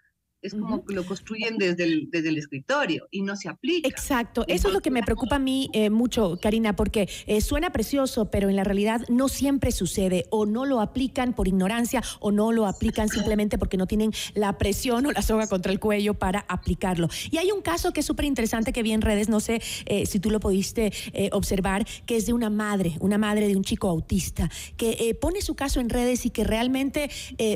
Es 0.45 0.53
como 0.53 0.85
que 0.85 0.93
lo 0.93 1.05
construyen 1.05 1.57
desde 1.57 1.83
el, 1.83 2.09
desde 2.11 2.29
el 2.29 2.37
escritorio 2.37 3.07
y 3.11 3.21
no 3.21 3.35
se 3.35 3.49
aplica. 3.49 3.87
Exacto, 3.87 4.45
eso 4.47 4.67
es 4.67 4.73
lo 4.73 4.81
que 4.81 4.91
me 4.91 5.01
preocupa 5.03 5.37
a 5.37 5.39
mí 5.39 5.69
eh, 5.73 5.89
mucho, 5.89 6.37
Karina, 6.41 6.75
porque 6.75 7.09
eh, 7.25 7.41
suena 7.41 7.71
precioso, 7.71 8.29
pero 8.29 8.49
en 8.49 8.55
la 8.55 8.63
realidad 8.63 9.01
no 9.09 9.27
siempre 9.27 9.71
sucede, 9.71 10.25
o 10.29 10.45
no 10.45 10.65
lo 10.65 10.81
aplican 10.81 11.33
por 11.33 11.47
ignorancia, 11.47 12.03
o 12.19 12.31
no 12.31 12.51
lo 12.51 12.67
aplican 12.67 13.09
simplemente 13.09 13.57
porque 13.57 13.77
no 13.77 13.87
tienen 13.87 14.11
la 14.33 14.57
presión 14.57 15.05
o 15.07 15.11
la 15.11 15.21
soga 15.21 15.47
contra 15.47 15.71
el 15.71 15.79
cuello 15.79 16.13
para 16.13 16.45
aplicarlo. 16.47 17.09
Y 17.31 17.37
hay 17.37 17.51
un 17.51 17.61
caso 17.61 17.91
que 17.91 18.01
es 18.01 18.05
súper 18.05 18.25
interesante 18.25 18.71
que 18.71 18.83
vi 18.83 18.91
en 18.91 19.01
redes, 19.01 19.29
no 19.29 19.39
sé 19.39 19.61
eh, 19.85 20.05
si 20.05 20.19
tú 20.19 20.29
lo 20.29 20.39
pudiste 20.39 20.91
observar, 21.31 21.85
que 22.05 22.17
es 22.17 22.25
de 22.25 22.33
una 22.33 22.49
madre, 22.49 22.97
una 22.99 23.17
madre 23.17 23.47
de 23.47 23.55
un 23.55 23.63
chico 23.63 23.89
autista, 23.89 24.49
que 24.77 25.17
pone 25.19 25.41
su 25.41 25.55
caso 25.55 25.79
en 25.79 25.89
redes 25.89 26.25
y 26.25 26.29
que 26.29 26.43
realmente 26.43 27.09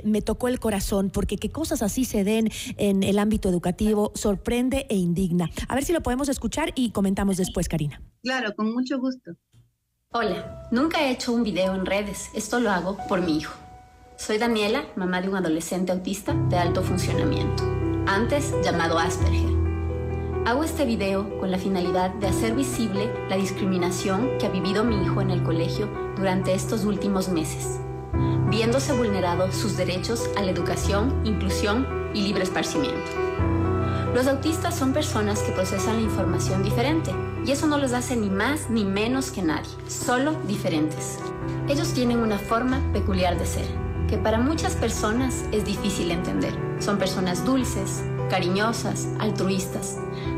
me 0.03 0.21
tocó 0.21 0.47
el 0.47 0.59
corazón, 0.59 1.09
porque 1.09 1.37
qué 1.37 1.49
cosas 1.49 1.81
así 1.81 2.05
se 2.05 2.23
den 2.23 2.49
en 2.79 3.03
el 3.03 3.19
ámbito 3.19 3.49
educativo 3.49 4.11
sorprende 4.15 4.87
e 4.89 4.95
indigna. 4.95 5.49
A 5.67 5.75
ver 5.75 5.83
si 5.83 5.93
lo 5.93 6.01
podemos 6.01 6.29
escuchar 6.29 6.71
y 6.75 6.91
comentamos 6.91 7.37
después, 7.37 7.69
Karina. 7.69 8.01
Claro, 8.23 8.55
con 8.55 8.73
mucho 8.73 8.99
gusto. 8.99 9.31
Hola, 10.11 10.67
nunca 10.71 11.03
he 11.03 11.11
hecho 11.11 11.31
un 11.31 11.43
video 11.43 11.75
en 11.75 11.85
redes, 11.85 12.31
esto 12.33 12.59
lo 12.59 12.71
hago 12.71 12.97
por 13.07 13.21
mi 13.21 13.37
hijo. 13.37 13.53
Soy 14.17 14.39
Daniela, 14.39 14.85
mamá 14.95 15.21
de 15.21 15.29
un 15.29 15.35
adolescente 15.35 15.91
autista 15.91 16.33
de 16.49 16.57
alto 16.57 16.81
funcionamiento, 16.81 17.63
antes 18.07 18.53
llamado 18.63 18.97
Asperger. 18.97 19.59
Hago 20.47 20.63
este 20.63 20.85
video 20.85 21.37
con 21.39 21.51
la 21.51 21.59
finalidad 21.59 22.09
de 22.15 22.27
hacer 22.27 22.55
visible 22.55 23.07
la 23.29 23.35
discriminación 23.35 24.29
que 24.39 24.47
ha 24.47 24.49
vivido 24.49 24.83
mi 24.83 24.95
hijo 25.03 25.21
en 25.21 25.29
el 25.29 25.43
colegio 25.43 25.87
durante 26.17 26.55
estos 26.55 26.85
últimos 26.85 27.29
meses, 27.29 27.79
viéndose 28.49 28.93
vulnerados 28.93 29.55
sus 29.55 29.77
derechos 29.77 30.29
a 30.37 30.41
la 30.41 30.51
educación, 30.51 31.21
inclusión 31.23 31.87
y 32.13 32.21
libre 32.21 32.43
esparcimiento. 32.43 33.11
Los 34.13 34.25
autistas 34.27 34.75
son 34.75 34.91
personas 34.91 35.41
que 35.41 35.51
procesan 35.51 35.97
la 35.97 36.01
información 36.01 36.63
diferente 36.63 37.11
y 37.45 37.51
eso 37.51 37.67
no 37.67 37.77
los 37.77 37.93
hace 37.93 38.15
ni 38.15 38.29
más 38.29 38.69
ni 38.69 38.83
menos 38.83 39.31
que 39.31 39.43
nadie, 39.43 39.69
solo 39.87 40.33
diferentes. 40.47 41.19
Ellos 41.67 41.93
tienen 41.93 42.19
una 42.19 42.39
forma 42.39 42.81
peculiar 42.91 43.37
de 43.37 43.45
ser, 43.45 43.65
que 44.07 44.17
para 44.17 44.39
muchas 44.39 44.75
personas 44.75 45.45
es 45.51 45.63
difícil 45.63 46.09
entender. 46.09 46.53
Son 46.79 46.97
personas 46.97 47.45
dulces, 47.45 48.03
cariñosas, 48.29 49.07
altruistas, 49.19 49.97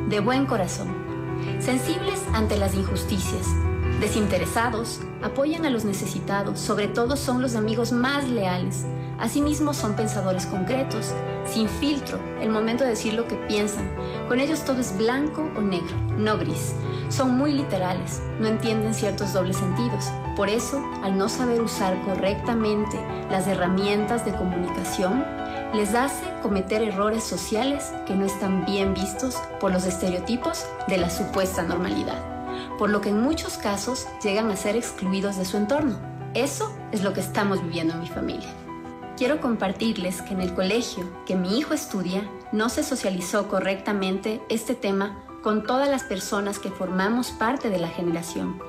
de 0.10 0.20
buen 0.20 0.46
corazón, 0.46 0.90
sensibles 1.60 2.20
ante 2.34 2.58
las 2.58 2.76
injusticias, 2.76 3.48
desinteresados, 4.02 5.00
apoyan 5.22 5.66
a 5.66 5.70
los 5.70 5.86
necesitados, 5.86 6.60
sobre 6.60 6.90
todo 6.90 7.16
son 7.16 7.42
los 7.42 7.56
amigos 7.56 7.94
más 7.94 8.28
leales, 8.28 8.86
Asimismo 9.22 9.76
son 9.76 9.96
pensadores 9.96 10.48
concretos, 10.48 11.14
sin 11.46 11.70
filtro, 11.70 12.20
el 12.42 12.50
momento 12.50 12.84
de 12.84 12.90
decir 12.90 13.14
lo 13.14 13.28
que 13.28 13.36
piensan. 13.36 13.88
Con 14.28 14.40
ellos 14.40 14.66
todo 14.66 14.82
es 14.82 14.98
blanco 14.98 15.48
o 15.56 15.62
negro, 15.62 15.96
no 16.18 16.40
gris. 16.40 16.74
Son 17.10 17.38
muy 17.38 17.54
literales, 17.54 18.20
no 18.40 18.48
entienden 18.48 18.96
ciertos 18.96 19.32
dobles 19.32 19.58
sentidos. 19.58 20.12
Por 20.36 20.50
eso, 20.50 20.84
al 21.04 21.20
no 21.20 21.30
saber 21.30 21.62
usar 21.62 22.02
correctamente 22.02 23.00
las 23.30 23.46
herramientas 23.46 24.26
de 24.26 24.32
comunicación, 24.32 25.24
les 25.76 25.94
hace 25.94 26.26
cometer 26.42 26.82
errores 26.82 27.24
sociales 27.24 27.94
que 28.08 28.16
no 28.16 28.26
están 28.26 28.66
bien 28.66 28.96
vistos 28.96 29.36
por 29.60 29.72
los 29.72 29.86
estereotipos 29.86 30.66
de 30.88 30.98
la 30.98 31.12
supuesta 31.12 31.62
normalidad, 31.62 32.18
por 32.82 32.90
lo 32.90 33.00
que 33.00 33.10
en 33.10 33.22
muchos 33.22 33.60
casos 33.60 34.08
llegan 34.24 34.50
a 34.50 34.56
ser 34.56 34.76
excluidos 34.76 35.38
de 35.38 35.46
su 35.46 35.56
entorno. 35.58 36.00
Eso 36.34 36.76
es 36.92 37.04
lo 37.04 37.14
que 37.14 37.20
estamos 37.20 37.62
viviendo 37.62 37.94
en 37.94 38.00
mi 38.00 38.08
familia 38.08 38.50
quiero 39.22 39.40
compartirles 39.40 40.24
que 40.24 40.34
en 40.34 40.42
el 40.42 40.56
colegio 40.56 41.08
que 41.28 41.36
mi 41.36 41.60
hijo 41.60 41.76
estudia 41.76 42.28
no 42.52 42.70
se 42.70 42.82
socializó 42.82 43.48
correctamente 43.48 44.42
este 44.50 44.74
tema 44.74 45.24
con 45.44 45.62
todas 45.62 45.88
las 45.88 46.04
personas 46.04 46.58
que 46.58 46.72
formamos 46.72 47.30
parte 47.30 47.70
de 47.70 47.78
la 47.78 47.88
generación, 47.88 48.60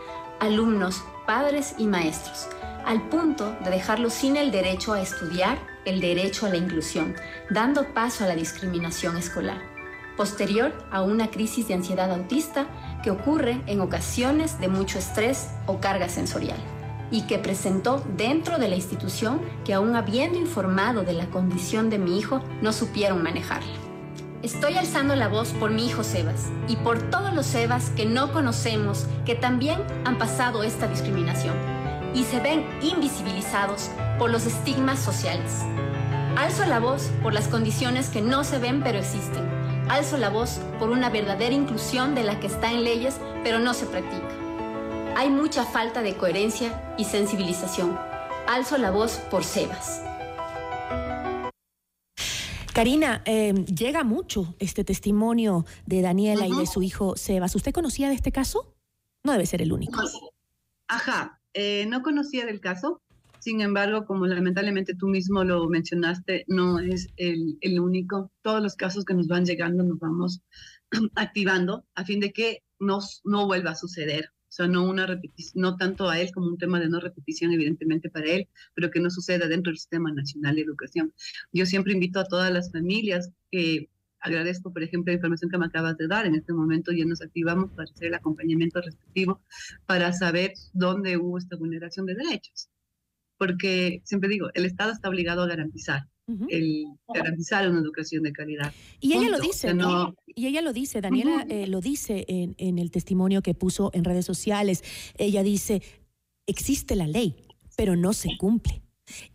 alumnos, 0.41 1.05
padres 1.27 1.75
y 1.79 1.87
maestros, 1.87 2.49
al 2.85 3.09
punto 3.09 3.57
de 3.65 3.71
dejarlos 3.71 4.13
sin 4.13 4.37
el 4.37 4.51
derecho 4.51 4.93
a 4.93 5.01
estudiar, 5.01 5.57
el 5.87 6.03
derecho 6.03 6.45
a 6.45 6.51
la 6.51 6.59
inclusión, 6.59 7.15
dando 7.49 7.95
paso 7.95 8.25
a 8.25 8.29
la 8.29 8.37
discriminación 8.37 9.17
escolar, 9.17 9.63
posterior 10.19 10.75
a 10.91 11.01
una 11.01 11.31
crisis 11.31 11.67
de 11.67 11.73
ansiedad 11.73 12.13
autista 12.13 12.67
que 13.03 13.11
ocurre 13.11 13.61
en 13.67 13.81
ocasiones 13.81 14.61
de 14.61 14.69
mucho 14.69 14.99
estrés 14.99 15.49
o 15.67 15.81
carga 15.81 16.09
sensorial 16.09 16.59
y 17.11 17.23
que 17.23 17.39
presentó 17.39 18.03
dentro 18.17 18.59
de 18.59 18.69
la 18.69 18.77
institución 18.77 19.41
que 19.65 19.75
aún 19.75 19.95
habiendo 19.95 20.39
informado 20.39 21.03
de 21.03 21.13
la 21.13 21.27
condición 21.27 21.91
de 21.91 21.99
mi 21.99 22.19
hijo, 22.19 22.41
no 22.63 22.73
supieron 22.73 23.23
manejarla. 23.23 23.71
Estoy 24.43 24.77
alzando 24.77 25.15
la 25.15 25.29
voz 25.29 25.51
por 25.51 25.71
mi 25.71 25.87
hijo 25.87 26.03
Sebas 26.03 26.49
y 26.67 26.77
por 26.77 27.11
todos 27.11 27.33
los 27.33 27.47
Sebas 27.47 27.91
que 27.91 28.07
no 28.07 28.33
conocemos 28.33 29.07
que 29.25 29.37
también 29.37 29.79
han 30.05 30.19
pasado 30.19 30.65
esta 30.65 30.89
discriminación 30.89 31.55
y 32.15 32.25
se 32.25 32.41
ven 32.41 32.67
invisibilizados 32.83 33.91
por 34.19 34.31
los 34.31 34.47
estigmas 34.47 34.99
sociales. 34.99 35.61
Alzo 36.37 36.65
la 36.65 36.81
voz 36.81 37.11
por 37.23 37.35
las 37.35 37.47
condiciones 37.47 38.09
que 38.09 38.21
no 38.21 38.43
se 38.43 38.59
ven 38.59 38.83
pero 38.83 38.99
existen. 38.99 39.62
Alzo 39.89 40.17
la 40.17 40.31
voz 40.31 40.61
por 40.79 40.91
una 40.91 41.11
verdadera 41.11 41.55
inclusión 41.55 42.15
de 42.15 42.23
la 42.23 42.41
que 42.41 42.47
está 42.47 42.73
en 42.73 42.85
leyes 42.85 43.17
pero 43.43 43.59
no 43.59 43.75
se 43.75 43.87
practica. 43.87 44.29
Hay 45.17 45.29
mucha 45.29 45.65
falta 45.65 46.03
de 46.03 46.17
coherencia 46.17 46.95
y 46.97 47.05
sensibilización. 47.05 47.99
Alzo 48.49 48.79
la 48.79 48.91
voz 48.91 49.17
por 49.31 49.45
Sebas. 49.45 50.03
Karina, 52.73 53.23
em, 53.27 53.67
llega 53.67 54.03
mucho 54.03 54.55
este 54.59 54.83
testimonio 54.83 55.67
de 55.85 56.01
Daniela 56.01 56.47
y 56.47 56.57
de 56.57 56.67
su 56.67 56.83
hijo 56.83 57.17
Sebas. 57.17 57.55
¿Usted 57.55 57.73
conocía 57.73 58.09
de 58.09 58.15
este 58.15 58.33
caso? 58.33 58.75
No 59.25 59.33
debe 59.33 59.45
ser 59.45 59.61
el 59.61 59.73
único. 59.73 60.01
Ajá, 60.89 61.41
eh, 61.53 61.85
no 61.89 62.03
conocía 62.03 62.47
del 62.47 62.61
caso. 62.61 63.03
Sin 63.43 63.61
embargo, 63.61 64.07
como 64.07 64.25
lamentablemente 64.25 64.95
tú 64.95 65.09
mismo 65.09 65.43
lo 65.43 65.69
mencionaste, 65.69 66.45
no 66.47 66.79
es 66.79 67.09
el, 67.17 67.81
único. 67.81 68.31
Todos 68.41 68.63
los 68.63 68.77
casos 68.77 69.05
que 69.05 69.15
nos 69.15 69.27
van 69.27 69.45
llegando 69.45 69.83
nos 69.83 69.99
vamos 69.99 70.43
activando 71.17 71.85
a 71.97 72.05
fin 72.05 72.21
de 72.21 72.33
que 72.33 72.63
no 72.79 73.01
vuelva 73.49 73.73
a 73.73 73.75
suceder. 73.75 74.27
O 74.27 74.53
sea, 74.53 74.69
no 74.69 74.89
una 74.89 75.07
repetición, 75.07 75.61
no 75.61 75.77
tanto 75.77 76.09
a 76.09 76.21
él 76.21 76.31
como 76.33 76.47
un 76.47 76.57
tema 76.57 76.79
de 76.79 76.89
no 76.89 77.01
repetición, 77.01 77.53
evidentemente 77.53 78.11
para 78.11 78.27
él, 78.27 78.49
pero 78.75 78.93
que 78.93 79.01
no 79.01 79.11
suceda 79.11 79.49
dentro 79.49 79.73
del 79.73 79.79
Sistema 79.79 80.13
Nacional 80.13 80.55
de 80.55 80.63
Educación. 80.63 81.13
Yo 81.53 81.67
siempre 81.67 81.95
invito 81.95 82.21
a 82.21 82.27
todas 82.27 82.53
las 82.53 82.71
familias 82.71 83.29
que 83.51 83.89
agradezco, 84.21 84.73
por 84.73 84.85
ejemplo, 84.85 85.11
la 85.11 85.17
información 85.17 85.51
que 85.51 85.59
me 85.59 85.67
acabas 85.67 85.97
de 85.99 86.07
dar. 86.07 86.27
En 86.27 86.37
este 86.37 86.53
momento 86.53 86.93
ya 86.93 87.05
nos 87.07 87.23
activamos 87.23 87.73
para 87.73 87.91
hacer 87.91 88.07
el 88.07 88.15
acompañamiento 88.15 88.81
respectivo 88.81 89.41
para 89.87 90.13
saber 90.13 90.53
dónde 90.73 91.17
hubo 91.17 91.39
esta 91.39 91.57
vulneración 91.57 92.07
de 92.07 92.15
derechos. 92.15 92.69
Porque 93.43 94.03
siempre 94.05 94.29
digo, 94.29 94.51
el 94.55 94.67
Estado 94.67 94.93
está 94.93 95.09
obligado 95.09 95.43
a 95.43 95.49
garantizar 95.49 96.07
el 96.49 96.85
garantizar 97.13 97.69
una 97.69 97.81
educación 97.81 98.23
de 98.23 98.33
calidad. 98.33 98.73
Y 99.01 99.15
ella 99.15 99.31
lo 99.31 99.41
dice, 99.41 99.75
¿no? 99.75 100.15
Y 100.29 100.47
ella 100.47 100.63
lo 100.63 100.73
dice, 100.73 101.01
Daniela 101.01 101.45
eh, 101.49 101.67
lo 101.67 101.81
dice 101.81 102.25
en, 102.29 102.55
en 102.59 102.79
el 102.79 102.93
testimonio 102.93 103.43
que 103.43 103.53
puso 103.53 103.91
en 103.95 104.05
redes 104.05 104.25
sociales. 104.25 104.85
Ella 105.19 105.43
dice, 105.43 105.83
existe 106.47 106.95
la 106.95 107.09
ley, 107.09 107.35
pero 107.77 107.97
no 107.97 108.13
se 108.13 108.29
cumple. 108.39 108.81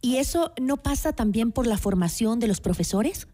¿Y 0.01 0.16
eso 0.16 0.53
no 0.62 0.78
pasa 0.78 1.12
también 1.12 1.51
por 1.51 1.68
la 1.68 1.78
formación 1.78 2.39
de 2.39 2.47
los 2.47 2.62
profesores? 2.62 3.28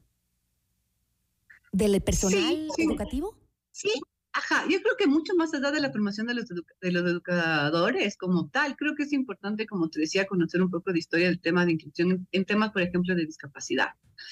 ¿Del 1.72 2.02
personal 2.02 2.68
educativo? 2.80 3.38
Sí, 3.72 3.92
Ajá, 4.36 4.66
yo 4.68 4.82
creo 4.82 4.96
que 4.98 5.06
mucho 5.06 5.36
más 5.36 5.54
allá 5.54 5.72
de 5.72 5.80
la 5.80 5.92
formación 5.92 6.26
de 6.26 6.34
los, 6.34 6.50
educadores 6.82 8.18
como 8.18 8.50
tal, 8.50 8.76
creo 8.76 8.96
que 8.96 9.04
es 9.04 9.14
importante, 9.14 9.68
como 9.68 9.90
te 9.90 10.00
decía, 10.00 10.26
conocer 10.26 10.62
un 10.64 10.72
poco 10.72 10.92
de 10.92 10.98
historia 10.98 11.28
del 11.28 11.40
tema 11.40 11.66
de 11.66 11.74
inclusión 11.74 12.28
en, 12.32 12.46
temas, 12.46 12.72
por 12.72 12.82
ejemplo, 12.82 13.14
de 13.16 13.28
discapacidad. 13.28 13.90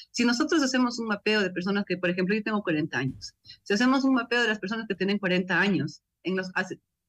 Si 0.10 0.26
nosotros 0.26 0.64
hacemos 0.64 0.98
un 0.98 1.08
mapeo 1.08 1.42
de 1.42 1.52
personas 1.52 1.86
que, 1.86 1.98
por 1.98 2.10
ejemplo, 2.10 2.34
yo 2.34 2.42
tengo 2.42 2.64
40 2.64 2.98
años, 2.98 3.36
si 3.62 3.74
hacemos 3.74 4.04
un 4.04 4.16
mapeo 4.16 4.42
de 4.42 4.48
las 4.48 4.60
personas 4.60 4.88
que 4.88 4.96
tienen 4.96 5.20
40 5.20 5.60
años, 5.60 6.02
en 6.24 6.36
los, 6.36 6.52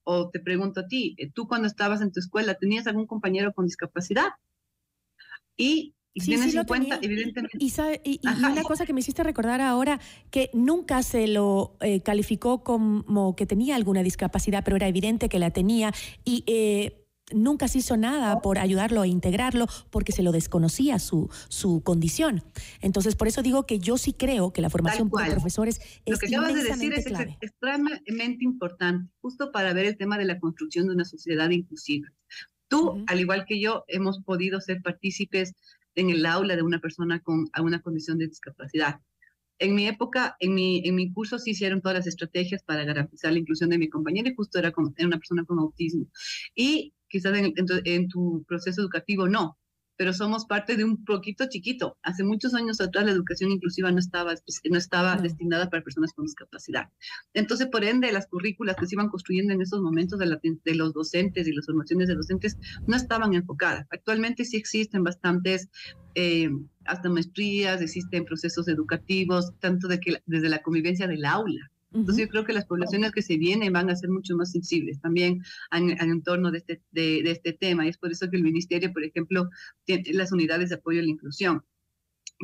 o 0.05 0.29
te 0.29 0.41
pregunto 0.41 0.81
a 0.81 0.87
ti, 0.87 1.15
eh, 1.19 1.31
tú 1.33 1.49
cuando 1.49 1.69
estabas 1.69 2.03
en 2.03 2.13
tu 2.13 2.21
escuela, 2.21 2.55
¿tenías 2.57 2.87
algún 2.87 3.07
compañero 3.07 3.55
con 3.55 3.65
discapacidad? 3.65 4.33
Y 5.57 5.95
y 6.15 6.21
sí, 6.21 6.27
tiene 6.27 6.51
50, 6.51 6.99
evidentemente. 7.03 7.59
Y, 7.59 7.73
y, 8.05 8.21
una 8.29 8.63
cosa 8.63 8.85
que 8.85 8.93
me 8.93 9.01
hiciste 9.01 9.23
recordar 9.23 9.61
ahora, 9.61 10.01
que 10.31 10.51
nunca 10.53 11.03
se 11.03 11.27
lo 11.27 11.77
eh, 11.81 12.01
calificó 12.01 12.63
como 12.63 13.35
que 13.35 13.47
tenía 13.47 13.77
alguna 13.77 14.03
discapacidad, 14.03 14.63
pero 14.65 14.77
era 14.77 14.89
evidente 14.89 15.29
que 15.29 15.39
la 15.39 15.51
tenía. 15.51 15.93
Y 16.25 16.45
eh, 16.47 17.03
nunca 17.35 17.69
se 17.69 17.79
hizo 17.79 17.97
nada 17.97 18.41
por 18.41 18.59
ayudarlo 18.59 19.03
a 19.03 19.07
integrarlo 19.07 19.67
porque 19.91 20.13
se 20.13 20.23
lo 20.23 20.33
desconocía 20.33 20.99
su, 20.99 21.31
su 21.49 21.83
condición. 21.83 22.43
Entonces, 22.81 23.17
por 23.17 23.29
eso 23.29 23.43
digo 23.43 23.65
que 23.65 23.79
yo 23.79 23.97
sí 23.97 24.13
creo 24.13 24.53
que 24.53 24.61
la 24.61 24.71
formación 24.71 25.09
de 25.09 25.31
profesores 25.31 25.81
Lo 26.07 26.15
es 26.15 26.21
que 26.21 26.27
acabas 26.27 26.55
de 26.55 26.63
decir 26.63 26.93
es 26.93 27.05
clave. 27.07 27.39
extremadamente 27.41 28.45
importante, 28.45 29.11
justo 29.21 29.51
para 29.51 29.73
ver 29.73 29.87
el 29.87 29.97
tema 29.97 30.19
de 30.19 30.27
la 30.27 30.39
construcción 30.39 30.89
de 30.89 30.95
una 30.95 31.05
sociedad 31.05 31.49
inclusiva. 31.51 32.09
Tú, 32.69 33.05
al 33.07 33.21
igual 33.21 33.45
que 33.47 33.61
yo, 33.61 33.85
hemos 33.87 34.21
podido 34.21 34.61
ser 34.61 34.81
partícipes 34.81 35.55
en 35.95 36.11
el 36.11 36.25
aula 36.27 36.57
de 36.57 36.63
una 36.63 36.81
persona 36.81 37.21
con 37.21 37.49
alguna 37.53 37.81
condición 37.83 38.19
de 38.19 38.29
discapacidad. 38.29 39.01
En 39.59 39.75
mi 39.75 39.87
época, 39.87 40.37
en 40.41 40.55
mi, 40.55 40.83
en 40.85 40.95
mi 40.95 41.13
curso 41.13 41.39
se 41.39 41.51
hicieron 41.51 41.81
todas 41.81 41.99
las 41.99 42.07
estrategias 42.07 42.63
para 42.65 42.85
garantizar 42.85 43.33
la 43.33 43.39
inclusión 43.39 43.71
de 43.71 43.79
mi 43.79 43.89
compañera 43.89 44.29
y 44.29 44.35
justo 44.35 44.59
era, 44.59 44.73
con, 44.73 44.93
era 44.97 45.07
una 45.07 45.19
persona 45.19 45.45
con 45.45 45.59
autismo. 45.59 46.07
Y 46.55 46.95
quizás 47.09 47.37
en, 47.37 47.53
en 47.57 47.67
tu, 47.67 47.75
en 47.85 48.09
tu 48.09 48.45
proceso 48.49 48.81
educativo 48.81 49.29
no, 49.29 49.59
pero 50.03 50.13
somos 50.13 50.47
parte 50.47 50.77
de 50.77 50.83
un 50.83 51.05
poquito 51.05 51.45
chiquito. 51.49 51.97
Hace 52.03 52.25
muchos 52.25 52.55
años 52.55 52.81
atrás 52.81 53.05
la 53.05 53.13
educación 53.13 53.53
inclusiva 53.53 53.93
no 53.93 54.01
estaba, 54.01 54.33
espe- 54.33 54.69
no 54.69 54.77
estaba 54.77 55.15
destinada 55.15 55.71
para 55.71 55.85
personas 55.85 56.13
con 56.13 56.25
discapacidad. 56.25 56.89
Entonces, 57.35 57.69
por 57.69 57.85
ende, 57.85 58.11
las 58.11 58.27
currículas 58.27 58.75
que 58.75 58.87
se 58.89 58.97
iban 58.97 59.11
construyendo 59.11 59.53
en 59.55 59.61
esos 59.63 59.81
momentos 59.81 60.19
de, 60.19 60.27
la- 60.27 60.41
de 60.43 60.75
los 60.75 60.93
docentes 60.93 61.47
y 61.47 61.53
las 61.53 61.67
formaciones 61.67 62.09
de 62.09 62.17
docentes 62.17 62.59
no 62.85 62.97
estaban 62.97 63.33
enfocadas. 63.35 63.87
Actualmente 63.91 64.45
sí 64.45 64.57
existen 64.57 65.05
bastantes, 65.05 65.69
eh, 66.17 66.51
hasta 66.85 67.09
maestrías, 67.09 67.81
existen 67.81 68.25
procesos 68.25 68.67
educativos, 68.67 69.53
tanto 69.61 69.87
de 69.87 70.01
que, 70.01 70.17
desde 70.27 70.49
la 70.49 70.63
convivencia 70.63 71.07
del 71.07 71.25
aula. 71.25 71.71
Entonces 71.95 72.25
yo 72.25 72.29
creo 72.29 72.45
que 72.45 72.53
las 72.53 72.67
poblaciones 72.67 73.13
que 73.13 73.23
se 73.23 73.37
vienen 73.37 73.73
van 73.73 73.91
a 73.91 73.97
ser 73.97 74.11
mucho 74.11 74.37
más 74.37 74.53
sensibles 74.53 75.01
también 75.01 75.43
en, 75.71 75.91
en 75.91 76.11
en 76.11 76.23
torno 76.23 76.51
de 76.51 76.59
este, 76.59 76.83
de, 76.91 77.23
de 77.23 77.31
este 77.31 77.53
tema. 77.53 77.87
Y 77.87 77.91
es 77.91 77.99
por 77.99 78.11
eso 78.13 78.29
que 78.31 78.37
el 78.37 78.43
Ministerio, 78.43 78.93
por 78.93 79.05
ejemplo, 79.05 79.49
tiene 79.85 80.05
las 80.13 80.33
unidades 80.33 80.71
de 80.71 80.77
apoyo 80.77 81.01
a 81.01 81.05
la 81.05 81.11
inclusión 81.11 81.63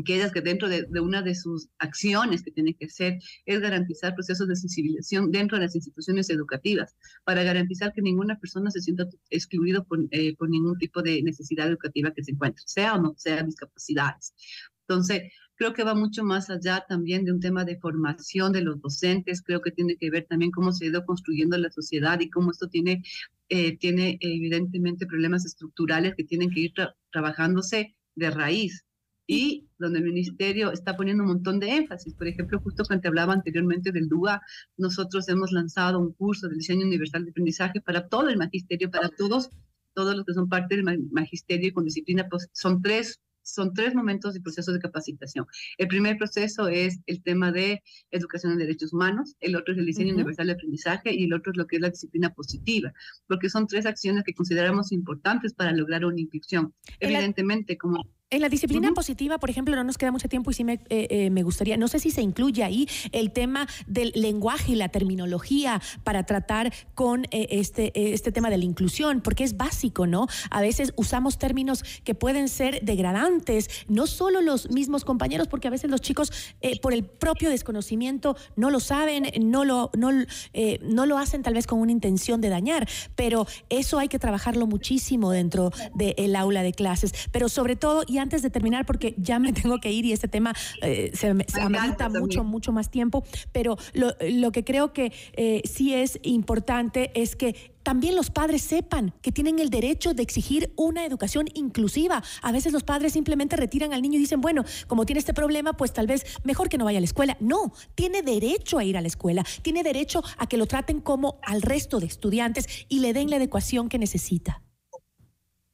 que 0.04 0.14
ellas 0.14 0.32
que 0.32 0.40
dentro 0.40 0.68
de, 0.68 0.86
de 0.88 1.00
una 1.00 1.22
de 1.22 1.34
sus 1.34 1.68
acciones 1.78 2.42
que 2.42 2.50
tiene 2.50 2.74
que 2.74 2.86
hacer 2.86 3.18
es 3.46 3.60
garantizar 3.60 4.14
procesos 4.14 4.48
de 4.48 4.56
sensibilización 4.56 5.30
dentro 5.30 5.58
de 5.58 5.64
las 5.64 5.74
instituciones 5.74 6.30
educativas 6.30 6.96
para 7.24 7.42
garantizar 7.42 7.92
que 7.92 8.02
ninguna 8.02 8.38
persona 8.38 8.70
se 8.70 8.80
sienta 8.80 9.06
excluido 9.30 9.84
por, 9.84 10.06
eh, 10.10 10.36
por 10.36 10.48
ningún 10.50 10.78
tipo 10.78 11.02
de 11.02 11.22
necesidad 11.22 11.68
educativa 11.68 12.12
que 12.12 12.22
se 12.22 12.32
encuentre, 12.32 12.62
sea 12.66 12.94
o 12.94 13.00
no 13.00 13.14
sea 13.16 13.42
discapacidades. 13.42 14.34
Entonces, 14.82 15.32
creo 15.58 15.74
que 15.74 15.82
va 15.84 15.94
mucho 15.94 16.24
más 16.24 16.48
allá 16.50 16.84
también 16.88 17.24
de 17.24 17.32
un 17.32 17.40
tema 17.40 17.64
de 17.64 17.78
formación 17.78 18.52
de 18.52 18.62
los 18.62 18.80
docentes, 18.80 19.42
creo 19.42 19.60
que 19.60 19.72
tiene 19.72 19.96
que 19.96 20.08
ver 20.10 20.24
también 20.28 20.52
cómo 20.52 20.72
se 20.72 20.84
ha 20.84 20.88
ido 20.88 21.04
construyendo 21.04 21.58
la 21.58 21.70
sociedad 21.70 22.20
y 22.20 22.30
cómo 22.30 22.52
esto 22.52 22.68
tiene, 22.68 23.02
eh, 23.48 23.76
tiene 23.76 24.18
evidentemente 24.20 25.06
problemas 25.06 25.44
estructurales 25.44 26.14
que 26.14 26.24
tienen 26.24 26.50
que 26.50 26.60
ir 26.60 26.72
tra- 26.74 26.94
trabajándose 27.10 27.96
de 28.14 28.30
raíz 28.30 28.84
y 29.26 29.66
donde 29.78 29.98
el 29.98 30.04
ministerio 30.06 30.70
está 30.72 30.96
poniendo 30.96 31.22
un 31.24 31.30
montón 31.30 31.58
de 31.60 31.76
énfasis. 31.76 32.14
Por 32.14 32.28
ejemplo, 32.28 32.60
justo 32.60 32.84
cuando 32.86 33.02
te 33.02 33.08
hablaba 33.08 33.34
anteriormente 33.34 33.92
del 33.92 34.08
DUA, 34.08 34.40
nosotros 34.78 35.28
hemos 35.28 35.52
lanzado 35.52 35.98
un 35.98 36.12
curso 36.12 36.48
de 36.48 36.54
diseño 36.54 36.86
universal 36.86 37.24
de 37.24 37.30
aprendizaje 37.32 37.80
para 37.80 38.08
todo 38.08 38.28
el 38.28 38.38
magisterio, 38.38 38.90
para 38.90 39.08
todos, 39.10 39.50
todos 39.92 40.16
los 40.16 40.24
que 40.24 40.34
son 40.34 40.48
parte 40.48 40.76
del 40.76 40.84
ma- 40.84 40.96
magisterio 41.10 41.74
con 41.74 41.84
disciplina, 41.84 42.26
pues 42.30 42.48
son 42.52 42.80
tres 42.80 43.20
son 43.54 43.72
tres 43.74 43.94
momentos 43.94 44.36
y 44.36 44.40
procesos 44.40 44.74
de 44.74 44.80
capacitación. 44.80 45.46
El 45.76 45.88
primer 45.88 46.16
proceso 46.16 46.68
es 46.68 47.00
el 47.06 47.22
tema 47.22 47.52
de 47.52 47.82
educación 48.10 48.52
en 48.52 48.58
derechos 48.58 48.92
humanos, 48.92 49.36
el 49.40 49.56
otro 49.56 49.72
es 49.72 49.78
el 49.78 49.86
diseño 49.86 50.14
universal 50.14 50.46
de 50.46 50.52
aprendizaje 50.54 51.14
y 51.14 51.24
el 51.24 51.34
otro 51.34 51.52
es 51.52 51.58
lo 51.58 51.66
que 51.66 51.76
es 51.76 51.82
la 51.82 51.90
disciplina 51.90 52.32
positiva, 52.34 52.92
porque 53.26 53.50
son 53.50 53.66
tres 53.66 53.86
acciones 53.86 54.24
que 54.24 54.34
consideramos 54.34 54.92
importantes 54.92 55.54
para 55.54 55.72
lograr 55.72 56.04
una 56.04 56.20
inclusión. 56.20 56.74
Evidentemente, 57.00 57.78
como 57.78 58.04
En 58.30 58.42
la 58.42 58.50
disciplina 58.50 58.92
positiva, 58.92 59.38
por 59.38 59.48
ejemplo, 59.48 59.74
no 59.74 59.82
nos 59.84 59.96
queda 59.96 60.12
mucho 60.12 60.28
tiempo 60.28 60.50
y 60.50 60.54
sí 60.54 60.62
me, 60.62 60.74
eh, 60.74 61.06
eh, 61.08 61.30
me 61.30 61.42
gustaría, 61.42 61.78
no 61.78 61.88
sé 61.88 61.98
si 61.98 62.10
se 62.10 62.20
incluye 62.20 62.62
ahí 62.62 62.86
el 63.12 63.32
tema 63.32 63.66
del 63.86 64.12
lenguaje 64.14 64.72
y 64.72 64.74
la 64.74 64.90
terminología 64.90 65.80
para 66.04 66.24
tratar 66.24 66.70
con 66.94 67.24
eh, 67.30 67.46
este, 67.52 67.86
eh, 67.98 68.12
este 68.12 68.30
tema 68.30 68.50
de 68.50 68.58
la 68.58 68.66
inclusión, 68.66 69.22
porque 69.22 69.44
es 69.44 69.56
básico, 69.56 70.06
¿no? 70.06 70.26
A 70.50 70.60
veces 70.60 70.92
usamos 70.96 71.38
términos 71.38 71.82
que 72.04 72.14
pueden 72.14 72.50
ser 72.50 72.84
degradantes, 72.84 73.70
no 73.88 74.06
solo 74.06 74.42
los 74.42 74.70
mismos 74.70 75.06
compañeros, 75.06 75.48
porque 75.48 75.68
a 75.68 75.70
veces 75.70 75.90
los 75.90 76.02
chicos, 76.02 76.30
eh, 76.60 76.78
por 76.82 76.92
el 76.92 77.06
propio 77.06 77.48
desconocimiento, 77.48 78.36
no 78.56 78.68
lo 78.68 78.80
saben, 78.80 79.30
no 79.40 79.64
lo, 79.64 79.90
no, 79.96 80.10
eh, 80.52 80.80
no 80.82 81.06
lo 81.06 81.16
hacen 81.16 81.42
tal 81.42 81.54
vez 81.54 81.66
con 81.66 81.78
una 81.78 81.92
intención 81.92 82.42
de 82.42 82.50
dañar, 82.50 82.86
pero 83.16 83.46
eso 83.70 83.98
hay 83.98 84.08
que 84.08 84.18
trabajarlo 84.18 84.66
muchísimo 84.66 85.30
dentro 85.30 85.72
del 85.94 86.36
aula 86.36 86.62
de 86.62 86.74
clases. 86.74 87.14
Pero 87.32 87.48
sobre 87.48 87.74
todo, 87.74 88.04
y 88.06 88.17
antes 88.18 88.42
de 88.42 88.50
terminar, 88.50 88.86
porque 88.86 89.14
ya 89.18 89.38
me 89.38 89.52
tengo 89.52 89.78
que 89.78 89.92
ir 89.92 90.04
y 90.04 90.12
este 90.12 90.28
tema 90.28 90.54
eh, 90.82 91.10
se, 91.14 91.34
se 91.46 91.60
amerita 91.60 92.08
mucho, 92.08 92.44
mucho 92.44 92.72
más 92.72 92.90
tiempo, 92.90 93.24
pero 93.52 93.76
lo, 93.92 94.12
lo 94.20 94.52
que 94.52 94.64
creo 94.64 94.92
que 94.92 95.12
eh, 95.34 95.62
sí 95.64 95.94
es 95.94 96.18
importante 96.22 97.10
es 97.14 97.36
que 97.36 97.72
también 97.88 98.16
los 98.16 98.28
padres 98.30 98.60
sepan 98.60 99.14
que 99.22 99.32
tienen 99.32 99.58
el 99.60 99.70
derecho 99.70 100.12
de 100.12 100.22
exigir 100.22 100.74
una 100.76 101.06
educación 101.06 101.46
inclusiva. 101.54 102.22
A 102.42 102.52
veces 102.52 102.70
los 102.70 102.82
padres 102.82 103.14
simplemente 103.14 103.56
retiran 103.56 103.94
al 103.94 104.02
niño 104.02 104.16
y 104.16 104.20
dicen, 104.20 104.42
bueno, 104.42 104.62
como 104.88 105.06
tiene 105.06 105.20
este 105.20 105.32
problema, 105.32 105.72
pues 105.72 105.94
tal 105.94 106.06
vez 106.06 106.26
mejor 106.44 106.68
que 106.68 106.76
no 106.76 106.84
vaya 106.84 106.98
a 106.98 107.00
la 107.00 107.06
escuela. 107.06 107.38
No, 107.40 107.72
tiene 107.94 108.20
derecho 108.20 108.78
a 108.78 108.84
ir 108.84 108.98
a 108.98 109.00
la 109.00 109.08
escuela, 109.08 109.42
tiene 109.62 109.82
derecho 109.82 110.22
a 110.36 110.46
que 110.46 110.58
lo 110.58 110.66
traten 110.66 111.00
como 111.00 111.38
al 111.42 111.62
resto 111.62 111.98
de 111.98 112.04
estudiantes 112.04 112.66
y 112.90 113.00
le 113.00 113.14
den 113.14 113.30
la 113.30 113.36
adecuación 113.36 113.88
que 113.88 113.98
necesita. 113.98 114.60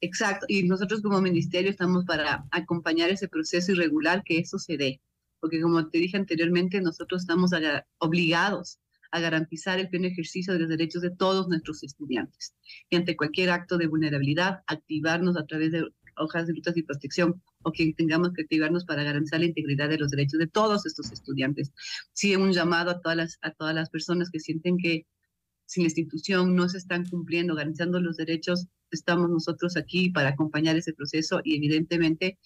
Exacto, 0.05 0.45
y 0.47 0.61
nosotros 0.61 1.01
como 1.01 1.19
ministerio 1.19 1.71
estamos 1.71 2.05
para 2.05 2.45
acompañar 2.51 3.09
ese 3.09 3.27
proceso 3.27 3.71
irregular 3.71 4.23
que 4.23 4.37
eso 4.37 4.59
se 4.59 4.77
dé, 4.77 5.01
porque 5.39 5.59
como 5.59 5.89
te 5.89 5.97
dije 5.97 6.15
anteriormente, 6.15 6.79
nosotros 6.79 7.23
estamos 7.23 7.49
obligados 7.97 8.77
a 9.09 9.19
garantizar 9.19 9.79
el 9.79 9.89
pleno 9.89 10.05
ejercicio 10.05 10.53
de 10.53 10.59
los 10.59 10.69
derechos 10.69 11.01
de 11.01 11.09
todos 11.09 11.47
nuestros 11.47 11.81
estudiantes. 11.81 12.53
Y 12.91 12.97
ante 12.97 13.17
cualquier 13.17 13.49
acto 13.49 13.79
de 13.79 13.87
vulnerabilidad, 13.87 14.61
activarnos 14.67 15.37
a 15.37 15.45
través 15.47 15.71
de 15.71 15.85
hojas 16.17 16.45
de 16.45 16.53
rutas 16.53 16.75
de 16.75 16.83
protección 16.83 17.41
o 17.63 17.71
que 17.71 17.91
tengamos 17.93 18.31
que 18.33 18.43
activarnos 18.43 18.85
para 18.85 19.03
garantizar 19.03 19.39
la 19.39 19.47
integridad 19.47 19.89
de 19.89 19.97
los 19.97 20.11
derechos 20.11 20.37
de 20.37 20.47
todos 20.47 20.85
estos 20.85 21.11
estudiantes. 21.11 21.71
Sí, 22.13 22.35
un 22.35 22.53
llamado 22.53 22.91
a 22.91 23.01
todas 23.01 23.17
las, 23.17 23.39
a 23.41 23.49
todas 23.49 23.73
las 23.73 23.89
personas 23.89 24.29
que 24.29 24.39
sienten 24.39 24.77
que 24.77 25.07
si 25.65 25.81
la 25.81 25.87
institución 25.87 26.55
no 26.55 26.69
se 26.69 26.77
están 26.77 27.05
cumpliendo, 27.05 27.55
garantizando 27.55 27.99
los 27.99 28.17
derechos, 28.17 28.67
estamos 28.95 29.29
nosotros 29.29 29.77
aquí 29.77 30.09
para 30.09 30.29
acompañar 30.29 30.75
ese 30.75 30.93
proceso 30.93 31.41
y 31.43 31.55
evidentemente 31.57 32.37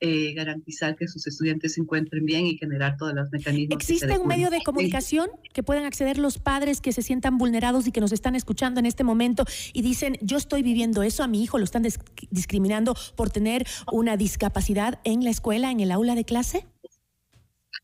eh, 0.00 0.32
garantizar 0.32 0.94
que 0.94 1.08
sus 1.08 1.26
estudiantes 1.26 1.74
se 1.74 1.80
encuentren 1.80 2.24
bien 2.24 2.46
y 2.46 2.56
generar 2.56 2.96
todos 2.96 3.14
los 3.14 3.30
mecanismos. 3.32 3.74
¿Existe 3.74 4.16
un 4.16 4.28
medio 4.28 4.48
de 4.48 4.60
comunicación 4.62 5.28
que 5.52 5.64
puedan 5.64 5.84
acceder 5.84 6.18
los 6.18 6.38
padres 6.38 6.80
que 6.80 6.92
se 6.92 7.02
sientan 7.02 7.36
vulnerados 7.36 7.88
y 7.88 7.90
que 7.90 8.00
nos 8.00 8.12
están 8.12 8.36
escuchando 8.36 8.78
en 8.78 8.86
este 8.86 9.02
momento 9.02 9.44
y 9.72 9.82
dicen, 9.82 10.16
yo 10.20 10.36
estoy 10.36 10.62
viviendo 10.62 11.02
eso, 11.02 11.24
a 11.24 11.26
mi 11.26 11.42
hijo 11.42 11.58
lo 11.58 11.64
están 11.64 11.82
dis- 11.82 11.98
discriminando 12.30 12.94
por 13.16 13.30
tener 13.30 13.66
una 13.92 14.16
discapacidad 14.16 15.00
en 15.02 15.24
la 15.24 15.30
escuela, 15.30 15.72
en 15.72 15.80
el 15.80 15.90
aula 15.90 16.14
de 16.14 16.24
clase? 16.24 16.64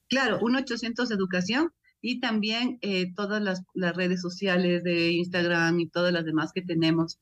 Claro, 0.08 0.38
1-800 0.38 1.10
Educación 1.12 1.72
y 2.00 2.20
también 2.20 2.78
eh, 2.82 3.12
todas 3.16 3.42
las, 3.42 3.62
las 3.74 3.96
redes 3.96 4.20
sociales 4.20 4.84
de 4.84 5.10
Instagram 5.10 5.80
y 5.80 5.88
todas 5.88 6.12
las 6.12 6.24
demás 6.24 6.52
que 6.54 6.62
tenemos 6.62 7.18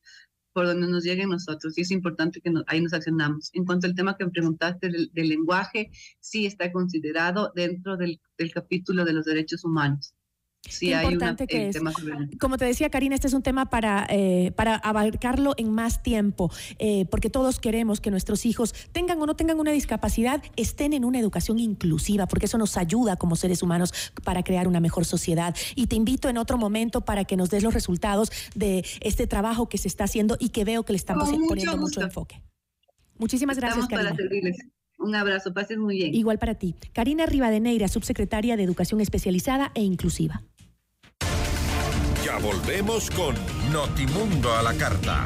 por 0.53 0.65
donde 0.67 0.87
nos 0.87 1.03
lleguen 1.03 1.29
nosotros. 1.29 1.77
Y 1.77 1.81
es 1.81 1.91
importante 1.91 2.39
que 2.41 2.49
nos- 2.51 2.63
ahí 2.67 2.81
nos 2.81 2.93
accionamos. 2.93 3.49
En 3.53 3.65
cuanto 3.65 3.87
al 3.87 3.95
tema 3.95 4.15
que 4.17 4.27
preguntaste 4.27 4.89
del, 4.89 5.09
del 5.13 5.29
lenguaje, 5.29 5.91
sí 6.19 6.45
está 6.45 6.71
considerado 6.71 7.51
dentro 7.55 7.97
del 7.97 8.19
capítulo 8.53 9.03
de 9.05 9.13
los 9.13 9.25
derechos 9.25 9.63
humanos. 9.65 10.13
Sí 10.69 10.87
Qué 10.87 10.95
hay 10.95 11.05
una, 11.07 11.13
importante 11.13 11.45
que 11.45 11.57
el 11.63 11.69
es. 11.69 11.75
tema 11.75 11.91
sobre 11.91 12.15
el- 12.15 12.37
Como 12.37 12.57
te 12.57 12.63
decía 12.65 12.89
Karina, 12.89 13.15
este 13.15 13.27
es 13.27 13.33
un 13.33 13.43
tema 13.43 13.69
para, 13.69 14.07
eh, 14.09 14.51
para 14.55 14.75
abarcarlo 14.75 15.53
en 15.57 15.69
más 15.71 16.01
tiempo, 16.01 16.51
eh, 16.79 17.05
porque 17.11 17.29
todos 17.29 17.59
queremos 17.59 17.99
que 17.99 18.11
nuestros 18.11 18.45
hijos, 18.45 18.73
tengan 18.93 19.21
o 19.21 19.25
no 19.25 19.35
tengan 19.35 19.59
una 19.59 19.71
discapacidad, 19.71 20.41
estén 20.55 20.93
en 20.93 21.03
una 21.03 21.19
educación 21.19 21.59
inclusiva, 21.59 22.27
porque 22.27 22.45
eso 22.45 22.57
nos 22.57 22.77
ayuda 22.77 23.17
como 23.17 23.35
seres 23.35 23.61
humanos 23.61 23.93
para 24.23 24.41
crear 24.43 24.67
una 24.69 24.79
mejor 24.79 25.03
sociedad. 25.03 25.53
Y 25.75 25.87
te 25.87 25.97
invito 25.97 26.29
en 26.29 26.37
otro 26.37 26.57
momento 26.57 27.01
para 27.01 27.25
que 27.25 27.35
nos 27.35 27.49
des 27.49 27.61
los 27.61 27.73
resultados 27.73 28.31
de 28.55 28.85
este 29.01 29.27
trabajo 29.27 29.67
que 29.67 29.77
se 29.77 29.89
está 29.89 30.05
haciendo 30.05 30.37
y 30.39 30.49
que 30.49 30.63
veo 30.63 30.83
que 30.83 30.93
le 30.93 30.97
estamos 30.97 31.29
mucho 31.31 31.45
poniendo 31.49 31.77
mucho 31.77 32.01
enfoque. 32.01 32.41
Muchísimas 33.17 33.57
gracias, 33.57 33.87
para 33.89 34.03
Karina. 34.03 34.15
servirles. 34.15 34.57
Un 34.99 35.15
abrazo, 35.15 35.53
pasen 35.53 35.79
muy 35.81 35.95
bien. 35.97 36.15
Igual 36.15 36.39
para 36.39 36.55
ti. 36.55 36.75
Karina 36.93 37.25
Rivadeneira, 37.25 37.87
subsecretaria 37.89 38.55
de 38.55 38.63
Educación 38.63 39.01
Especializada 39.01 39.71
e 39.75 39.81
Inclusiva. 39.81 40.43
Volvemos 42.43 43.09
con 43.09 43.35
Notimundo 43.71 44.53
a 44.53 44.61
la 44.61 44.73
carta. 44.73 45.25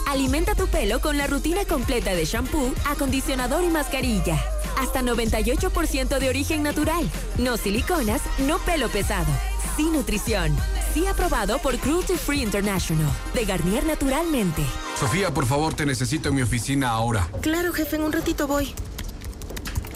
Alimenta 0.08 0.56
tu 0.56 0.66
pelo 0.66 1.00
con 1.00 1.16
la 1.16 1.28
rutina 1.28 1.64
completa 1.64 2.12
de 2.14 2.24
shampoo, 2.24 2.74
acondicionador 2.84 3.62
y 3.62 3.68
mascarilla. 3.68 4.44
Hasta 4.80 5.02
98% 5.02 6.18
de 6.18 6.28
origen 6.28 6.64
natural. 6.64 7.08
No 7.38 7.56
siliconas, 7.56 8.22
no 8.38 8.58
pelo 8.58 8.88
pesado. 8.88 9.30
Sin 9.76 9.92
nutrición. 9.92 10.56
Sí 10.92 11.06
aprobado 11.06 11.58
por 11.58 11.78
Cruelty 11.78 12.14
Free 12.14 12.42
International. 12.42 13.10
De 13.34 13.44
Garnier 13.44 13.84
naturalmente. 13.86 14.62
Sofía, 14.98 15.32
por 15.32 15.46
favor, 15.46 15.72
te 15.72 15.86
necesito 15.86 16.28
en 16.28 16.34
mi 16.34 16.42
oficina 16.42 16.90
ahora. 16.90 17.28
Claro, 17.40 17.72
jefe, 17.72 17.96
en 17.96 18.02
un 18.02 18.12
ratito 18.12 18.46
voy. 18.46 18.74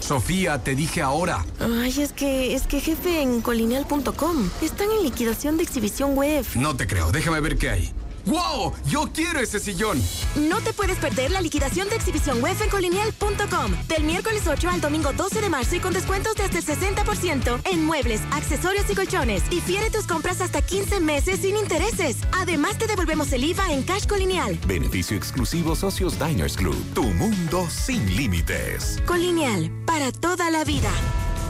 Sofía, 0.01 0.63
te 0.63 0.75
dije 0.75 1.03
ahora. 1.03 1.45
Ay, 1.61 2.01
es 2.01 2.13
que, 2.13 2.55
es 2.55 2.67
que 2.67 2.81
jefe 2.81 3.21
en 3.21 3.43
colineal.com 3.43 4.49
están 4.63 4.89
en 4.91 5.03
liquidación 5.03 5.57
de 5.57 5.65
exhibición 5.65 6.17
web. 6.17 6.47
No 6.55 6.77
te 6.77 6.87
creo, 6.87 7.11
déjame 7.11 7.41
ver 7.41 7.59
qué 7.59 7.71
hay. 7.71 7.93
¡Wow! 8.27 8.73
¡Yo 8.89 9.09
quiero 9.15 9.39
ese 9.39 9.61
sillón! 9.61 10.03
No 10.35 10.61
te 10.61 10.73
puedes 10.73 10.99
perder 10.99 11.31
la 11.31 11.41
liquidación 11.41 11.89
de 11.89 11.95
exhibición 11.95 12.43
web 12.43 12.57
en 12.61 12.69
colineal.com 12.69 13.73
del 13.87 14.03
miércoles 14.03 14.43
8 14.49 14.69
al 14.69 14.81
domingo 14.81 15.13
12 15.13 15.41
de 15.41 15.49
marzo 15.49 15.77
y 15.77 15.81
con 15.81 15.93
descuentos 15.93 16.35
de 16.35 16.43
hasta 16.43 16.59
el 16.59 16.65
60% 16.65 17.61
en 17.65 17.85
muebles, 17.85 18.21
accesorios 18.33 18.91
y 18.91 18.97
colchones. 18.97 19.45
Y 19.51 19.61
fiere 19.61 19.91
tus 19.91 20.07
compras 20.07 20.41
hasta 20.41 20.61
15 20.61 20.99
meses 21.01 21.41
sin 21.41 21.57
intereses. 21.57 22.17
Además, 22.33 22.79
te 22.79 22.89
devolvemos 22.89 23.33
el 23.33 23.45
IVA 23.45 23.73
en 23.73 23.85
Cash 23.85 24.07
Colineal. 24.07 24.59
Beneficio 24.67 25.17
exclusivo 25.17 25.77
Socios 25.77 26.19
Diners 26.19 26.57
Club. 26.57 26.77
Tu 26.95 27.05
mundo 27.05 27.69
sin 27.71 28.17
límites. 28.17 29.01
Colineal, 29.07 29.71
para 29.87 30.11
toda 30.11 30.51
la 30.51 30.65
vida. 30.65 30.91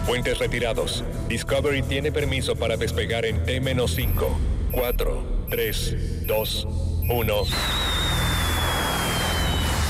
Puentes 0.07 0.39
retirados. 0.39 1.05
Discovery 1.29 1.83
tiene 1.83 2.12
permiso 2.12 2.55
para 2.55 2.77
despegar 2.77 3.24
en 3.24 3.45
T-5, 3.45 4.14
4, 4.72 5.36
3, 5.49 5.73
2, 6.27 6.67
1. 7.09 8.06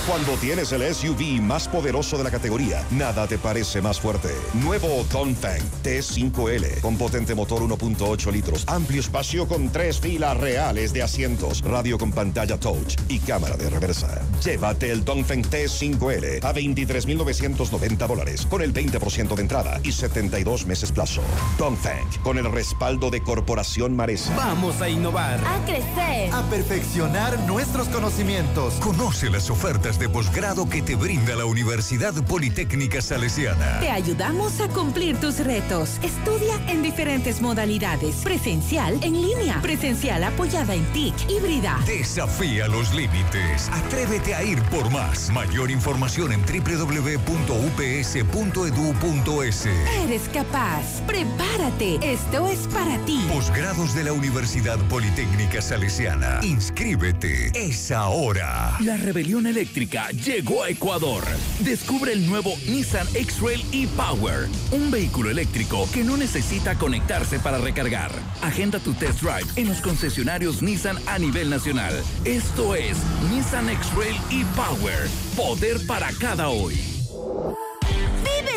Cuando 0.07 0.35
tienes 0.35 0.71
el 0.71 0.95
SUV 0.95 1.43
más 1.43 1.67
poderoso 1.67 2.17
de 2.17 2.23
la 2.23 2.31
categoría, 2.31 2.87
nada 2.93 3.27
te 3.27 3.39
parece 3.39 3.83
más 3.83 4.01
fuerte. 4.01 4.29
Nuevo 4.55 5.05
Dongfeng 5.11 5.65
T5L 5.83 6.81
con 6.81 6.97
potente 6.97 7.35
motor 7.35 7.63
1.8 7.63 8.31
litros, 8.31 8.63
amplio 8.69 9.01
espacio 9.01 9.49
con 9.49 9.69
tres 9.71 9.99
filas 9.99 10.37
reales 10.37 10.93
de 10.93 11.03
asientos, 11.03 11.61
radio 11.63 11.99
con 11.99 12.13
pantalla 12.13 12.57
touch 12.57 12.95
y 13.09 13.19
cámara 13.19 13.57
de 13.57 13.69
reversa. 13.69 14.23
Llévate 14.45 14.93
el 14.93 15.05
Dongfeng 15.05 15.43
T5L 15.43 16.45
a 16.45 16.55
23.990 16.55 18.07
dólares 18.07 18.47
con 18.47 18.63
el 18.63 18.73
20% 18.73 19.35
de 19.35 19.43
entrada 19.43 19.81
y 19.83 19.91
72 19.91 20.67
meses 20.67 20.93
plazo. 20.93 21.23
Dongfeng 21.59 22.07
con 22.23 22.39
el 22.39 22.53
respaldo 22.53 23.11
de 23.11 23.21
Corporación 23.23 23.97
Maresa. 23.97 24.37
Vamos 24.37 24.81
a 24.81 24.89
innovar. 24.89 25.41
A 25.45 25.65
crecer. 25.65 26.33
A 26.33 26.43
perfeccionar 26.49 27.41
nuestros 27.41 27.89
conocimientos. 27.89 28.75
Conoce 28.75 29.31
las 29.31 29.51
ofertas 29.51 29.96
de 29.99 30.09
posgrado 30.09 30.69
que 30.69 30.83
te 30.83 30.95
brinda 30.95 31.35
la 31.37 31.47
Universidad 31.47 32.13
Politécnica 32.25 33.01
Salesiana. 33.01 33.81
Te 33.81 33.91
ayudamos 33.91 34.61
a 34.61 34.69
cumplir 34.69 35.17
tus 35.17 35.39
retos. 35.39 35.99
Estudia 36.03 36.55
en 36.69 36.83
diferentes 36.83 37.41
modalidades. 37.41 38.17
Presencial, 38.17 38.99
en 39.03 39.15
línea. 39.15 39.63
Presencial 39.63 40.25
apoyada 40.25 40.75
en 40.75 40.85
TIC, 40.93 41.15
híbrida. 41.31 41.79
Desafía 41.87 42.69
los 42.69 42.93
límites. 42.95 43.71
Atrévete 43.73 44.35
a 44.35 44.43
ir 44.43 44.61
por 44.65 44.91
más. 44.91 45.31
Mayor 45.31 45.71
información 45.71 46.33
en 46.33 46.43
www.ups.edu.es. 46.43 47.27
Eres 50.05 50.29
capaz. 50.33 51.01
Prepárate. 51.07 51.99
Esto 52.03 52.49
es 52.49 52.67
para 52.69 52.99
ti. 53.07 53.25
Posgrados 53.33 53.95
de 53.95 54.05
la 54.05 54.13
Universidad 54.13 54.79
Politécnica 54.89 55.63
Salesiana. 55.63 56.41
Inscríbete. 56.43 57.53
Es 57.55 57.91
ahora. 57.91 58.77
La 58.81 58.97
rebelión 58.97 59.47
eléctrica 59.47 59.86
llegó 60.25 60.63
a 60.63 60.71
Ecuador. 60.71 61.23
Descubre 61.61 62.13
el 62.13 62.27
nuevo 62.27 62.55
Nissan 62.67 63.07
X-Trail 63.15 63.65
e-Power, 63.73 64.49
un 64.73 64.91
vehículo 64.91 65.31
eléctrico 65.31 65.89
que 65.93 66.03
no 66.03 66.17
necesita 66.17 66.77
conectarse 66.77 67.39
para 67.39 67.59
recargar. 67.59 68.11
Agenda 68.43 68.79
tu 68.81 68.95
test 68.95 69.21
drive 69.23 69.47
en 69.57 69.69
los 69.69 69.81
concesionarios 69.81 70.63
Nissan 70.63 70.99
a 71.07 71.19
nivel 71.19 71.51
nacional. 71.51 71.93
Esto 72.25 72.75
es 72.75 72.97
Nissan 73.31 73.69
X-Trail 73.71 74.17
e-Power, 74.31 75.09
poder 75.37 75.87
para 75.87 76.11
cada 76.13 76.49
hoy. 76.49 76.77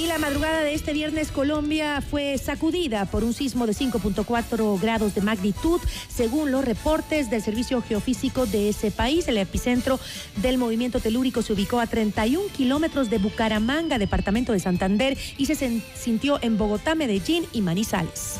Y 0.02 0.08
la 0.08 0.18
madrugada 0.18 0.62
de 0.62 0.74
este 0.74 0.94
viernes 0.94 1.32
Colombia 1.32 2.02
fue 2.02 2.36
sacudida 2.40 3.06
por 3.06 3.24
un 3.24 3.34
sismo 3.34 3.68
de 3.68 3.74
5.4 3.74 4.82
grados 4.82 5.14
de 5.14 5.22
magnitud, 5.22 5.80
según 6.10 6.50
los 6.50 6.66
reportes 6.66 7.30
del 7.30 7.44
Servicio 7.44 7.84
Geofísico 7.84 8.48
de 8.48 8.70
ese 8.70 8.90
país. 8.90 9.28
El 9.28 9.38
epicentro 9.38 10.00
del 10.38 10.58
movimiento 10.58 11.00
telúrico 11.00 11.44
se 11.44 11.54
ubicó 11.54 11.80
a 11.80 11.86
31 11.86 12.48
kilómetros 12.52 13.12
de 13.12 13.20
Bucaramanga, 13.20 14.00
departamento 14.00 14.54
de 14.54 14.60
Santander, 14.60 15.16
y 15.38 15.46
se 15.46 15.84
sintió 15.96 16.40
en 16.42 16.58
Bogotá, 16.58 16.96
Medellín 16.96 17.46
y 17.54 17.62
Manizales. 17.62 18.40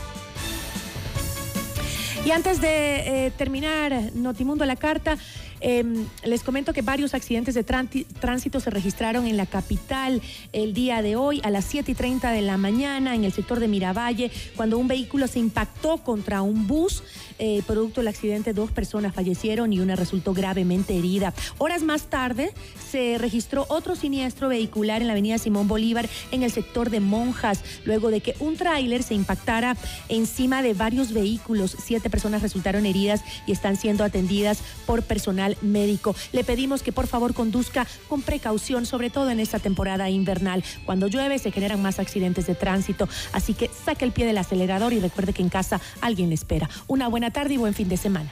Y 2.26 2.32
antes 2.32 2.62
de 2.62 3.26
eh, 3.28 3.32
terminar 3.38 4.12
Notimundo 4.14 4.64
la 4.66 4.76
carta, 4.76 5.18
eh, 5.62 5.84
les 6.24 6.44
comento 6.44 6.74
que 6.74 6.82
varios 6.82 7.14
accidentes 7.14 7.56
de 7.56 7.64
tránsito 7.64 8.60
se 8.60 8.70
registraron 8.70 9.28
en 9.28 9.38
la 9.38 9.46
capital 9.46 10.22
el 10.54 10.74
día 10.74 11.02
de 11.02 11.16
hoy 11.16 11.42
a 11.44 11.50
las 11.50 11.66
7 11.66 11.92
y 11.92 11.96
30 11.96 12.32
de 12.32 12.42
la 12.42 12.58
mañana 12.58 13.16
en 13.16 13.24
el 13.24 13.32
sector 13.32 13.60
de 13.60 13.68
Miravalle, 13.68 14.32
cuando 14.56 14.78
un 14.78 14.88
vehículo 14.88 15.28
se 15.28 15.40
impactó 15.40 15.98
contra 15.98 16.42
un 16.42 16.68
bus. 16.68 17.04
Eh, 17.44 17.64
producto 17.66 18.02
del 18.02 18.08
accidente, 18.08 18.54
dos 18.54 18.72
personas 18.72 19.16
fallecieron 19.16 19.74
y 19.74 19.80
una 19.80 19.96
resultó 19.96 20.32
gravemente 20.34 20.96
herida. 20.96 21.34
Horas 21.58 21.82
más 21.82 22.04
tarde 22.04 22.54
se 22.92 23.18
registró 23.18 23.66
otro 23.70 23.96
siniestro 23.96 24.48
vehicular 24.48 25.02
en 25.02 25.08
la 25.08 25.14
avenida 25.14 25.40
Simón 25.40 25.68
Bolívar 25.68 26.08
en 26.32 26.44
el 26.44 26.52
sector 26.52 26.92
de 26.92 27.00
Monjas, 27.00 27.64
luego 27.84 28.12
de 28.12 28.22
que 28.22 28.36
un 28.40 28.58
tráiler 28.58 29.02
se 29.02 29.16
impactara 29.16 29.76
encima 30.08 30.62
de 30.62 30.76
varios 30.76 31.14
vehículos. 31.14 31.76
Siete 31.84 32.12
personas 32.12 32.44
resultaron 32.44 32.86
heridas 32.86 33.24
y 33.48 33.52
están 33.52 33.76
siendo 33.76 34.04
atendidas 34.04 34.60
por 34.86 35.02
personal 35.02 35.51
médico. 35.62 36.16
Le 36.32 36.44
pedimos 36.44 36.84
que 36.84 36.92
por 36.92 37.08
favor 37.08 37.34
conduzca 37.34 37.88
con 38.08 38.22
precaución, 38.22 38.86
sobre 38.86 39.10
todo 39.10 39.30
en 39.30 39.40
esta 39.40 39.60
temporada 39.60 40.10
invernal. 40.10 40.64
Cuando 40.86 41.08
llueve 41.08 41.40
se 41.40 41.52
generan 41.52 41.82
más 41.82 42.00
accidentes 42.00 42.48
de 42.48 42.56
tránsito, 42.56 43.08
así 43.34 43.54
que 43.54 43.70
saque 43.86 44.06
el 44.06 44.12
pie 44.12 44.26
del 44.26 44.38
acelerador 44.38 44.94
y 44.94 45.00
recuerde 45.00 45.34
que 45.34 45.42
en 45.42 45.50
casa 45.50 45.82
alguien 46.02 46.30
le 46.30 46.36
espera. 46.36 46.70
Una 46.88 47.08
buena 47.08 47.32
tarde 47.32 47.56
y 47.56 47.58
buen 47.58 47.74
fin 47.74 47.90
de 47.90 47.98
semana. 47.98 48.32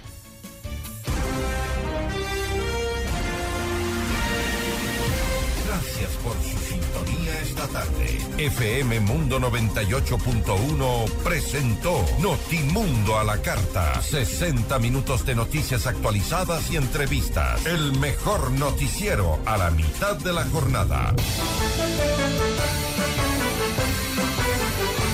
Esta 7.59 7.67
tarde. 7.79 8.17
FM 8.37 9.01
Mundo 9.01 9.39
98.1 9.39 11.11
presentó 11.23 12.05
Notimundo 12.19 13.17
a 13.17 13.23
la 13.23 13.41
carta. 13.41 14.01
60 14.01 14.79
minutos 14.79 15.25
de 15.25 15.35
noticias 15.35 15.85
actualizadas 15.85 16.71
y 16.71 16.77
entrevistas. 16.77 17.65
El 17.65 17.97
mejor 17.99 18.51
noticiero 18.51 19.39
a 19.45 19.57
la 19.57 19.71
mitad 19.71 20.15
de 20.17 20.33
la 20.33 20.45
jornada. 20.45 21.13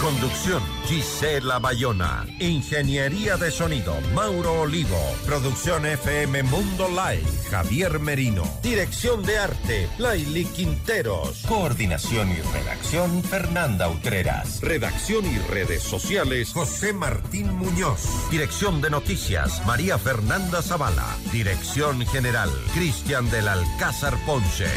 Conducción, 0.05 0.61
Gisela 0.85 1.57
Bayona. 1.57 2.27
Ingeniería 2.37 3.37
de 3.37 3.49
sonido, 3.49 3.95
Mauro 4.13 4.61
Olivo. 4.61 4.99
Producción 5.25 5.83
FM 5.87 6.43
Mundo 6.43 6.87
Live, 6.89 7.25
Javier 7.49 7.97
Merino. 7.97 8.43
Dirección 8.61 9.23
de 9.23 9.39
arte, 9.39 9.89
Laili 9.97 10.45
Quinteros. 10.45 11.41
Coordinación 11.47 12.29
y 12.29 12.39
redacción, 12.55 13.23
Fernanda 13.23 13.89
Utreras. 13.89 14.61
Redacción 14.61 15.25
y 15.25 15.39
redes 15.39 15.81
sociales, 15.81 16.53
José 16.53 16.93
Martín 16.93 17.55
Muñoz. 17.55 18.29
Dirección 18.29 18.81
de 18.81 18.91
noticias, 18.91 19.65
María 19.65 19.97
Fernanda 19.97 20.61
Zavala. 20.61 21.17
Dirección 21.31 22.05
general, 22.05 22.51
Cristian 22.75 23.27
del 23.31 23.47
Alcázar 23.47 24.15
Ponce. 24.27 24.67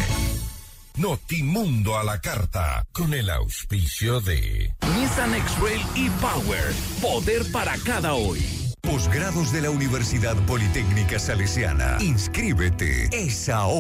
Notimundo 0.99 1.97
a 1.97 2.03
la 2.03 2.21
carta, 2.21 2.85
con 2.91 3.15
el 3.15 3.31
auspicio 3.31 4.21
de 4.21 4.75
Nissan 4.97 5.33
X-Rail 5.33 5.81
e-Power, 5.95 6.75
poder 7.01 7.53
para 7.53 7.79
cada 7.79 8.15
hoy. 8.15 8.45
Posgrados 8.83 9.53
de 9.53 9.61
la 9.61 9.71
Universidad 9.71 10.35
Politécnica 10.47 11.21
Salesiana. 11.21 11.99
Inscríbete. 12.01 13.09
Es 13.13 13.49
ahora. 13.49 13.77